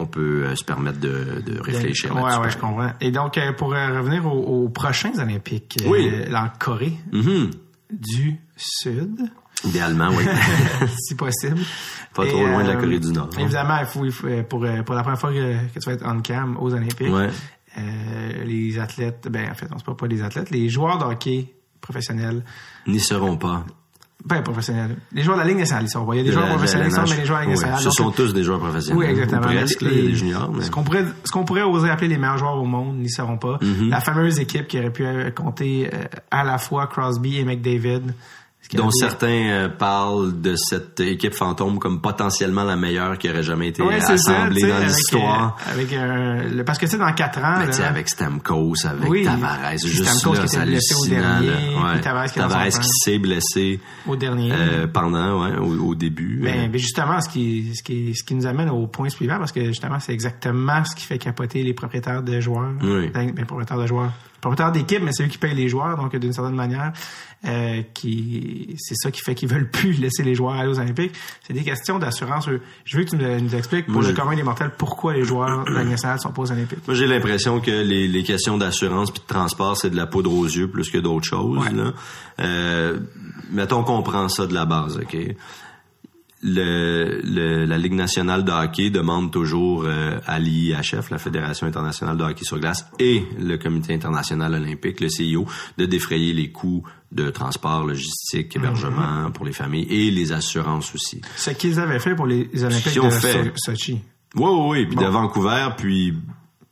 [0.00, 2.40] on peut euh, se permettre de, de réfléchir là-dessus.
[2.40, 2.92] Ouais, je comprends.
[3.00, 6.10] Et donc, pour revenir aux, prochains Olympiques, oui.
[6.34, 7.50] en Corée, mm-hmm
[7.90, 9.30] du Sud.
[9.64, 10.24] Idéalement, oui.
[10.98, 11.60] si possible.
[12.14, 13.28] Pas trop loin de la euh, Corée du Nord.
[13.38, 16.56] Évidemment, il faut, pour, euh, pour la première fois que, tu vas être on cam
[16.58, 20.68] aux Olympiques, euh, les athlètes, ben en fait, on se parle pas des athlètes, les
[20.68, 22.42] joueurs de hockey professionnels
[22.86, 23.64] n'y seront pas.
[24.24, 24.96] Ben, professionnels.
[25.12, 26.12] Les joueurs de la Ligue nationale, ils sont.
[26.12, 27.80] Il y a des joueurs professionnels, mais les joueurs de la Ligue nationale.
[27.80, 28.98] ce sont tous des joueurs professionnels.
[28.98, 29.42] Oui, exactement.
[29.42, 30.50] presque, les, juniors.
[30.60, 33.38] Ce qu'on pourrait, ce qu'on pourrait oser appeler les meilleurs joueurs au monde n'y seront
[33.38, 33.58] pas.
[33.58, 33.90] Mm-hmm.
[33.90, 35.04] La fameuse équipe qui aurait pu
[35.36, 35.88] compter
[36.32, 38.12] à la fois Crosby et McDavid
[38.74, 43.68] dont certains euh, parlent de cette équipe fantôme comme potentiellement la meilleure qui aurait jamais
[43.68, 45.56] été assemblée dans l'histoire.
[45.66, 49.24] Euh, avec, euh, parce que tu sais dans quatre ans, ben, là, avec Stamkos, avec
[49.24, 52.00] Tavares, juste Stamkos là, qui était blessé au dernier, ouais.
[52.00, 56.40] Tavares qui, Tavares qui s'est blessé au dernier, euh, pendant, ouais, au, début.
[56.42, 59.52] Ben, ben, justement, ce qui, ce qui, ce qui nous amène au point suivant, parce
[59.52, 63.08] que justement, c'est exactement ce qui fait capoter les propriétaires de joueurs, oui.
[63.08, 66.14] ben, ben propriétaires de joueurs, propriétaires d'équipe, mais c'est eux qui payent les joueurs, donc
[66.16, 66.92] d'une certaine manière,
[67.46, 71.12] euh, qui c'est ça qui fait qu'ils veulent plus laisser les joueurs aller aux Olympiques.
[71.46, 72.48] C'est des questions d'assurance.
[72.84, 75.72] Je veux que tu nous, expliques pour le commun des mortels pourquoi les joueurs de
[75.72, 76.86] la nationale sont pas aux Olympiques.
[76.86, 80.32] Moi, j'ai l'impression que les, les questions d'assurance puis de transport, c'est de la poudre
[80.32, 81.64] aux yeux plus que d'autres choses.
[81.72, 81.92] Là.
[82.40, 82.98] Euh,
[83.50, 85.16] mettons qu'on prend ça de la base, OK?
[86.42, 92.24] Le, la Ligue nationale de hockey demande toujours euh, à l'IHF, la Fédération internationale de
[92.24, 97.30] hockey sur glace, et le Comité international olympique, le CIO, de défrayer les coûts de
[97.30, 99.32] transport, logistique, hébergement mm-hmm.
[99.32, 101.20] pour les familles et les assurances aussi.
[101.36, 103.52] Ce qu'ils avaient fait pour les Olympiques de fait.
[103.56, 104.00] Sochi.
[104.34, 104.86] Oui, oui, oui.
[104.86, 106.14] Puis de Vancouver, puis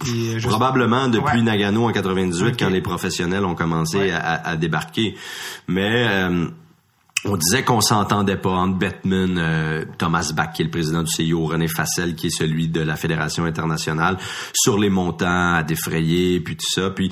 [0.05, 5.17] euh, probablement depuis Nagano en 98 quand les professionnels ont commencé à, à, débarquer.
[5.69, 6.49] Mais euh,
[7.25, 11.11] on disait qu'on s'entendait pas entre Bettman, euh, Thomas Bach, qui est le président du
[11.11, 14.19] CIO, René Fassel, qui est celui de la Fédération internationale,
[14.53, 16.91] sur les montants à défrayer, puis tout ça.
[16.91, 17.11] Puis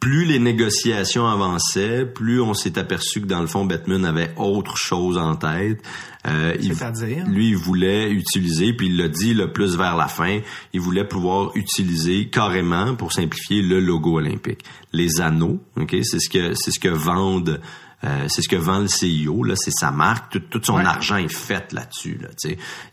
[0.00, 4.76] plus les négociations avançaient, plus on s'est aperçu que dans le fond, Bettman avait autre
[4.76, 5.82] chose en tête.
[6.26, 7.26] Euh, C'est-à-dire?
[7.26, 10.40] Lui, il voulait utiliser, puis il l'a dit le plus vers la fin,
[10.72, 14.64] il voulait pouvoir utiliser carrément, pour simplifier, le logo olympique.
[14.92, 17.60] Les anneaux, ok, c'est ce que c'est ce que vendent
[18.06, 21.32] euh, c'est ce que vend le CIO, là, c'est sa marque, tout, son argent est
[21.32, 22.28] fait là-dessus, là,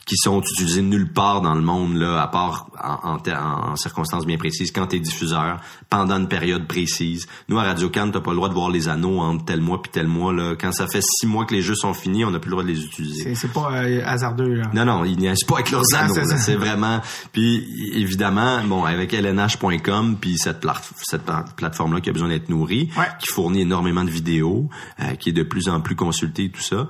[0.06, 4.38] qui sont utilisés nulle part dans le monde, là, à part en, en, circonstances bien
[4.38, 5.60] précises, quand tu es diffuseur,
[5.90, 7.28] pendant une période précise.
[7.48, 9.82] Nous, à Radio Cannes, t'as pas le droit de voir les anneaux entre tel mois
[9.82, 10.56] puis tel mois, là.
[10.60, 12.64] Quand ça fait six mois que les jeux sont finis, on n'a plus le droit
[12.64, 13.36] de les utiliser.
[13.36, 14.72] C'est pas euh, hasardeux, là.
[14.74, 17.02] Non, non, ils n'y pas avec leurs anneaux, c'est vraiment...
[17.32, 20.66] Puis, évidemment, bon, avec lnh.com, puis cette,
[21.02, 21.24] cette
[21.58, 22.90] plateforme-là qui a besoin d'être nourrie,
[23.20, 24.70] qui fournit énormément de vidéos,
[25.04, 26.88] euh, qui est de plus en plus consulté, tout ça.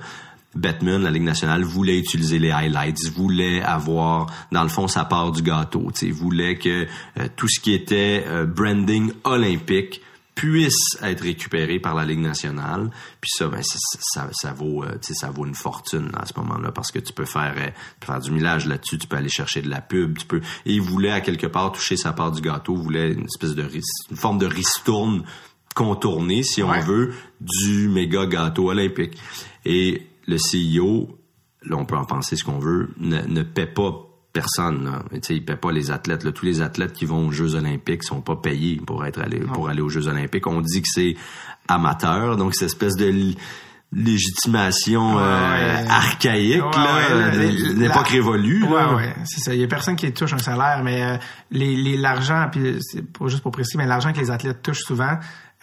[0.54, 5.32] Batman, la Ligue nationale, voulait utiliser les highlights, voulait avoir, dans le fond, sa part
[5.32, 6.86] du gâteau, tu voulait que
[7.18, 10.00] euh, tout ce qui était euh, branding olympique
[10.36, 12.90] puisse être récupéré par la Ligue nationale.
[13.20, 16.98] Puis ça, ben, ça, ça, vaut, ça vaut une fortune à ce moment-là parce que
[16.98, 17.54] tu peux faire,
[18.04, 20.40] faire du millage là-dessus, tu peux aller chercher de la pub, tu peux.
[20.66, 23.64] Et il voulait à quelque part toucher sa part du gâteau, voulait une espèce de
[24.10, 25.22] une forme de ristourne
[25.74, 29.18] contourner, si on veut, du méga gâteau olympique.
[29.64, 31.18] Et le CEO,
[31.62, 33.92] là, on peut en penser ce qu'on veut, ne, ne paie pas
[34.34, 34.84] personne.
[34.84, 35.02] Là.
[35.30, 36.24] il paie pas les athlètes.
[36.24, 36.32] Là.
[36.32, 39.68] Tous les athlètes qui vont aux Jeux olympiques sont pas payés pour être allés, pour
[39.68, 40.46] aller aux Jeux olympiques.
[40.46, 41.14] On dit que c'est
[41.68, 43.34] amateur, donc cette espèce de
[43.92, 47.30] légitimation euh, archaïque, là,
[47.76, 48.64] l'époque révolue.
[48.64, 49.54] Ouais, ouais, c'est ça.
[49.54, 51.16] Il y a personne qui touche un salaire, mais euh,
[51.52, 55.16] les l'argent, puis c'est pas juste pour préciser, mais l'argent que les athlètes touchent souvent,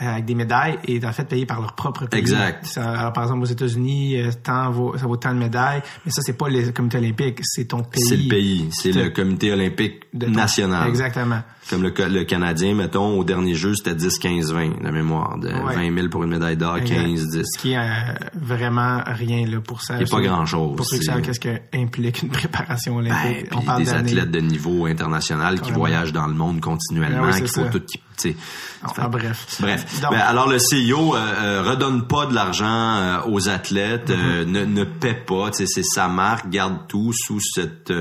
[0.07, 2.19] avec des médailles et en fait payé par leur propre pays.
[2.19, 2.65] Exact.
[2.65, 6.21] Ça, par exemple aux États-Unis, euh, tant vaut, ça vaut tant de médailles, mais ça
[6.23, 8.03] c'est pas le comité olympique, c'est ton pays.
[8.03, 10.89] C'est le pays, c'est le comité olympique national.
[10.89, 11.41] Exactement.
[11.69, 15.37] Comme le, le Canadien, mettons, au dernier jeu, c'était 10, 15, 20, la mémoire.
[15.37, 17.43] De 20 000 pour une médaille d'or, 15, 10.
[17.45, 17.81] Ce qui est euh,
[18.33, 19.95] vraiment rien là, pour ça.
[19.99, 20.75] Il pas grand-chose.
[20.75, 23.49] Pour ceux qui savent qu'est-ce qu'implique une préparation olympique.
[23.51, 27.41] Ben, On parle des athlètes de niveau international qui voyagent dans le monde continuellement, ben
[27.41, 27.81] qui font tout...
[27.81, 27.99] Qui,
[28.83, 29.57] enfin, bref.
[29.59, 29.85] Bref.
[30.01, 34.49] Ben, alors, le CEO euh, euh, redonne pas de l'argent euh, aux athlètes, euh, mm-hmm.
[34.51, 35.49] ne, ne paie pas.
[35.51, 37.93] C'est sa marque, garde tout sous cette,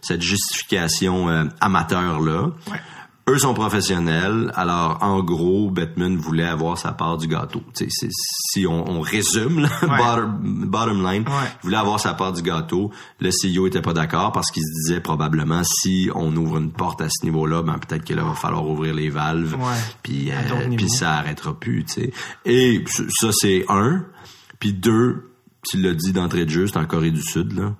[0.00, 2.50] cette justification amateur-là.
[2.70, 2.80] Ouais
[3.28, 7.62] eux sont professionnels, alors en gros, Batman voulait avoir sa part du gâteau.
[7.72, 12.42] C'est, si on, on résume, là, bottom, bottom, line, il voulait avoir sa part du
[12.42, 12.90] gâteau.
[13.20, 17.00] Le CEO était pas d'accord parce qu'il se disait probablement si on ouvre une porte
[17.00, 19.56] à ce niveau-là, ben peut-être qu'il va falloir ouvrir les valves,
[20.02, 21.84] puis euh, puis ça arrêtera plus.
[21.86, 22.12] sais.
[22.44, 24.04] Et ça c'est un,
[24.58, 25.30] puis deux,
[25.66, 27.74] tu l'as dit d'entrée de jeu, c'est en Corée du Sud là.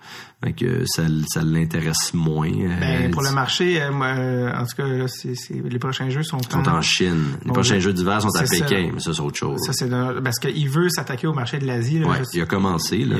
[0.53, 2.51] Que ça, ça l'intéresse moins.
[2.51, 6.69] Euh, ben, pour le marché, euh, euh, en tout cas, les prochains jeux sont, sont
[6.69, 7.25] en Chine.
[7.45, 9.61] Les prochains jeux d'hiver sont à Pékin, mais ça, c'est autre chose.
[9.65, 9.89] Ça, c'est
[10.23, 11.99] parce qu'il veut s'attaquer au marché de l'Asie.
[11.99, 12.99] Là, il a commencé.
[12.99, 13.17] Là.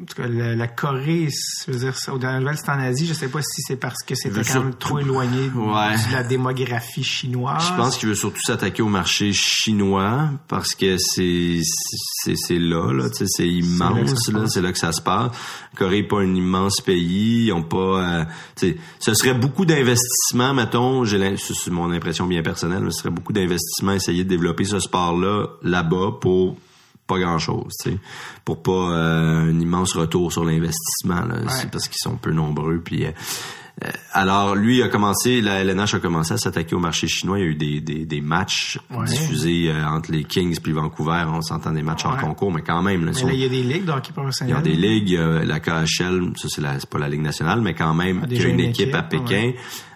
[0.00, 1.28] en tout cas, la, Corée,
[1.66, 3.06] je veux dire, au dernier nouvelle, c'est en Asie.
[3.06, 7.04] Je sais pas si c'est parce que c'était quand même trop éloigné de la démographie
[7.04, 7.68] chinoise.
[7.68, 11.60] Je pense qu'il veut surtout s'attaquer au marché chinois parce que c'est
[12.50, 14.32] là, là, c'est immense.
[14.32, 15.30] là, c'est là que ça se passe.
[15.76, 18.24] Corée n'est pas un immense pays, ils ont pas
[18.56, 23.32] euh, ce serait beaucoup d'investissement mettons, j'ai c'est mon impression bien personnelle, ce serait beaucoup
[23.32, 26.56] d'investissement essayer de développer ce sport là là-bas pour
[27.06, 27.74] pas grand-chose,
[28.44, 31.22] pour pas euh, un immense retour sur l'investissement
[31.70, 33.10] parce qu'ils sont peu nombreux puis euh,
[34.12, 37.38] alors, lui a commencé, la LNH a commencé à s'attaquer au marché chinois.
[37.38, 41.24] Il y a eu des, des, des matchs diffusés euh, entre les Kings puis Vancouver.
[41.26, 43.04] On s'entend des matchs en concours, mais quand même.
[43.04, 44.54] Là, mais là, il y a des ligues d'hockey professionnel.
[44.54, 45.18] Il y a des ligues.
[45.18, 48.40] la KHL, ça c'est, la, c'est pas la Ligue nationale, mais quand même, ah, il
[48.40, 49.52] y a une équipe à Pékin.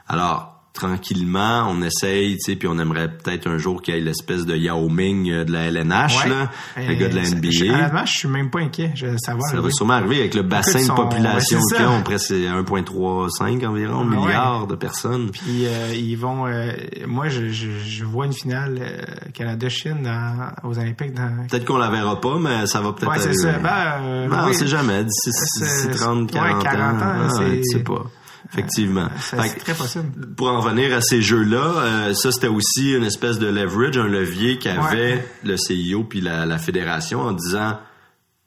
[0.08, 4.00] Alors, tranquillement, on essaye, tu sais, puis on aimerait peut-être un jour qu'il y ait
[4.00, 7.74] l'espèce de Yao Ming euh, de la LNH, là, le gars de la NBA.
[7.74, 8.92] Honnêtement, je suis même pas inquiet.
[8.94, 12.30] Je, ça va, ça va sûrement arriver avec le bassin de population qu'ils ont, presque
[12.30, 15.30] 1,35 environ ah milliards de personnes.
[15.30, 16.72] Puis euh, ils vont, euh,
[17.06, 18.80] moi, je, je, je, vois une finale
[19.34, 20.08] Canada-Chine
[20.62, 21.14] aux Olympiques.
[21.14, 21.46] Dans...
[21.48, 23.10] Peut-être qu'on la verra pas, mais ça va peut-être.
[23.10, 23.58] Ouais, c'est ça.
[23.58, 25.04] Ben, non, c'est jamais.
[25.04, 25.30] D'ici
[25.96, 28.04] 30, 40, 40 ans, ans ah, tu sais pas.
[28.52, 29.08] Effectivement.
[29.20, 30.34] C'est très possible.
[30.36, 34.08] Pour en venir à ces jeux-là, euh, ça c'était aussi une espèce de leverage, un
[34.08, 37.78] levier qu'avait le CIO puis la, la fédération en disant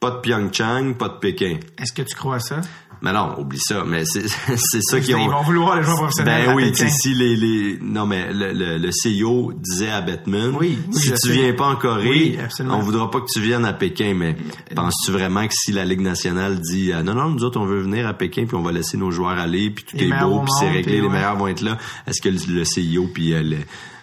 [0.00, 1.58] pas de Pyeongchang, pas de Pékin.
[1.78, 2.60] Est-ce que tu crois à ça?
[3.02, 3.84] Mais non, oublie ça.
[3.84, 4.28] Mais c'est
[4.80, 5.18] ça qui ont.
[5.18, 6.46] Ils vont vouloir les joueurs professionnels.
[6.46, 10.78] Ben oui, si les, les non mais le, le, le CEO disait à Batman, oui,
[10.92, 14.14] si tu viens pas en Corée, on voudra pas que tu viennes à Pékin.
[14.14, 14.36] Mais
[14.74, 17.80] penses-tu vraiment que si la Ligue nationale dit ah, non non nous autres on veut
[17.80, 20.52] venir à Pékin puis on va laisser nos joueurs aller puis tout est beau puis
[20.58, 23.42] c'est réglé, les meilleurs vont être là, est-ce que le, CEO puis euh,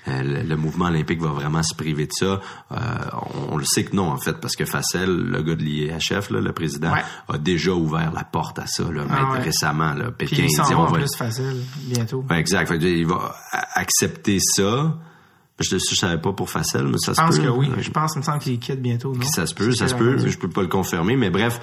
[0.09, 2.41] le, euh, le, mouvement olympique va vraiment se priver de ça.
[2.71, 2.77] Euh,
[3.51, 6.51] on, le sait que non, en fait, parce que Facel, le gars de l'IHF, le
[6.51, 6.93] président,
[7.27, 9.93] a déjà ouvert la porte à ça là, ah récemment.
[9.93, 10.11] Là.
[10.11, 10.99] Pékin, Puis il, on va...
[10.99, 12.23] plus facile bientôt.
[12.31, 12.71] exact.
[12.81, 13.35] il va
[13.73, 14.97] accepter ça.
[15.59, 17.27] Je ne savais pas pour Facel, mais ça se peut.
[17.33, 17.69] Je pense que oui.
[17.79, 19.13] Je pense, il me semble qu'il quitte bientôt.
[19.13, 19.23] Non?
[19.23, 20.17] Ça se peut, ça se peut.
[20.25, 21.59] Je peux pas le confirmer, mais bref,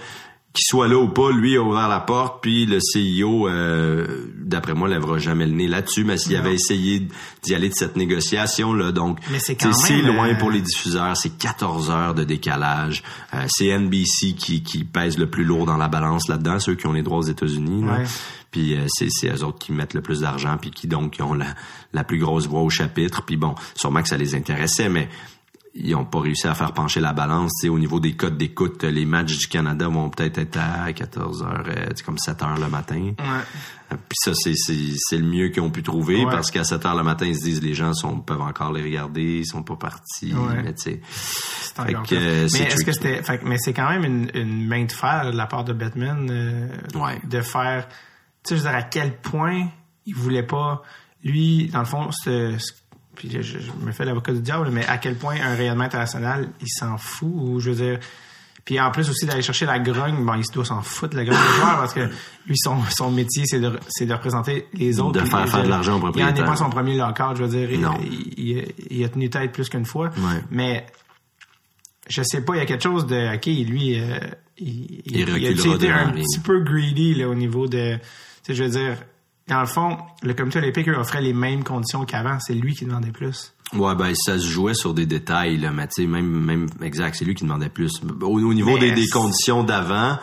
[0.57, 4.07] qu'il soit là ou pas, lui a ouvert la porte, puis le CIO, euh,
[4.39, 7.07] d'après moi, lèvera jamais le nez là-dessus, mais s'il avait essayé
[7.43, 12.25] d'y aller de cette négociation-là, donc c'est loin pour les diffuseurs, c'est 14 heures de
[12.25, 13.03] décalage,
[13.35, 16.87] euh, c'est NBC qui, qui pèse le plus lourd dans la balance là-dedans, ceux qui
[16.87, 17.85] ont les droits aux États-Unis.
[18.51, 21.35] Puis euh, c'est c'est eux autres qui mettent le plus d'argent, puis qui donc ont
[21.35, 21.55] la,
[21.93, 23.23] la plus grosse voix au chapitre.
[23.27, 25.11] Puis bon, sûrement que ça les intéressait, mais
[25.79, 27.53] ils ont pas réussi à faire pencher la balance.
[27.61, 31.43] sais, au niveau des codes d'écoute, les matchs du Canada vont peut-être être à 14
[31.43, 33.13] heures, euh, comme 7 heures le matin.
[33.19, 33.93] Ouais.
[33.93, 37.03] Euh, puis ça, c'est, le mieux qu'ils ont pu trouver parce qu'à 7 heures le
[37.03, 40.33] matin, ils se disent les gens sont, peuvent encore les regarder, ils sont pas partis.
[40.35, 41.01] Mais tu sais.
[41.05, 43.23] C'est mais est-ce que c'était.
[43.45, 46.69] mais c'est quand même une, une, main de fer de la part de Batman euh,
[47.25, 47.87] de faire.
[48.43, 49.69] Tu sais, je veux dire, à quel point
[50.07, 50.83] il voulait pas.
[51.23, 52.57] Lui, dans le fond, ce,
[53.17, 56.69] puis je, me fais l'avocat du diable, mais à quel point un rayonnement international, il
[56.69, 57.99] s'en fout, ou je veux dire,
[58.67, 61.39] puis en plus aussi d'aller chercher la grogne, bon, il doit s'en foutre la grogne
[61.39, 62.11] des joueurs parce que
[62.47, 65.21] lui, son, son métier, c'est de, c'est de représenter les autres.
[65.21, 66.35] De faire faire de l'argent au propriétaire.
[66.35, 67.71] Il n'en est pas son premier local, je veux dire.
[67.71, 70.11] Il, il, a tenu tête plus qu'une fois.
[70.51, 70.85] Mais
[72.09, 74.19] je sais pas, il y a quelque chose de, ok, lui, euh,
[74.59, 77.99] il, il, a été un petit peu greedy là, au niveau de,
[78.49, 78.97] je veux dire,
[79.49, 82.39] dans le fond, le comité olympique offrait les mêmes conditions qu'avant.
[82.41, 83.53] C'est lui qui demandait plus.
[83.75, 87.17] Ouais, ben ça se jouait sur des détails, là, mais tu sais, même, même, exact,
[87.17, 87.93] c'est lui qui demandait plus.
[88.23, 90.19] Au, niveau des, des, conditions d'avant.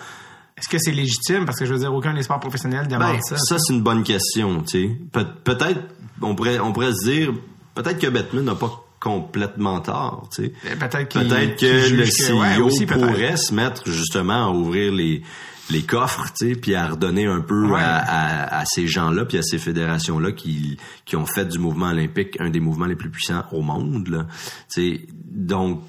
[0.57, 1.45] Est-ce que c'est légitime?
[1.45, 3.37] Parce que je veux dire, aucun des sports professionnels demande ben, ça.
[3.37, 5.21] Ça, c'est une bonne question, tu sais.
[5.43, 5.81] peut-être,
[6.21, 7.33] on pourrait, on pourrait se dire,
[7.75, 10.53] peut-être que Batman n'a pas complètement tort, tu sais.
[10.63, 15.21] Ben, peut-être, peut-être que le CEO pourrait se mettre justement à ouvrir les,
[15.69, 19.43] les coffres, tu sais, puis à redonner un peu à, à, ces gens-là, puis à
[19.43, 23.43] ces fédérations-là qui, qui ont fait du mouvement olympique un des mouvements les plus puissants
[23.51, 24.07] au monde.
[24.09, 24.27] Là.
[24.67, 25.83] sais, donc,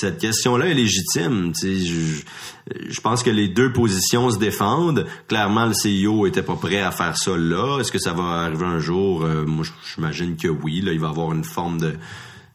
[0.00, 1.52] cette question-là est légitime.
[1.60, 2.22] Je,
[2.88, 5.06] je pense que les deux positions se défendent.
[5.26, 7.80] Clairement, le CIO était pas prêt à faire ça là.
[7.80, 9.24] Est-ce que ça va arriver un jour?
[9.24, 10.80] Euh, moi, j'imagine que oui.
[10.80, 11.94] Là, il va avoir une forme de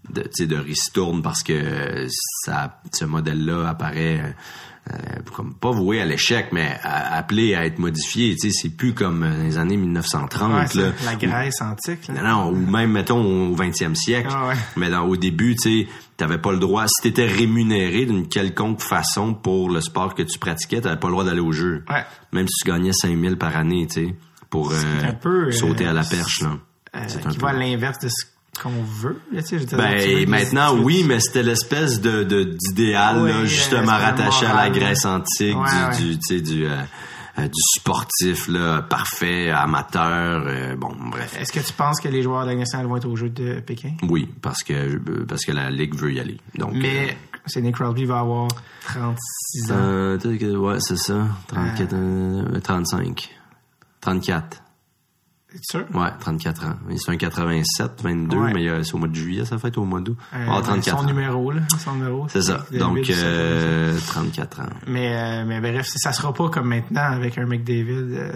[0.10, 2.08] de, de ristourne parce que
[2.44, 4.36] ça, ce modèle-là apparaît
[5.34, 8.36] comme pas voué à l'échec, mais appelé à être modifié.
[8.36, 10.74] Tu sais, c'est plus comme les années 1930.
[10.76, 12.08] là, la Grèce antique.
[12.10, 12.22] Là.
[12.22, 14.30] Non, ou même, mettons, au 20e siècle.
[14.32, 15.88] Ah mais dans, au début, tu sais,
[16.18, 16.86] t'avais pas le droit.
[16.88, 21.14] Si t'étais rémunéré d'une quelconque façon pour le sport que tu pratiquais, t'avais pas le
[21.14, 21.84] droit d'aller au jeu.
[21.90, 22.04] Ouais.
[22.32, 24.16] Même si tu gagnais 5000 par année, tu sais,
[24.50, 26.42] pour euh, sauter à la perche.
[26.42, 26.58] Là.
[26.96, 28.26] Euh, c'est qui va à l'inverse de ce
[28.62, 29.20] qu'on veut.
[29.78, 35.58] ben, maintenant, oui, mais c'était l'espèce de, d'idéal, là, justement rattaché à la Grèce antique,
[35.98, 36.78] du, du, du, euh,
[37.40, 40.44] euh, du sportif là, parfait, amateur.
[40.46, 41.36] Euh, bon, bref.
[41.40, 43.60] Est-ce que tu penses que les joueurs de la nationale vont être au jeu de
[43.60, 43.96] Pékin?
[44.04, 46.38] Oui, parce que parce que la Ligue veut y aller.
[46.56, 47.18] Donc, mais
[47.48, 48.48] Sidney Crosby va avoir
[48.86, 50.18] 36 ans.
[50.62, 51.28] ouais, c'est ça.
[51.48, 53.30] 34, 35.
[54.02, 54.63] 34.
[55.62, 55.86] C'est sûr?
[55.94, 56.76] Ouais, 34 ans.
[56.96, 60.18] C'est un 87, 22, mais c'est au mois de juillet, ça fait au mois d'août.
[60.34, 61.62] Euh, ah, 34 son numéro, là.
[61.78, 62.28] Son numéro.
[62.28, 62.66] C'est ça.
[62.72, 64.64] Donc, euh, 34 ans.
[64.88, 68.16] Mais, euh, mais bref, ça sera pas comme maintenant avec un McDavid.
[68.16, 68.32] Euh...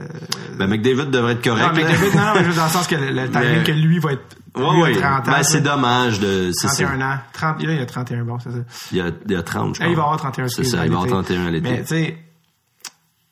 [0.57, 1.67] Ben, McDavid devrait être correct.
[1.67, 4.37] Non, McDavid, non, mais juste dans le sens que le, timing que lui va être.
[4.55, 4.91] Ouais, ouais.
[4.93, 5.31] 30 ans.
[5.31, 6.51] Ben, c'est dommage de.
[6.51, 7.17] 31 ans.
[7.33, 8.57] 30, là, il y a 31, bon, c'est ça.
[8.91, 9.89] Il y a, il y a 30, je crois.
[9.89, 11.69] il va avoir 31 C'est ça, il va avoir 31 à l'été.
[11.69, 12.26] Mais, tu sais,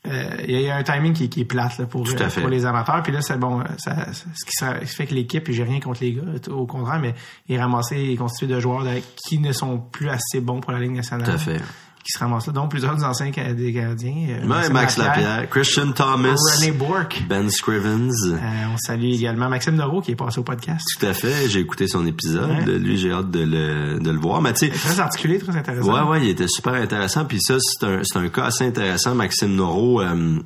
[0.07, 2.65] euh, il y, a un timing qui, qui est plate là, pour, euh, pour les
[2.65, 3.01] amateurs.
[3.03, 6.21] Puis là, c'est bon, ça, ce qui fait que l'équipe, j'ai rien contre les gars,
[6.51, 7.15] au contraire, mais
[7.47, 8.83] il est ramassé, il est constitué de joueurs
[9.15, 11.27] qui ne sont plus assez bons pour la Ligue nationale.
[11.27, 11.61] Tout à fait
[12.05, 12.53] qui se ramassent là.
[12.53, 14.27] Donc, plusieurs anciens des gardiens.
[14.29, 18.11] Euh, ouais, Max Lapierre, Christian Thomas, René Bourque, Ben Scrivens.
[18.25, 18.37] Euh,
[18.71, 20.85] on salue également Maxime Noro qui est passé au podcast.
[20.99, 21.49] Tout à fait.
[21.49, 22.67] J'ai écouté son épisode.
[22.67, 24.41] Lui, j'ai hâte de le, de le voir.
[24.41, 25.91] Mais tu très articulé, très intéressant.
[25.91, 27.25] Ouais, ouais, il était super intéressant.
[27.25, 29.15] Puis ça, c'est un, c'est un cas assez intéressant.
[29.15, 30.01] Maxime Noro.
[30.01, 30.37] Euh,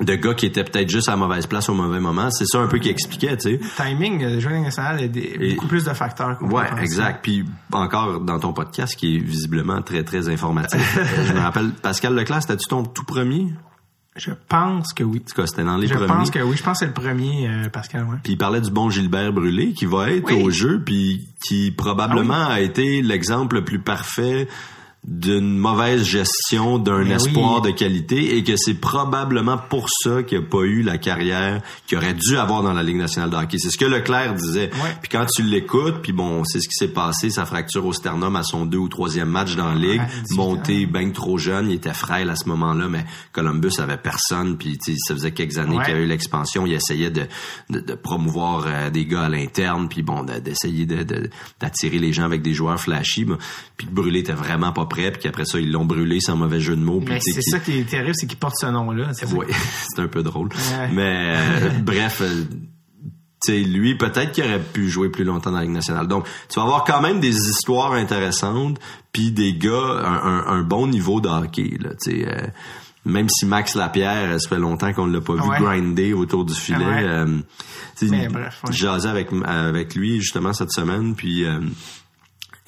[0.00, 2.30] de gars qui étaient peut-être juste à la mauvaise place au mauvais moment.
[2.30, 3.60] C'est ça un peu qui expliquait, tu sais.
[3.76, 6.38] Timing, le jeu national, il y a beaucoup plus de facteurs.
[6.42, 7.20] Ouais, exact.
[7.22, 10.98] Puis encore dans ton podcast qui est visiblement très, très informatif.
[11.26, 13.48] je me rappelle, Pascal Leclerc, c'était-tu ton tout premier?
[14.14, 15.22] Je pense que oui.
[15.24, 16.06] En tout cas, c'était dans les premiers.
[16.06, 16.56] Je pense que oui.
[16.56, 18.04] Je pense que c'est le premier, euh, Pascal.
[18.04, 18.16] Ouais.
[18.22, 22.46] Puis il parlait du bon Gilbert Brûlé qui va être au jeu, puis qui probablement
[22.48, 24.48] ah a été l'exemple le plus parfait
[25.04, 30.38] d'une mauvaise gestion d'un ben espoir de qualité et que c'est probablement pour ça qu'il
[30.38, 33.58] n'a pas eu la carrière qu'il aurait dû avoir dans la Ligue nationale de hockey.
[33.58, 34.70] C'est ce que Leclerc disait.
[35.00, 38.36] Puis quand tu l'écoutes, puis bon, c'est ce qui s'est passé, sa fracture au sternum
[38.36, 41.94] à son deux ou troisième match dans la Ligue, monté bien trop jeune, il était
[41.94, 45.96] frêle à ce moment-là, mais Columbus avait personne, puis ça faisait quelques années qu'il y
[45.96, 47.26] a eu l'expansion, il essayait de,
[47.70, 51.28] de, promouvoir euh, des gars à l'interne, puis bon, d'essayer de,
[51.60, 53.26] d'attirer les gens avec des joueurs flashy,
[53.76, 56.76] puis Brûlé était vraiment pas prêt, puis qu'après ça, ils l'ont brûlé sans mauvais jeu
[56.76, 57.02] de mots.
[57.20, 59.10] c'est ça qui est terrible, c'est qu'il porte ce nom-là.
[59.34, 59.46] Oui,
[59.94, 60.50] c'est un peu drôle.
[60.92, 62.44] Mais euh, bref, euh,
[63.42, 66.06] sais, lui, peut-être qu'il aurait pu jouer plus longtemps dans la Ligue nationale.
[66.06, 68.78] Donc, tu vas avoir quand même des histoires intéressantes,
[69.12, 70.02] puis des gars,
[70.46, 72.28] un, bon niveau de hockey, là, tu sais.
[72.28, 72.46] Euh,
[73.04, 76.84] même si Max Lapierre, ça fait longtemps qu'on l'a pas vu grinder autour du filet.
[76.84, 77.38] Euh,
[78.70, 81.44] J'asais avec avec lui justement cette semaine, puis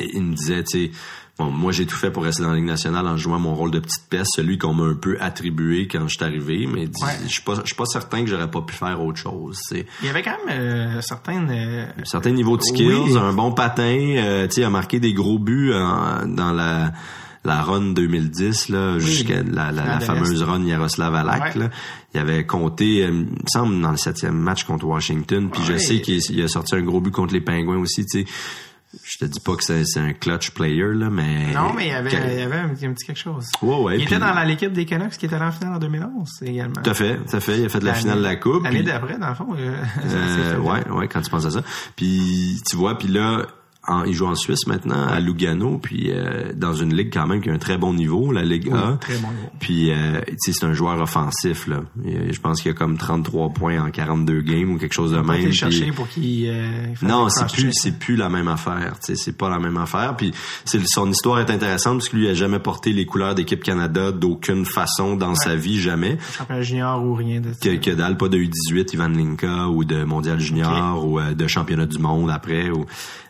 [0.01, 0.91] il me disait, tu sais,
[1.37, 3.73] Bon, moi, j'ai tout fait pour rester dans la Ligue nationale en jouant mon rôle
[3.73, 6.89] de petite peste, celui qu'on m'a un peu attribué quand je suis arrivé, mais
[7.25, 9.59] je suis pas, je suis pas certain que j'aurais pas pu faire autre chose.
[9.73, 11.45] Il y avait quand même euh, certains...
[11.49, 13.83] Euh, certains niveaux de skills, un bon patin,
[14.17, 16.93] euh, tu sais, a marqué des gros buts dans la
[17.47, 21.69] la run 2010 là jusqu'à la, la, fameuse run Yaroslav Alak là.
[22.15, 26.01] il avait compté il me semble dans le septième match contre Washington puis je sais
[26.01, 28.27] qu'il a sorti un gros but contre les Pingouins aussi tu sais
[29.03, 31.53] je te dis pas que c'est un clutch player, là, mais.
[31.53, 33.47] Non, mais il y avait, il y avait un, petit quelque chose.
[33.63, 33.97] Ouais, ouais.
[33.99, 36.83] Il était dans l'équipe des Canucks qui était la finale en 2011 également.
[36.83, 37.59] Tout à fait, tout à fait.
[37.59, 38.65] Il a fait de la finale de la Coupe.
[38.65, 39.49] L'année d'après, dans le fond.
[39.59, 39.77] Euh,
[40.07, 41.63] euh ouais, ouais, quand tu penses à ça.
[41.97, 43.47] Puis, tu vois, puis là,
[44.07, 47.51] il joue en Suisse maintenant, à Lugano, puis euh, dans une ligue quand même qui
[47.51, 48.97] a un très bon niveau, la Ligue A.
[49.01, 49.51] Très bon niveau.
[49.61, 51.67] Puis, euh, c'est un joueur offensif.
[51.67, 51.83] Là.
[52.05, 55.53] je pense qu'il a comme 33 points en 42 games ou quelque chose de même.
[55.53, 58.95] chercher pour qu'il euh, Non, c'est plus c'est plus la même affaire.
[59.01, 60.17] C'est pas la même affaire.
[60.17, 60.33] Puis
[60.65, 64.13] son histoire est intéressante parce que lui il a jamais porté les couleurs d'équipe Canada
[64.13, 66.19] d'aucune façon dans sa vie, jamais.
[66.37, 67.59] Championnat junior ou rien de ça.
[67.61, 71.87] Que, que dalle, pas de U18, Ivan Linka ou de mondial junior ou de championnat
[71.87, 72.87] du monde après ou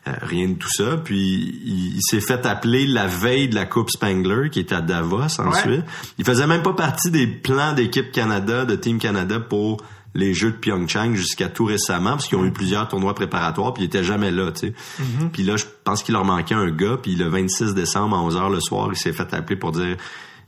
[0.06, 0.96] rien rien de tout ça.
[1.02, 5.40] Puis il, s'est fait appeler la veille de la Coupe Spangler, qui était à Davos
[5.40, 5.84] ensuite.
[6.18, 9.78] Il faisait même pas partie des plans d'équipe Canada, de Team Canada pour
[10.14, 13.82] les Jeux de Pyeongchang jusqu'à tout récemment, parce qu'ils ont eu plusieurs tournois préparatoires, puis
[13.82, 14.74] ils étaient jamais là, tu sais.
[15.00, 15.30] Mm-hmm.
[15.32, 18.52] Puis là, je pense qu'il leur manquait un gars, puis le 26 décembre à 11h
[18.52, 19.96] le soir, il s'est fait appeler pour dire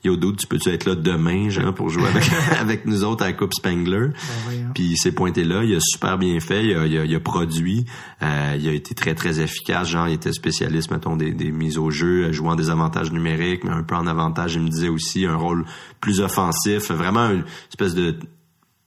[0.07, 2.31] Yo doute, tu peux-tu être là demain, genre, pour jouer avec,
[2.61, 4.11] avec nous autres à la Coupe Spangler.
[4.49, 7.19] Ben puis il s'est pointé là, il a super bien fait, il a, il a,
[7.19, 7.87] produit,
[8.23, 11.77] euh, il a été très très efficace, genre il était spécialiste, mettons, des, des mises
[11.77, 15.27] au jeu, jouant des avantages numériques, mais un peu en avantage, il me disait aussi,
[15.27, 15.65] un rôle
[16.01, 18.17] plus offensif, vraiment une espèce de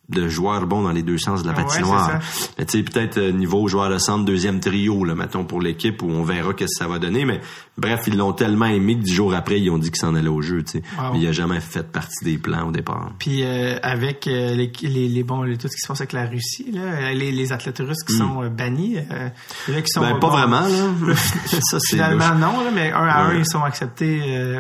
[0.10, 2.20] de joueurs bons dans les deux sens de la patinoire.
[2.58, 6.02] mais tu sais peut-être euh, niveau joueur de centre deuxième trio là mettons pour l'équipe
[6.02, 7.42] où on verra qu'est-ce que ça va donner mais
[7.78, 10.28] bref ils l'ont tellement aimé que dix jours après ils ont dit qu'ils s'en allaient
[10.28, 10.84] au jeu tu sais.
[11.14, 13.12] Mais il a jamais fait partie des plans au départ.
[13.20, 16.26] Puis euh, avec euh, les, les, les bons tout ce qui se passe avec la
[16.26, 18.18] Russie là, les, les athlètes russes qui hmm.
[18.18, 21.16] sont bannis là, qui sont ben, pas vraiment là.
[21.16, 24.20] ça c'est finalement non là, mais un à un ils sont acceptés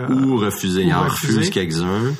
[0.10, 2.14] ou refusés, ils en refusent quelques-uns.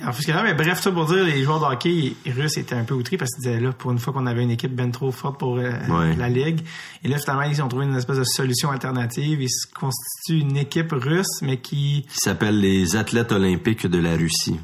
[0.00, 3.16] Alors, mais bref, ça pour dire, les joueurs de hockey russes étaient un peu outrés
[3.16, 5.58] parce qu'ils disaient là, pour une fois qu'on avait une équipe ben trop forte pour
[5.58, 5.70] euh,
[6.16, 6.60] la ligue.
[7.04, 9.40] Et là, finalement, ils ont trouvé une espèce de solution alternative.
[9.40, 12.06] Ils se constituent une équipe russe, mais qui...
[12.08, 14.58] Qui s'appelle les athlètes olympiques de la Russie.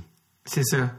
[0.45, 0.97] C'est ça.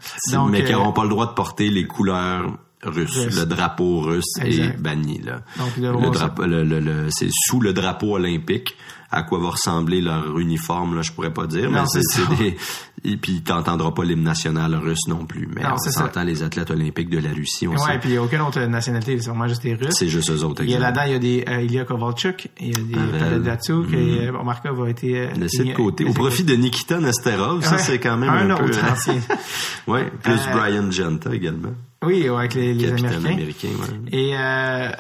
[0.50, 3.36] mais qui n'auront euh, pas le droit de porter les couleurs russes.
[3.36, 5.42] Le drapeau russe est banni, là.
[5.58, 8.76] Donc, le drapeau, le, c'est sous le drapeau olympique
[9.12, 12.56] à quoi va ressembler leur uniforme, là, je pourrais pas dire, mais c'est des,
[13.04, 16.72] et puis t'entendras pas l'hymne national russe non plus, mais non, on entend les athlètes
[16.72, 19.48] olympiques de la Russie, on Ouais, puis il y a aucune autre nationalité, c'est vraiment
[19.48, 19.96] juste des Russes.
[19.98, 22.48] C'est juste eux autres, Il y a là-dedans, il y a des, euh, Ilya Kovalchuk,
[22.60, 24.46] il y a des Pavel Datsuk, et mm.
[24.46, 26.06] Markov a été, euh, laissé de côté.
[26.06, 29.16] Au profit de Nikita Nesterov, ça c'est quand même un, un autre peu, ancien.
[29.88, 31.74] ouais, plus euh, Brian Genta également.
[32.06, 33.26] Oui, avec les, les Américains.
[33.26, 34.18] Américain, ouais.
[34.18, 34.92] Et, euh,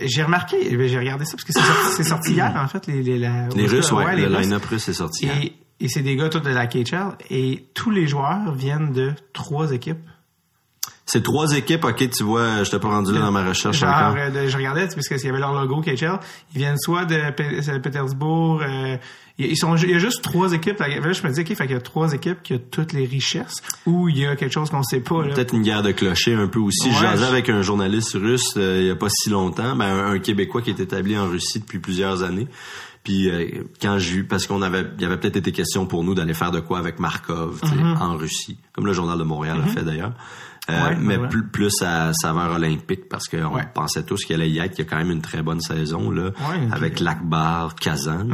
[0.00, 3.18] j'ai remarqué, eh j'ai regardé ça parce que c'est sorti, hier en fait les les,
[3.18, 5.50] les Russes, ouais, le line-up russe est sorti hier.
[5.80, 9.72] Et c'est des gars tous de la KHL et tous les joueurs viennent de trois
[9.72, 9.98] équipes.
[11.12, 13.90] C'est trois équipes, ok, tu vois, je t'ai pas rendu là dans ma recherche Genre,
[13.90, 14.16] encore.
[14.16, 16.18] Euh, je regardais, parce qu'il y avait leur logo KHL.
[16.54, 18.96] Ils viennent soit de Pétersbourg, euh,
[19.36, 20.78] ils sont, il y a juste trois équipes.
[20.78, 23.04] Là, je me dis, OK, fait qu'il y a trois équipes qui ont toutes les
[23.04, 25.22] richesses ou il y a quelque chose qu'on sait pas.
[25.24, 26.88] Peut-être une guerre de clochers un peu aussi.
[26.88, 30.18] Ouais, J'en avec un journaliste russe euh, il y a pas si longtemps, ben, un,
[30.18, 32.48] Québécois qui est établi en Russie depuis plusieurs années.
[33.04, 36.04] Puis euh, quand j'ai eu, parce qu'on avait, il y avait peut-être été question pour
[36.04, 37.98] nous d'aller faire de quoi avec Markov mm-hmm.
[37.98, 39.74] en Russie, comme le journal de Montréal a mm-hmm.
[39.74, 40.12] fait d'ailleurs.
[40.70, 44.70] Euh, mais plus, plus à saveur olympique parce qu'on pensait tous qu'il allait y être,
[44.70, 46.30] qu'il y a quand même une très bonne saison là,
[46.70, 48.28] avec Lakbar, Kazan.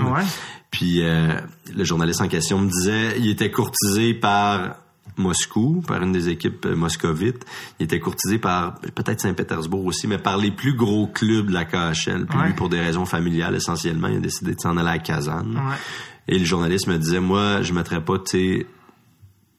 [0.70, 1.40] Puis euh,
[1.74, 4.76] le journaliste en question me disait, il était courtisé par
[5.16, 7.46] Moscou, par une des équipes euh, moscovites.
[7.80, 11.64] Il était courtisé par peut-être Saint-Pétersbourg aussi, mais par les plus gros clubs de la
[11.64, 12.26] KHL.
[12.26, 15.46] Puis lui, pour des raisons familiales essentiellement, il a décidé de s'en aller à Kazan.
[16.28, 18.66] Et le journaliste me disait, moi, je mettrais pas, tu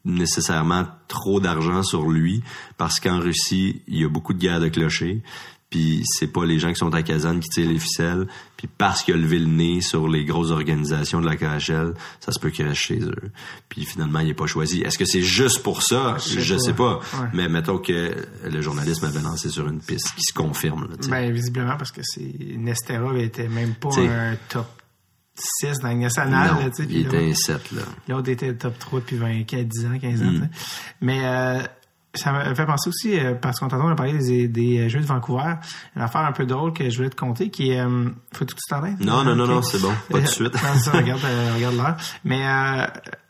[0.06, 2.42] nécessairement trop d'argent sur lui
[2.78, 5.22] parce qu'en Russie, il y a beaucoup de guerres de clochers
[5.70, 8.28] puis c'est pas les gens qui sont à Kazan qui tirent les ficelles,
[8.58, 12.32] puis parce qu'il a levé le nez sur les grosses organisations de la KHL, ça
[12.32, 13.32] se peut qu'il reste chez eux.
[13.70, 14.82] Puis finalement, il est pas choisi.
[14.82, 16.18] Est-ce que c'est juste pour ça?
[16.18, 17.00] Je, sais pas.
[17.34, 20.88] Mais mettons que le journalisme avait lancé sur une piste qui se confirme.
[20.90, 24.79] Là, ben, visiblement, parce que c'est Nesterov était même pas un top
[25.40, 26.54] 6 dans le national.
[26.54, 27.62] Non, là, il était un 7.
[28.08, 30.26] L'autre était top 3 depuis 20, 10 ans, 15 ans.
[30.26, 30.50] Mm.
[31.02, 31.20] Mais...
[31.24, 31.60] Euh,
[32.16, 35.06] ça me fait penser aussi, euh, parce qu'on t'entend parler des, des euh, Jeux de
[35.06, 35.54] Vancouver,
[35.96, 37.80] une affaire un peu drôle que je voulais te conter, qui est...
[37.80, 40.56] Euh, faut tout de suite Non, non, non, non, c'est bon, pas tout de suite.
[40.94, 41.22] regarde,
[41.56, 41.98] regarde l'heure.
[42.24, 42.42] Mais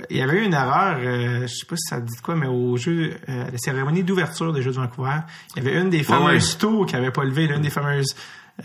[0.10, 2.78] il y avait eu une erreur, je sais pas si ça dit quoi, mais au
[2.78, 5.18] jeu, la cérémonie d'ouverture des Jeux de Vancouver,
[5.56, 8.16] il y avait une des fameuses tours qui avait pas levé, l'une des fameuses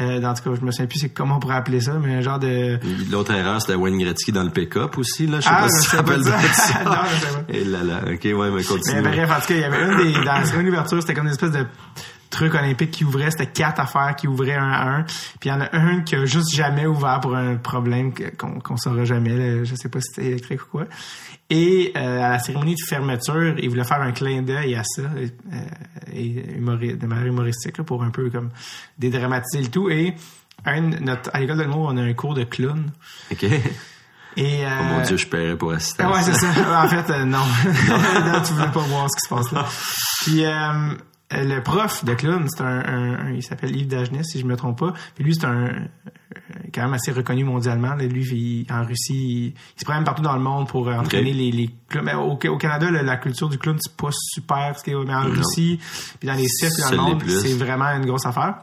[0.00, 2.14] euh, dans tout cas, je me souviens plus c'est comment on pourrait appeler ça, mais
[2.14, 2.78] un genre de.
[3.10, 5.38] L'autre erreur, c'était Wayne Gretzky dans le pick-up aussi, là.
[5.38, 6.40] Je sais ah, pas si tu rappelles ça.
[6.40, 6.84] ça.
[6.84, 7.44] non, je sais pas.
[7.48, 8.00] Et là, là.
[8.12, 9.02] OK, ouais, mais continue.
[9.02, 11.26] Mais bref, en tout cas, il y avait une des, dans seconde ouverture, c'était comme
[11.26, 11.66] une espèce de
[12.30, 15.02] truc olympique qui ouvrait, c'était quatre affaires qui ouvraient un à un.
[15.04, 18.58] Puis il y en a un qui a juste jamais ouvert pour un problème qu'on
[18.60, 19.36] qu'on saura jamais.
[19.36, 19.64] Là.
[19.64, 20.86] Je sais pas si c'était électrique ou quoi.
[21.50, 25.02] Et euh, à la cérémonie de fermeture, il voulait faire un clin d'œil à ça,
[25.02, 25.28] euh,
[26.12, 28.50] et de manière humoristique, pour un peu comme
[28.98, 29.90] dédramatiser le tout.
[29.90, 30.14] Et
[31.00, 32.90] notre, à l'école de l'humour, on a un cours de clown.
[33.30, 33.44] OK.
[34.36, 36.04] Et, euh, oh mon Dieu, je paierais pour assister.
[36.04, 36.48] Ouais, c'est ça.
[36.82, 37.38] En fait, non.
[37.38, 38.42] non.
[38.44, 39.66] tu voulais pas voir ce qui se passe là.
[40.22, 40.44] Puis,
[41.42, 44.92] le prof de clown, c'est un, il s'appelle Yves Dagenet, si je me trompe pas.
[45.14, 45.68] Puis lui, c'est un
[46.72, 47.94] quand même assez reconnu mondialement.
[47.94, 51.70] Lui, en Russie, il, se promène partout dans le monde pour euh, entraîner les, les
[52.02, 54.74] Mais au, Canada, la, culture du clown, c'est pas super.
[54.86, 55.78] Mais en Russie,
[56.18, 58.56] puis dans les cirques dans le monde, c'est vraiment une grosse affaire.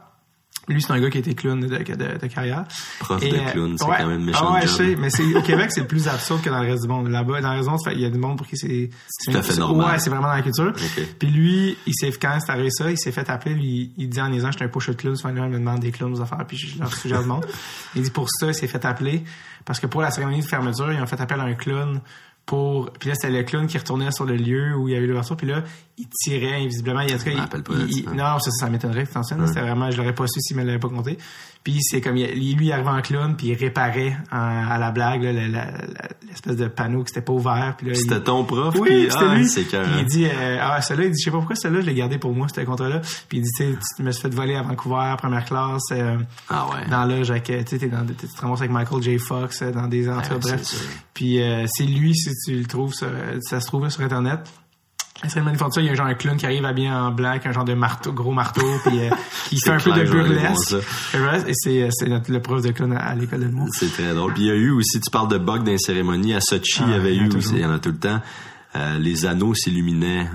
[0.67, 2.65] Lui, c'est un gars qui était clown de, de, de carrière.
[2.99, 4.49] Prof de clown, c'est quand même méchant.
[4.49, 6.83] Ah ouais, je sais, mais c'est, au Québec, c'est plus absurde que dans le reste
[6.83, 7.07] du monde.
[7.07, 8.89] Là-bas, dans le reste du monde, il y a du monde pour qui c'est...
[9.07, 9.93] C'est tout à fait normal.
[9.93, 10.71] Ouais, c'est vraiment dans la culture.
[11.17, 14.21] Puis lui, il s'est, quand c'est arrivé ça, il s'est fait appeler, lui, il dit
[14.21, 16.45] en disant, j'étais un push de clown, souvent, il me demande des clowns aux affaires,
[16.47, 17.45] puis je leur suggère du monde.
[17.95, 19.23] Il dit, pour ça, il s'est fait appeler,
[19.65, 21.99] parce que pour la cérémonie de fermeture, ils ont fait appel à un clown
[22.45, 25.07] pour puis là c'était le clown qui retournait sur le lieu où il y avait
[25.07, 25.63] l'ouverture puis là
[25.97, 27.01] il tirait invisiblement.
[27.01, 30.25] Il, en tout cas, il, non ça, ça m'étonnerait que c'était vraiment je l'aurais pas
[30.27, 31.17] su s'il me l'avait pas compté
[31.63, 32.27] puis c'est comme il,
[32.57, 37.09] lui il arrivait en clown puis il réparait à la blague l'espèce de panneau qui
[37.09, 39.47] s'était pas ouvert puis c'était ton prof oui puis, ah, lui.
[39.99, 42.17] il dit euh, ah celle-là il dit je sais pas pourquoi celle-là je l'ai gardé
[42.17, 44.55] pour moi c'était contrat là puis il dit tu sais tu me suis fait voler
[44.55, 46.17] à Vancouver première classe euh,
[46.49, 46.89] ah ouais.
[46.89, 49.19] dans l'âge avec tu sais dans tu te ramasses avec Michael J.
[49.19, 50.61] Fox euh, dans des entrées bref
[51.13, 53.07] puis c'est lui si tu le trouves ça,
[53.41, 54.39] ça se trouve sur internet
[55.27, 57.45] c'est le ça, il y a un genre un clown qui arrive habillé en black,
[57.45, 59.09] un genre de marteau, gros marteau, puis euh,
[59.49, 60.75] qui fait un peu de burlesque.
[61.47, 63.67] Et c'est, c'est notre, le prof de clown à, l'école de mots.
[63.71, 64.33] C'est très drôle.
[64.33, 66.81] Puis il y a eu aussi, tu parles de bugs dans les cérémonies, à Sochi,
[66.85, 68.19] il y ah, avait eu aussi, il y en a tout le temps,
[68.75, 70.27] euh, les anneaux s'illuminaient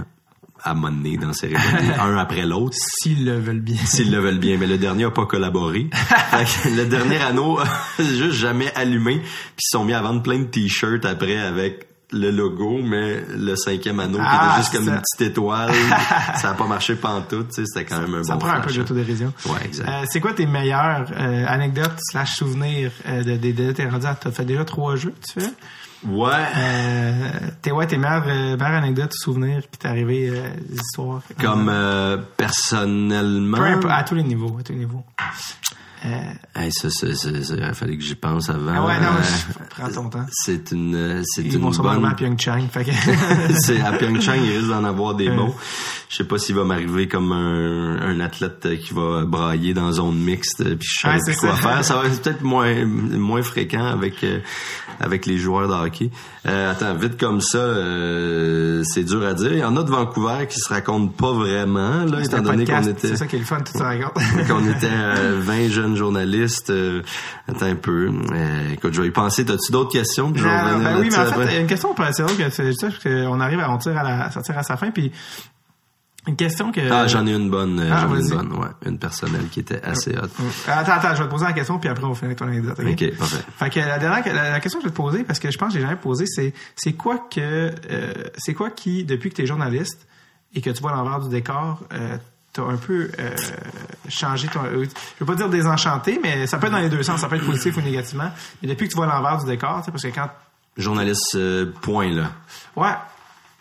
[0.63, 2.77] à monnaie dans la cérémonie, un après l'autre.
[2.79, 3.77] S'ils le veulent bien.
[3.85, 4.57] S'ils le veulent bien.
[4.59, 5.89] Mais le dernier a pas collaboré.
[6.65, 7.59] le dernier anneau,
[7.99, 9.19] juste jamais allumé.
[9.21, 13.57] Puis ils sont mis à vendre plein de t-shirts après avec le logo, mais le
[13.57, 15.73] cinquième anneau qui était ah, juste comme une petite étoile,
[16.37, 18.57] ça a pas marché pantoute, tu sais, c'était quand même un ça bon Ça prend
[18.57, 19.33] un peu d'autodérision.
[19.47, 19.89] Ouais, exact.
[19.89, 24.07] Euh, c'est quoi tes meilleures euh, anecdotes slash souvenirs euh, de des de, t'es rendu
[24.21, 25.51] t'as fait déjà trois jeux, tu fais?
[26.07, 26.29] Ouais.
[27.63, 31.23] Tes, ouais, tes meilleures, meilleures anecdotes, souvenirs qui t'est arrivé, des histoires.
[31.41, 31.73] Comme
[32.37, 33.59] personnellement?
[33.89, 35.05] à tous les niveaux, à tous les niveaux.
[36.05, 38.73] Euh, ça, ça, ça, il fallait que j'y pense avant.
[38.75, 40.27] Ah ouais, non, euh, prends ton temps.
[40.31, 42.05] C'est une, c'est Ils une vont bonne...
[42.05, 42.69] à Pyeongchang.
[42.71, 42.91] Fait que...
[43.55, 45.55] c'est à Pyeongchang, il risque d'en avoir des mots.
[46.09, 50.15] Je sais pas s'il va m'arriver comme un, un, athlète qui va brailler dans zone
[50.17, 51.85] mixte, puis je sais plus quoi faire.
[51.85, 54.39] Ça va être peut-être moins, moins fréquent avec, euh,
[55.01, 56.11] avec les joueurs de hockey.
[56.47, 59.53] Euh, attends, vite comme ça, euh, c'est dur à dire.
[59.53, 62.83] Il y en a de Vancouver qui se racontent pas vraiment, là, étant donné qu'on
[62.83, 63.09] était...
[63.09, 64.15] C'est ça qui est le fun, tout ça raconte.
[64.47, 64.89] qu'on était
[65.41, 66.73] 20 jeunes journalistes.
[67.47, 68.11] attends un peu.
[68.73, 69.45] écoute, je vais y penser.
[69.45, 70.31] T'as-tu d'autres questions?
[70.31, 73.41] ben oui, mais en fait, il y a une question pour c'est drôle que on
[73.41, 75.13] arrive à on tire à la, sortir à sa fin, puis
[76.27, 76.81] une question que.
[76.91, 77.81] Ah, j'en ai une bonne.
[77.81, 78.69] Ah, j'en ai une bonne, ouais.
[78.85, 80.33] Une personnelle qui était assez haute.
[80.67, 82.79] Attends, attends, je vais te poser la question, puis après, on avec ton anecdote.
[82.81, 83.45] OK, parfait.
[83.57, 85.69] Fait que la dernière, la, question que je vais te poser, parce que je pense
[85.69, 89.43] que j'ai jamais posé, c'est, c'est quoi que, euh, c'est quoi qui, depuis que tu
[89.43, 90.09] es journaliste
[90.55, 92.17] et que tu vois l'envers du décor, euh,
[92.57, 93.37] t'as un peu euh,
[94.09, 94.65] changé ton.
[94.65, 97.29] Euh, je veux pas dire désenchanté, mais ça peut être dans les deux sens, ça
[97.29, 98.31] peut être positif ou négativement.
[98.63, 100.31] Mais depuis que tu vois l'envers du décor, tu sais, parce que quand.
[100.77, 102.31] Journaliste, euh, point, là.
[102.75, 102.93] Ouais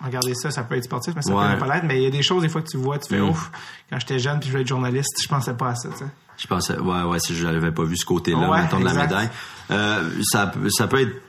[0.03, 1.85] regardez ça, ça peut être sportif, mais ça peut pas l'être.
[1.85, 3.29] Mais il y a des choses, des fois, que tu vois, tu fais mm.
[3.29, 3.51] ouf.
[3.89, 5.89] Quand j'étais jeune puis je voulais être journaliste, je pensais pas à ça.
[6.37, 9.29] Je pensais, ouais, ouais, si je n'avais pas vu ce côté-là, ouais, de la médaille.
[9.71, 11.21] Euh, ça, ça peut être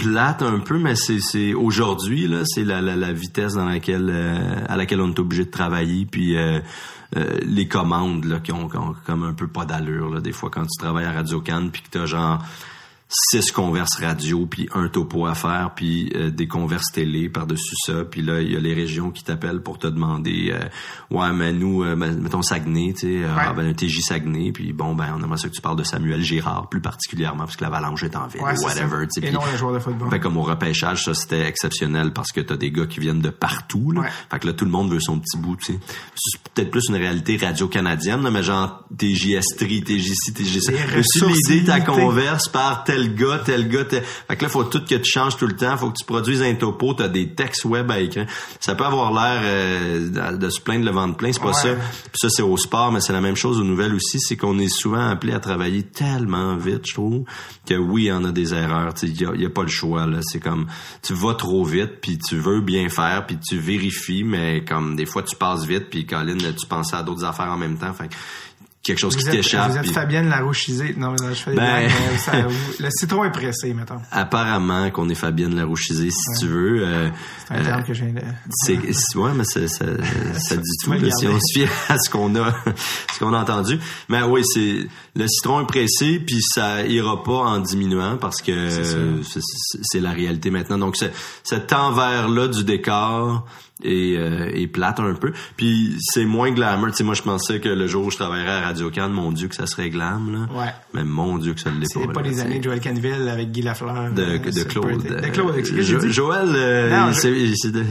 [0.00, 4.64] plate un peu, mais c'est aujourd'hui là, c'est la, la, la, vitesse dans laquelle euh,
[4.68, 6.60] à laquelle on est obligé de travailler, puis euh,
[7.16, 10.50] euh, les commandes là qui ont, qui comme un peu pas d'allure là, des fois
[10.50, 12.42] quand tu travailles à Radio Cannes puis que t'as genre
[13.10, 18.04] six converses radio, puis un topo à faire, puis euh, des converses télé par-dessus ça.
[18.04, 20.68] Puis là, il y a les régions qui t'appellent pour te demander euh,
[21.10, 24.94] Ouais, mais nous, euh, mettons Saguenay, tu sais, ah, ben, un TJ Saguenay, puis bon,
[24.94, 28.04] ben, on aimerait ça que tu parles de Samuel Girard, plus particulièrement, parce que l'avalanche
[28.04, 29.04] est en ville, ouais, whatever.
[29.04, 30.08] Et pis, non les joueurs de football.
[30.08, 33.30] Ben, comme au repêchage, ça, c'était exceptionnel parce que t'as des gars qui viennent de
[33.30, 34.04] partout, là.
[34.30, 35.78] Fait que là, tout le monde veut son petit bout, tu sais.
[36.14, 40.72] C'est peut-être plus une réalité radio-canadienne, mais genre TJS3, TJC, TJC.
[41.26, 44.02] l'idée ta converse par tel tel gars, tel gars, tel...
[44.02, 45.76] Fait que là, faut tout que tu changes tout le temps.
[45.76, 46.94] Faut que tu produises un topo.
[46.94, 48.26] T'as des textes web à écrire.
[48.60, 51.32] Ça peut avoir l'air euh, de se plaindre le ventre plein.
[51.32, 51.74] C'est pas ça.
[51.74, 54.20] Puis ça, c'est au sport, mais c'est la même chose aux nouvelles aussi.
[54.20, 57.24] C'est qu'on est souvent appelé à travailler tellement vite, je trouve,
[57.66, 58.94] que oui, en a des erreurs.
[59.02, 60.06] Il y a, y a, pas le choix.
[60.06, 60.18] là.
[60.22, 60.66] C'est comme,
[61.02, 65.06] tu vas trop vite, puis tu veux bien faire, puis tu vérifies, mais comme des
[65.06, 67.92] fois, tu passes vite, puis Colin, tu pensais à d'autres affaires en même temps.
[67.92, 68.08] Fait
[68.90, 69.70] quelque chose qui t'échappe.
[69.70, 70.94] Vous êtes Fabienne Larouchisée.
[70.96, 71.88] Non, mais je fais ben...
[72.18, 72.32] ça,
[72.80, 74.00] Le citron est pressé, mettons.
[74.10, 76.82] Apparemment qu'on est Fabienne Larouchisée, si tu veux.
[76.84, 77.08] Euh,
[77.46, 78.12] c'est un terme euh, que j'ai...
[78.50, 79.84] C'est, ouais, mais ça, ça,
[80.38, 82.54] ça dit tout, là, si on se fie à ce qu'on a,
[83.14, 83.78] ce qu'on a entendu.
[84.08, 88.68] Mais oui, c'est, le citron est pressé, puis ça ira pas en diminuant parce que
[89.82, 90.78] c'est, la réalité maintenant.
[90.78, 90.96] Donc,
[91.44, 93.46] cet envers-là du décor,
[93.82, 95.32] et, euh, et plate un peu.
[95.56, 96.88] Puis c'est moins glamour.
[96.88, 99.32] Tu sais, moi, je pensais que le jour où je travaillerais à Radio Cannes, mon
[99.32, 100.58] Dieu, que ça serait glam, là.
[100.60, 100.70] Ouais.
[100.94, 102.00] Mais mon Dieu, que ça l'est pas.
[102.06, 104.12] C'est pas les années de Joël Canville avec Guy Lafleur.
[104.14, 105.02] De, euh, de c'est Claude.
[105.02, 106.00] De Claude, j'ai Jo-?
[106.10, 107.20] Joël, euh, Non, je-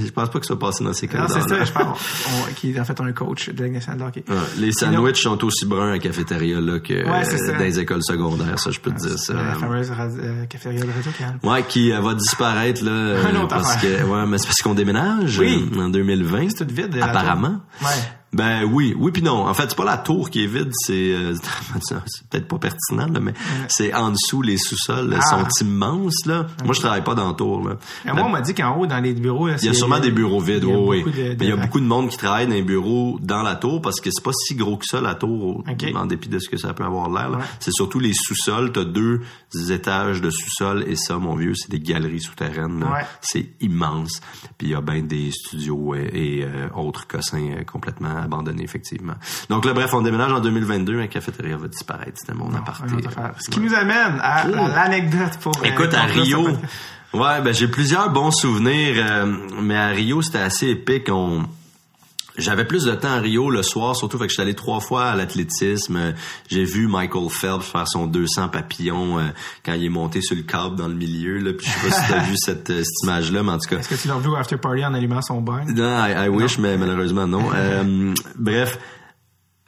[0.06, 2.00] je pense pas que ça soit passé dans ses Non, c'est ça, je pense.
[2.50, 4.24] On- qui est en fait un coach de nationale de hockey.
[4.30, 7.80] Ouais, les sandwichs sont aussi bruns à la cafétéria là, que Ouais, euh, dans les
[7.80, 9.34] écoles secondaires, ça je peux te dire ça.
[9.34, 11.40] La fameuse euh, cafétéria de Radio Cannes.
[11.44, 12.92] Ouais, qui va disparaître là
[13.30, 15.66] Un autre parce que ouais, mais c'est parce qu'on déménage Oui.
[15.82, 16.50] En 2020.
[16.50, 16.66] C'est tout
[17.02, 17.62] Apparemment.
[17.82, 17.88] Ouais.
[18.32, 19.48] Ben oui, oui puis non.
[19.48, 21.34] En fait, c'est pas la tour qui est vide, c'est euh,
[21.82, 23.34] c'est peut-être pas pertinent là, mais
[23.70, 25.22] c'est en dessous les sous-sols Ah.
[25.48, 26.46] sont immenses là.
[26.64, 27.78] Moi, je travaille pas dans la tour là.
[28.14, 30.12] Moi, on m'a dit qu'en haut, dans les bureaux, là, Il y a sûrement des
[30.12, 32.18] bureaux vides, il y a oui, de- Mais il y a beaucoup de monde qui
[32.18, 35.02] travaille dans les bureaux dans la tour parce que c'est pas si gros que ça,
[35.02, 35.64] la tour,
[35.96, 37.32] en dépit de ce que ça peut avoir l'air.
[37.32, 37.44] Ouais.
[37.60, 38.72] C'est surtout les sous-sols.
[38.72, 39.22] T'as deux
[39.72, 42.84] étages de sous-sol et ça, mon vieux, c'est des galeries souterraines.
[42.84, 43.06] Ouais.
[43.22, 44.22] C'est immense.
[44.58, 47.64] Puis il y a bien des studios et, euh, autres cossins euh,
[48.20, 49.14] complètement abandonnés, effectivement.
[49.50, 52.14] Donc là, bref, on déménage en 2022, la cafétéria va disparaître.
[52.16, 52.94] C'était mon aparté.
[52.94, 53.32] Autre affaire.
[53.40, 55.54] Ce qui nous amène à, à l'anecdote pour.
[55.58, 56.48] euh, Écoute, à Rio,
[57.14, 59.26] ouais, ben j'ai plusieurs bons souvenirs, euh,
[59.62, 61.08] mais à Rio c'était assez épique.
[61.10, 61.44] On,
[62.40, 65.06] j'avais plus de temps à Rio le soir, surtout fait que j'étais allé trois fois
[65.06, 65.96] à l'athlétisme.
[65.96, 66.12] Euh,
[66.50, 69.28] J'ai vu Michael Phelps faire son 200 papillons euh,
[69.66, 71.38] quand il est monté sur le câble dans le milieu.
[71.38, 73.70] Là, puis je sais pas si t'as vu cette, euh, cette image-là, mais en tout
[73.70, 75.64] cas, Est-ce que tu l'as vu au after party en allumant son bain?
[75.68, 77.50] non, I, I wish, mais malheureusement non.
[77.54, 78.80] Euh, bref,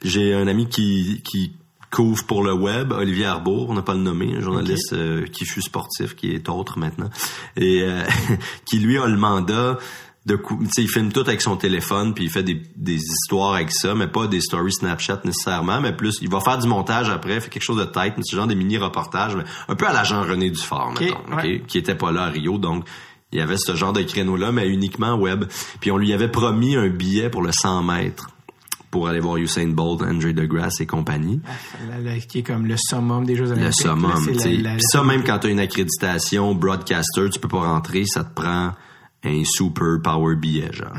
[0.02, 1.52] j'ai un ami qui, qui
[1.90, 5.44] couvre pour le web, Olivier Arbour, on n'a pas le nommé, un journaliste euh, qui
[5.44, 7.10] fut sportif, qui est autre maintenant,
[7.56, 8.00] et euh,
[8.64, 9.78] qui lui a le mandat
[10.24, 12.94] de cou- tu sais il filme tout avec son téléphone puis il fait des, des
[12.94, 16.68] histoires avec ça mais pas des stories Snapchat nécessairement mais plus il va faire du
[16.68, 19.74] montage après fait quelque chose de tête mais c'est genre des mini reportages mais un
[19.74, 21.62] peu à l'agent René Dufort mettons, ouais.
[21.66, 22.84] qui était pas là à Rio donc
[23.32, 25.44] il y avait ce genre de créneau là mais uniquement web
[25.80, 28.30] puis on lui avait promis un billet pour le 100 mètres
[28.92, 31.40] pour aller voir Usain Bolt, Andre DeGrasse et compagnie.
[31.88, 33.80] La- la- qui est comme le summum des Jeux Le Olympiques.
[33.80, 34.76] summum, là, c'est tu sais.
[34.80, 38.72] ça, même quand tu as une accréditation broadcaster, tu peux pas rentrer, ça te prend
[39.24, 40.92] un super power billet, genre,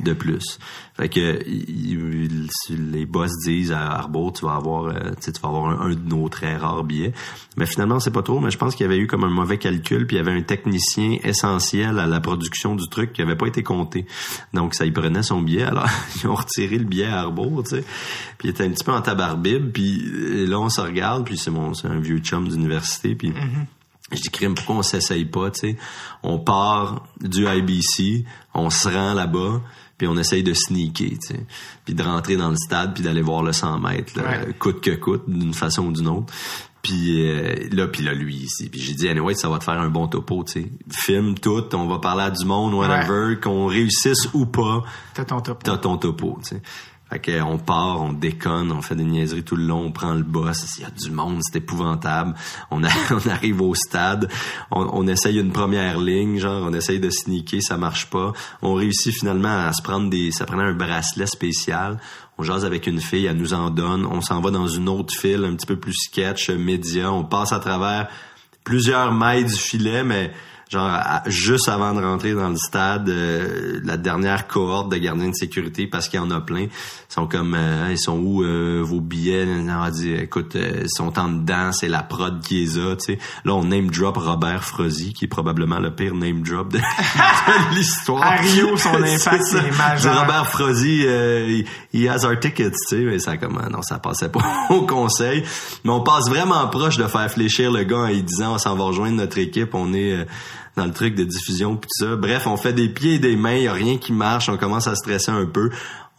[0.00, 0.58] de plus.
[0.96, 5.48] Fait que il- il- les boss disent à Arbour, tu vas avoir, euh, tu vas
[5.48, 7.12] avoir un, un de nos très rares billets.
[7.56, 8.38] Mais finalement, c'est pas trop.
[8.40, 10.36] Mais je pense qu'il y avait eu comme un mauvais calcul, puis il y avait
[10.38, 14.04] un technicien essentiel à la production du truc qui avait pas été compté.
[14.52, 15.62] Donc ça, il prenait son billet.
[15.62, 15.86] Alors
[16.22, 17.84] ils ont retiré le billet à Arbour, tu sais.
[18.36, 19.70] Puis il était un petit peu en tabarbib.
[19.72, 21.24] Puis euh, là, on se regarde.
[21.24, 23.14] Puis c'est mon, c'est un vieux chum d'université.
[23.14, 23.32] Puis
[24.12, 25.76] je dis, crime, pourquoi on s'essaye pas, tu sais?
[26.22, 28.24] On part du IBC,
[28.54, 29.60] on se rend là-bas,
[29.98, 31.46] puis on essaye de sneaker, tu sais.
[31.84, 34.52] Puis de rentrer dans le stade, puis d'aller voir le 100 mètres, là, Ouais.
[34.58, 36.32] coûte que coûte, d'une façon ou d'une autre.
[36.82, 38.70] Puis euh, là, puis là, lui ici.
[38.70, 40.72] Puis j'ai dit, anyway, ça va te faire un bon topo, tu sais.
[40.90, 44.82] Filme tout, on va parler à du monde, whatever, qu'on réussisse ou pas,
[45.12, 45.62] T'as ton top.
[45.62, 46.62] t'as ton topo, tu sais.
[47.10, 50.22] Fait on part, on déconne, on fait des niaiseries tout le long, on prend le
[50.22, 52.34] boss, il y a du monde, c'est épouvantable.
[52.70, 52.84] On,
[53.28, 54.30] arrive au stade,
[54.70, 58.32] on, essaye une première ligne, genre on essaye de sneaker, ça marche pas.
[58.62, 60.30] On réussit finalement à se prendre des...
[60.30, 61.98] Ça prenait un bracelet spécial.
[62.38, 64.06] On jase avec une fille, elle nous en donne.
[64.06, 67.12] On s'en va dans une autre file, un petit peu plus sketch, média.
[67.12, 68.08] On passe à travers
[68.62, 70.32] plusieurs mailles du filet, mais
[70.70, 75.28] genre à- juste avant de rentrer dans le stade, euh, la dernière cohorte de gardiens
[75.30, 76.66] de sécurité, parce qu'il y en a plein,
[77.08, 79.46] sont comme euh, ils sont où euh, vos billets?
[79.48, 82.94] On a dit écoute, euh, ils sont en dedans, c'est la prod qui les a,
[82.94, 83.18] tu sais.
[83.44, 87.74] Là on name drop Robert Frozy, qui est probablement le pire name drop de, de
[87.74, 88.22] l'histoire.
[88.22, 90.20] À Rio, son impact, c'est majeur.
[90.20, 94.28] Robert Frozy, euh, il has our tickets, tu sais, mais ça comme non, ça passait
[94.28, 94.40] pas
[94.70, 95.42] au conseil.
[95.84, 98.76] Mais on passe vraiment proche de faire fléchir le gars en lui disant on s'en
[98.76, 100.24] va rejoindre notre équipe, on est euh,
[100.76, 102.16] dans le truc de diffusion pis tout ça.
[102.16, 104.86] Bref, on fait des pieds et des mains, y a rien qui marche, on commence
[104.86, 105.70] à stresser un peu.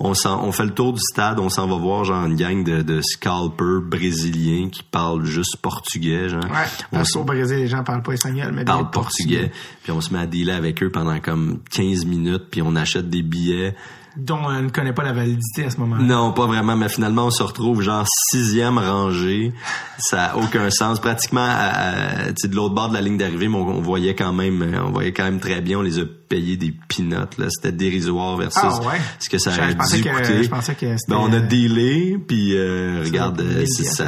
[0.03, 2.64] On, s'en- on fait le tour du stade, on s'en va voir genre une gang
[2.64, 6.44] de, de scalpers brésiliens qui parlent juste portugais, genre.
[6.44, 6.49] Ouais.
[6.91, 9.52] On Parce qu'au Brésil, les gens parlent pas espagnol, mais bien parle portugais.
[9.84, 13.10] Puis on se met à dealer avec eux pendant comme 15 minutes, puis on achète
[13.10, 13.76] des billets.
[14.18, 16.04] Dont on ne connaît pas la validité à ce moment-là.
[16.04, 19.54] Non, pas vraiment, mais finalement, on se retrouve genre sixième rangée.
[20.00, 21.00] Ça a aucun sens.
[21.00, 24.14] Pratiquement, à, à- tu sais, de l'autre bord de la ligne d'arrivée, on, on voyait
[24.14, 25.80] quand même, euh, on voyait quand même très bien.
[25.80, 27.48] On les a payés des peanuts, là.
[27.50, 29.00] C'était dérisoire versus Ah ouais?
[29.20, 30.44] ce que ça pensais dû que- coûter.
[30.44, 34.06] je pensais que c'était- Ben, on a dealé, puis euh, regarde, euh, 1000 c'est ça.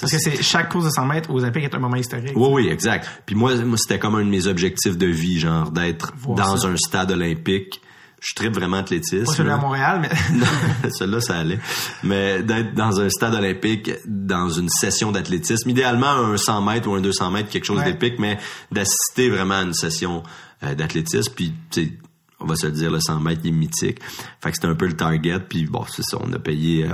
[0.00, 2.32] Parce que c'est chaque course de 100 mètres aux Olympiques est un moment historique.
[2.36, 3.08] Oui, oui, exact.
[3.26, 6.68] Puis moi, moi c'était comme un de mes objectifs de vie, genre d'être dans ça.
[6.68, 7.80] un stade olympique.
[8.28, 9.24] Je tripe vraiment athlétisme.
[9.24, 9.58] Pas celui à là.
[9.60, 11.60] Montréal, mais Celui-là, ça allait.
[12.02, 16.94] Mais d'être dans un stade olympique, dans une session d'athlétisme, idéalement un 100 mètres ou
[16.94, 17.92] un 200 mètres, quelque chose Ouais.
[17.92, 18.36] d'épique, mais
[18.72, 20.24] d'assister vraiment à une session
[20.64, 21.54] euh, d'athlétisme, puis
[22.38, 23.98] on va se le dire, le 100 mètres, il est mythique.
[24.42, 25.40] Fait que c'était un peu le target.
[25.48, 26.88] Puis bon, c'est ça, on a payé euh,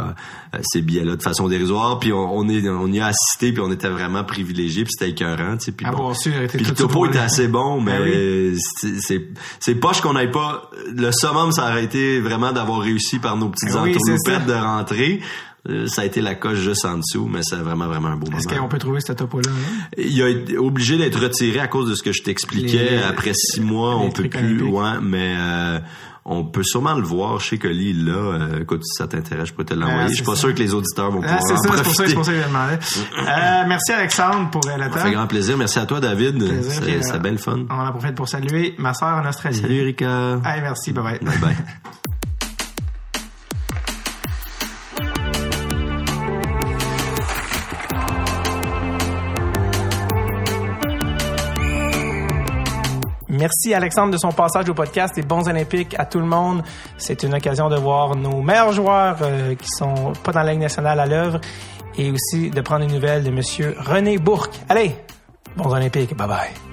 [0.55, 1.99] euh, ces billets-là de façon dérisoire.
[1.99, 4.85] Puis on, est, on y a assisté, puis on était vraiment privilégiés.
[4.85, 5.73] Puis c'était écœurant, tu sais.
[5.73, 9.29] Puis, bon, puis le topo était assez bon, ben mais c'est
[9.59, 10.71] c'est poche qu'on n'ait pas...
[10.95, 15.21] Le summum, ça aurait été vraiment d'avoir réussi par nos petites ben oui, de rentrer.
[15.69, 18.27] Euh, ça a été la coche juste en dessous, mais c'est vraiment, vraiment un beau
[18.27, 18.39] moment.
[18.39, 19.49] Est-ce qu'on peut trouver ce topo-là?
[19.49, 19.87] Hein?
[19.97, 23.01] Il a été obligé d'être retiré à cause de ce que je t'expliquais.
[23.03, 25.79] Après six mois, on peut plus, loin, mais euh,
[26.25, 28.13] on peut sûrement le voir chez Colis là.
[28.13, 30.09] Euh, écoute, si ça t'intéresse, je peux te l'envoyer.
[30.09, 31.95] je suis pas sûr que les auditeurs vont pouvoir ah, C'est ça, c'est pour
[32.25, 32.79] ça, que je demandais.
[33.19, 34.95] euh, merci Alexandre pour la table.
[34.95, 35.57] Ça fait grand plaisir.
[35.57, 36.43] Merci à toi, David.
[36.63, 37.67] C'est bien le fun.
[37.71, 39.61] On en profite pour saluer ma sœur en Australie.
[39.61, 40.41] Salut, Erika.
[40.45, 40.93] Hey, merci.
[40.93, 41.19] Bye bye.
[41.21, 41.57] Bye bye.
[53.43, 56.63] Merci Alexandre de son passage au podcast des bons olympiques à tout le monde.
[56.97, 60.61] C'est une occasion de voir nos meilleurs joueurs euh, qui sont pas dans la Ligue
[60.61, 61.41] nationale à l'œuvre
[61.99, 64.55] et aussi de prendre une nouvelle de monsieur René Bourque.
[64.69, 64.95] Allez,
[65.57, 66.17] bons olympiques.
[66.17, 66.72] Bye bye.